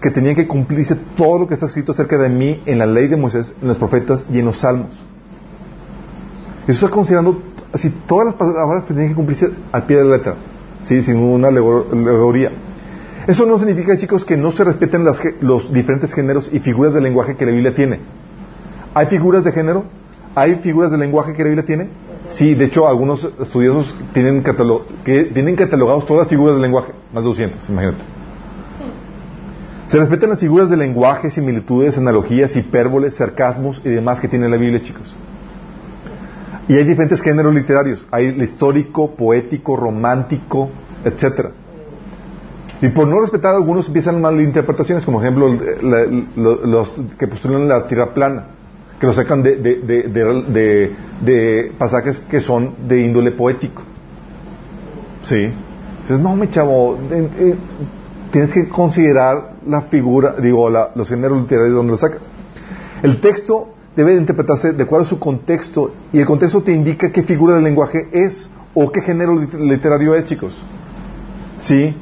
[0.02, 3.06] que tenían que cumplirse todo lo que está escrito acerca de mí en la ley
[3.08, 4.90] de Moisés, en los profetas y en los salmos.
[6.66, 7.40] Eso está considerando,
[7.72, 10.34] así todas las palabras tenían que cumplirse al pie de la letra,
[10.80, 11.02] ¿sí?
[11.02, 12.50] sin una alego- alegoría.
[13.26, 17.00] Eso no significa, chicos, que no se respeten las los diferentes géneros y figuras de
[17.00, 18.00] lenguaje que la Biblia tiene.
[18.94, 19.84] ¿Hay figuras de género?
[20.34, 21.88] ¿Hay figuras de lenguaje que la Biblia tiene?
[22.28, 24.42] Sí, de hecho, algunos estudiosos tienen,
[25.34, 28.02] tienen catalogados todas las figuras de lenguaje, más de 200, imagínate.
[29.92, 34.56] Se respetan las figuras de lenguaje, similitudes, analogías, hipérboles, sarcasmos y demás que tiene la
[34.56, 35.14] Biblia, chicos.
[36.66, 38.06] Y hay diferentes géneros literarios.
[38.10, 40.70] Hay el histórico, poético, romántico,
[41.04, 41.50] etcétera.
[42.80, 48.14] Y por no respetar algunos empiezan malinterpretaciones, como ejemplo lo- los que postulan la tierra
[48.14, 48.46] plana,
[48.98, 50.94] que lo sacan de,
[51.76, 53.82] pasajes que son de índole poético.
[55.24, 55.52] Sí.
[56.04, 57.54] Dices, no, me chavo, eh, eh,
[58.30, 62.30] tienes que considerar la figura, digo, la- los géneros literarios donde lo sacas.
[63.02, 67.10] El texto debe de interpretarse de acuerdo a su contexto y el contexto te indica
[67.12, 70.54] qué figura del lenguaje es o qué género lit- literario es, chicos.
[71.58, 71.94] Sí,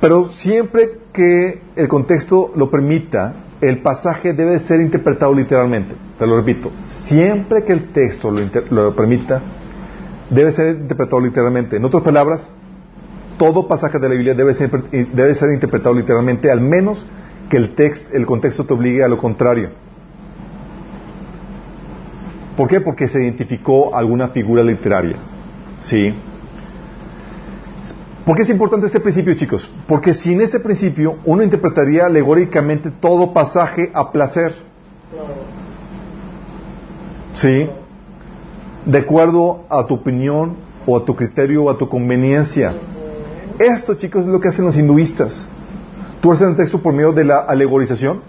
[0.00, 5.94] pero siempre que el contexto lo permita, el pasaje debe ser interpretado literalmente.
[6.18, 8.40] Te lo repito, siempre que el texto lo,
[8.70, 9.40] lo permita,
[10.28, 11.76] debe ser interpretado literalmente.
[11.76, 12.50] En otras palabras,
[13.36, 17.06] todo pasaje de la Biblia debe ser, debe ser interpretado literalmente, al menos
[17.50, 19.70] que el, text, el contexto te obligue a lo contrario.
[22.56, 22.80] ¿Por qué?
[22.80, 25.16] Porque se identificó alguna figura literaria.
[25.80, 26.14] ¿Sí?
[28.24, 29.70] ¿Por qué es importante este principio, chicos?
[29.86, 34.54] Porque sin este principio uno interpretaría alegóricamente todo pasaje a placer.
[37.34, 37.68] ¿Sí?
[38.86, 40.56] de acuerdo a tu opinión
[40.86, 42.74] o a tu criterio o a tu conveniencia.
[43.58, 45.48] Esto, chicos, es lo que hacen los hinduistas.
[46.22, 48.20] Haces el texto por medio de la alegorización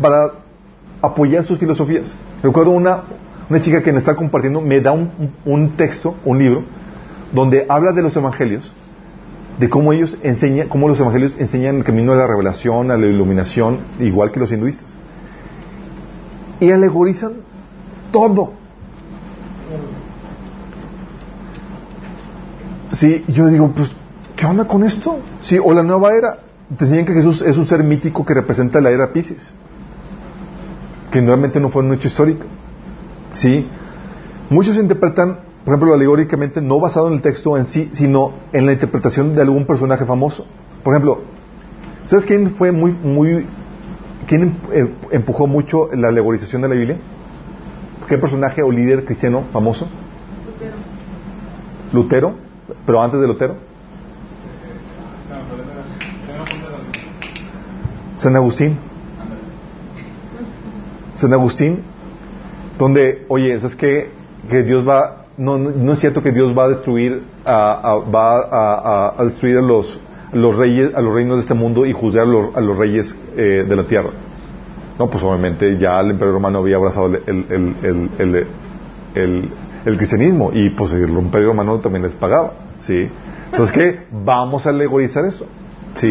[0.00, 0.34] para
[1.02, 2.14] apoyar sus filosofías.
[2.42, 3.02] Recuerdo una,
[3.50, 5.10] una chica que me está compartiendo, me da un,
[5.44, 6.62] un texto, un libro,
[7.32, 8.72] donde habla de los evangelios,
[9.58, 13.06] de cómo ellos enseñan, cómo los evangelios enseñan el camino de la revelación, a la
[13.06, 14.86] iluminación, igual que los hinduistas.
[16.60, 17.32] Y alegorizan
[18.12, 18.52] todo.
[22.92, 23.92] Sí, yo digo, pues,
[24.38, 25.18] ¿qué onda con esto?
[25.40, 26.38] Sí, o la nueva era.
[26.76, 29.52] Te enseñan que Jesús es un ser mítico que representa la era Pisces.
[31.10, 32.46] Que realmente no fue un hecho histórico.
[33.32, 33.66] Sí.
[34.50, 38.72] Muchos interpretan, por ejemplo, alegóricamente, no basado en el texto en sí, sino en la
[38.72, 40.46] interpretación de algún personaje famoso.
[40.82, 41.22] Por ejemplo,
[42.04, 43.46] ¿sabes quién fue muy, muy,
[44.26, 46.98] quién em- empujó mucho la alegorización de la Biblia?
[48.06, 49.88] ¿Qué personaje o líder cristiano famoso?
[51.92, 52.34] Lutero,
[52.86, 53.67] pero antes de Lutero.
[58.18, 58.76] San Agustín.
[61.16, 61.82] San Agustín,
[62.78, 64.10] donde, oye, ¿sabes qué?
[64.50, 69.14] Que Dios va, no, no, es cierto que Dios va a destruir, a, va a,
[69.18, 70.00] a- destruir a los,
[70.32, 73.64] los reyes, a los reinos de este mundo y juzgar a los, los reyes eh,
[73.68, 74.10] de la tierra.
[74.98, 78.46] No, pues obviamente ya el imperio romano había abrazado el, el-
[79.14, 79.50] el-
[79.84, 83.08] el cristianismo y pues el imperio romano también les pagaba, ¿sí?
[83.50, 84.00] Entonces, ¿qué?
[84.24, 85.46] Vamos a alegorizar eso,
[85.94, 86.10] ¿sí?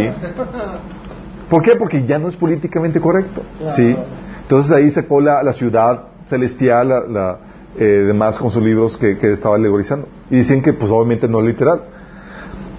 [1.49, 1.75] ¿Por qué?
[1.75, 3.41] Porque ya no es políticamente correcto,
[3.75, 3.95] ¿sí?
[4.41, 7.39] Entonces ahí sacó la, la ciudad celestial, la, la,
[7.77, 10.07] eh, demás con sus libros que, que estaba alegorizando.
[10.29, 11.83] Y dicen que pues obviamente no es literal.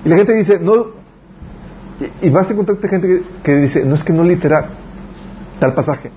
[0.05, 0.87] Y la gente dice, no,
[2.23, 4.67] y, y vas a encontrar gente que, que dice, no es que no es literal,
[5.61, 6.11] tal pasaje.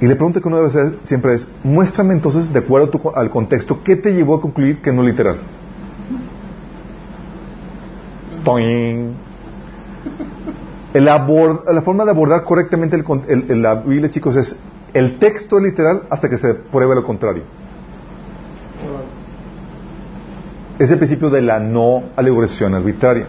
[0.00, 3.10] Y la pregunta que uno debe hacer siempre es, muéstrame entonces, de acuerdo a tu-
[3.14, 5.36] al contexto, ¿qué te llevó a concluir que no es literal?
[8.44, 9.14] Toing.
[10.92, 14.56] El abord- la forma de abordar correctamente el con- el- el- la Biblia, chicos, es
[14.92, 17.44] el texto literal hasta que se pruebe lo contrario.
[20.78, 23.26] Es el principio de la no alegorización arbitraria.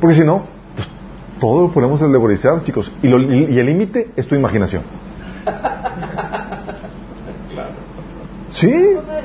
[0.00, 0.44] Porque si no,
[0.76, 0.86] pues,
[1.40, 2.90] todo lo podemos alegorizar, chicos.
[3.02, 4.82] Y, lo- y- y el límite es tu imaginación.
[8.50, 8.70] Sí.
[8.70, 9.24] Una cosa es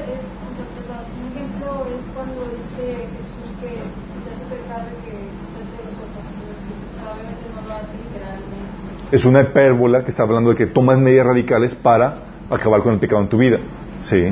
[0.50, 1.06] interpretar.
[1.22, 5.14] Un ejemplo es cuando dice Jesús que si te hace pecado que
[5.54, 6.26] frente los ojos.
[6.34, 8.99] Es decir, obviamente no lo hace literalmente.
[9.12, 12.14] Es una hipérbola que está hablando de que tomas medidas radicales para
[12.50, 13.58] acabar con el pecado en tu vida.
[14.02, 14.28] Sí.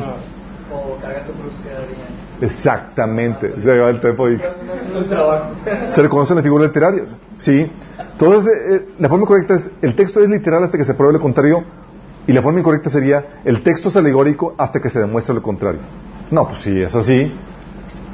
[0.71, 1.53] O carga tu cruz.
[2.41, 3.53] Exactamente.
[3.61, 4.39] Se va el tiempo y-
[5.89, 7.15] se reconocen las figuras literarias.
[7.39, 7.69] Sí.
[8.11, 11.19] Entonces, eh, la forma correcta es, el texto es literal hasta que se pruebe lo
[11.19, 11.63] contrario,
[12.27, 15.79] y la forma incorrecta sería, el texto es alegórico hasta que se demuestre lo contrario.
[16.29, 17.31] No, pues si es así,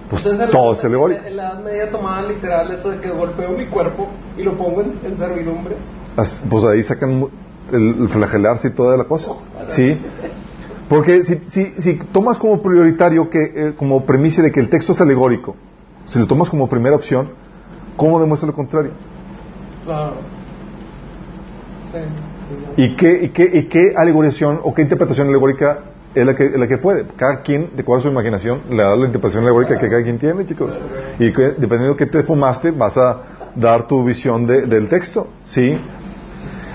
[0.09, 1.21] pues Entonces, en todo la- es alegórico.
[1.25, 4.99] En la Media tomaban literal eso de que golpeo mi cuerpo y lo pongo en,
[5.05, 5.75] en servidumbre.
[6.49, 7.27] Pues ahí sacan
[7.71, 9.31] el, el flagelarse y toda la cosa.
[9.65, 9.97] Sí.
[10.89, 14.91] Porque si, si, si tomas como prioritario, que eh, como premisa de que el texto
[14.91, 15.55] es alegórico,
[16.05, 17.29] si lo tomas como primera opción,
[17.95, 18.91] ¿cómo demuestra lo contrario?
[19.85, 20.13] Claro.
[21.91, 21.99] Sí.
[22.81, 25.79] ¿Y qué, y qué, y qué alegorización o qué interpretación alegórica
[26.13, 27.05] es la que, la que puede?
[27.15, 30.19] Cada quien, de acuerdo a su imaginación, le da la interpretación alegórica que cada quien
[30.19, 30.71] tiene, chicos.
[31.17, 33.21] Y que, dependiendo de qué te fumaste, vas a
[33.55, 35.77] dar tu visión de- del texto, ¿sí?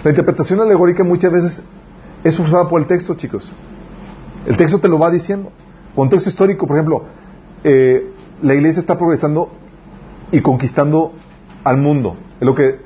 [0.04, 1.62] La interpretación alegórica muchas veces
[2.24, 3.52] es usada por el texto, chicos.
[4.46, 5.50] El texto te lo va diciendo.
[5.94, 7.04] Contexto histórico, por ejemplo,
[7.64, 8.12] eh,
[8.42, 9.50] la iglesia está progresando
[10.30, 11.12] y conquistando
[11.64, 12.16] al mundo.
[12.40, 12.80] Es lo que,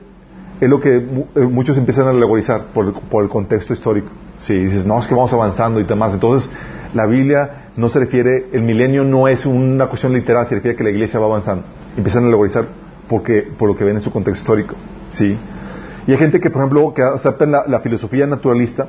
[0.61, 4.09] es lo que eh, muchos empiezan a alegorizar por, por el contexto histórico.
[4.39, 6.15] Si dices, no, es que vamos avanzando y demás.
[6.15, 6.51] Entonces,
[6.95, 10.79] la Biblia no se refiere, el milenio no es una cuestión literal, se refiere a
[10.79, 11.65] que la iglesia va avanzando.
[11.97, 12.67] Empiezan a alegorizar
[13.09, 14.75] porque, por lo que ven en su contexto histórico.
[15.09, 15.39] ¿sí?
[16.07, 18.87] Y hay gente que, por ejemplo, que aceptan la, la filosofía naturalista,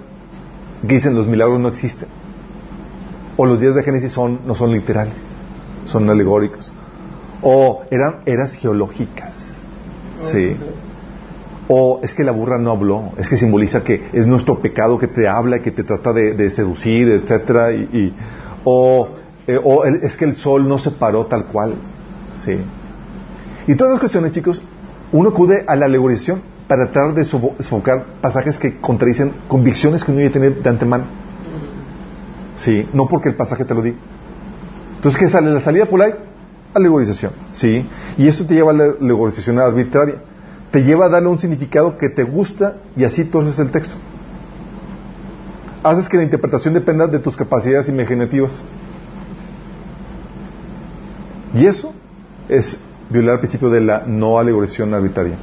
[0.88, 2.08] que dicen los milagros no existen.
[3.38, 5.16] O los días de Génesis son, no son literales,
[5.86, 6.72] son alegóricos.
[7.42, 9.56] O eran eras geológicas.
[10.24, 10.56] Sí.
[11.68, 15.08] O es que la burra no habló, es que simboliza que es nuestro pecado que
[15.08, 18.14] te habla, que te trata de, de seducir, etcétera, y, y-
[18.66, 19.10] o,
[19.48, 21.76] eh, o el- es que el sol no se paró tal cual,
[22.44, 22.58] sí.
[23.68, 24.62] Y todas las cuestiones, chicos,
[25.14, 26.42] uno acude a la alegorización
[26.74, 31.04] para tratar de sofocar pasajes que contradicen convicciones que uno ya tiene de antemano,
[32.56, 33.98] sí, no porque el pasaje te lo diga.
[34.96, 35.52] Entonces, ¿qué sale?
[35.52, 36.16] La salida por ahí,
[36.74, 37.88] alegorización, ¿sí?
[38.18, 40.16] Y esto te lleva a la alegorización arbitraria.
[40.72, 43.96] Te lleva a darle un significado que te gusta y así tú haces el texto.
[45.84, 48.64] Haces que la interpretación dependa de tus capacidades imaginativas.
[51.54, 51.94] Y eso
[52.50, 52.80] es
[53.12, 55.36] violar el principio de la no alegorización arbitraria,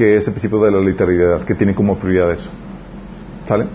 [0.00, 2.48] que es el principio de la literalidad, que tiene como prioridad eso.
[3.44, 3.66] ¿Sale?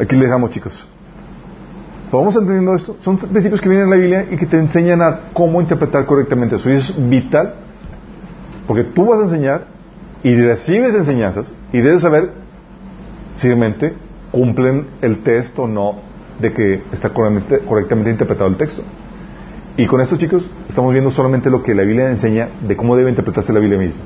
[0.00, 0.86] Aquí le dejamos, chicos.
[2.12, 2.96] ¿Vamos entendiendo esto?
[3.00, 6.54] Son principios que vienen en la Biblia y que te enseñan a cómo interpretar correctamente
[6.54, 6.70] eso.
[6.70, 7.54] Y eso es vital,
[8.68, 9.64] porque tú vas a enseñar
[10.22, 12.30] y recibes enseñanzas y debes saber
[13.34, 13.94] si realmente
[14.30, 16.02] cumplen el texto o no
[16.38, 18.84] de que está correctamente, correctamente interpretado el texto.
[19.76, 23.10] Y con esto, chicos, estamos viendo solamente lo que la Biblia enseña de cómo debe
[23.10, 24.00] interpretarse la Biblia misma.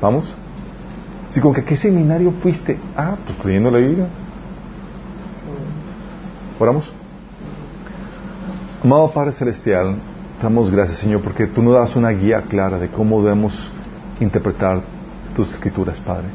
[0.00, 0.34] ¿Vamos?
[1.28, 4.06] Si con que qué seminario fuiste, ah, pues leyendo la Biblia.
[6.58, 6.92] Oramos.
[8.82, 9.96] Amado Padre Celestial,
[10.40, 13.70] damos gracias, Señor, porque tú nos das una guía clara de cómo debemos
[14.20, 14.82] interpretar
[15.34, 16.26] tus escrituras, Padre.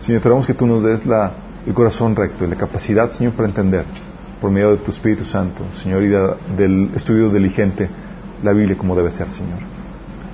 [0.00, 1.32] Señor, te que tú nos des la,
[1.66, 3.84] el corazón recto y la capacidad, Señor, para entender
[4.40, 7.90] por medio de tu Espíritu Santo, Señor, y de- del estudio diligente
[8.42, 9.58] la Biblia como debe ser, Señor.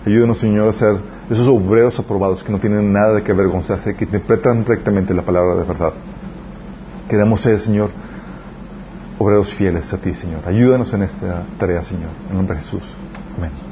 [0.05, 0.97] Ayúdanos, Señor, a ser
[1.31, 5.57] esos obreros aprobados que no tienen nada de que avergonzarse, que interpretan rectamente la palabra
[5.57, 5.93] de verdad.
[7.09, 7.91] Queremos ser, Señor,
[9.19, 10.41] obreros fieles a ti, Señor.
[10.47, 12.11] Ayúdanos en esta tarea, Señor.
[12.31, 12.83] En nombre de Jesús.
[13.37, 13.66] Amén.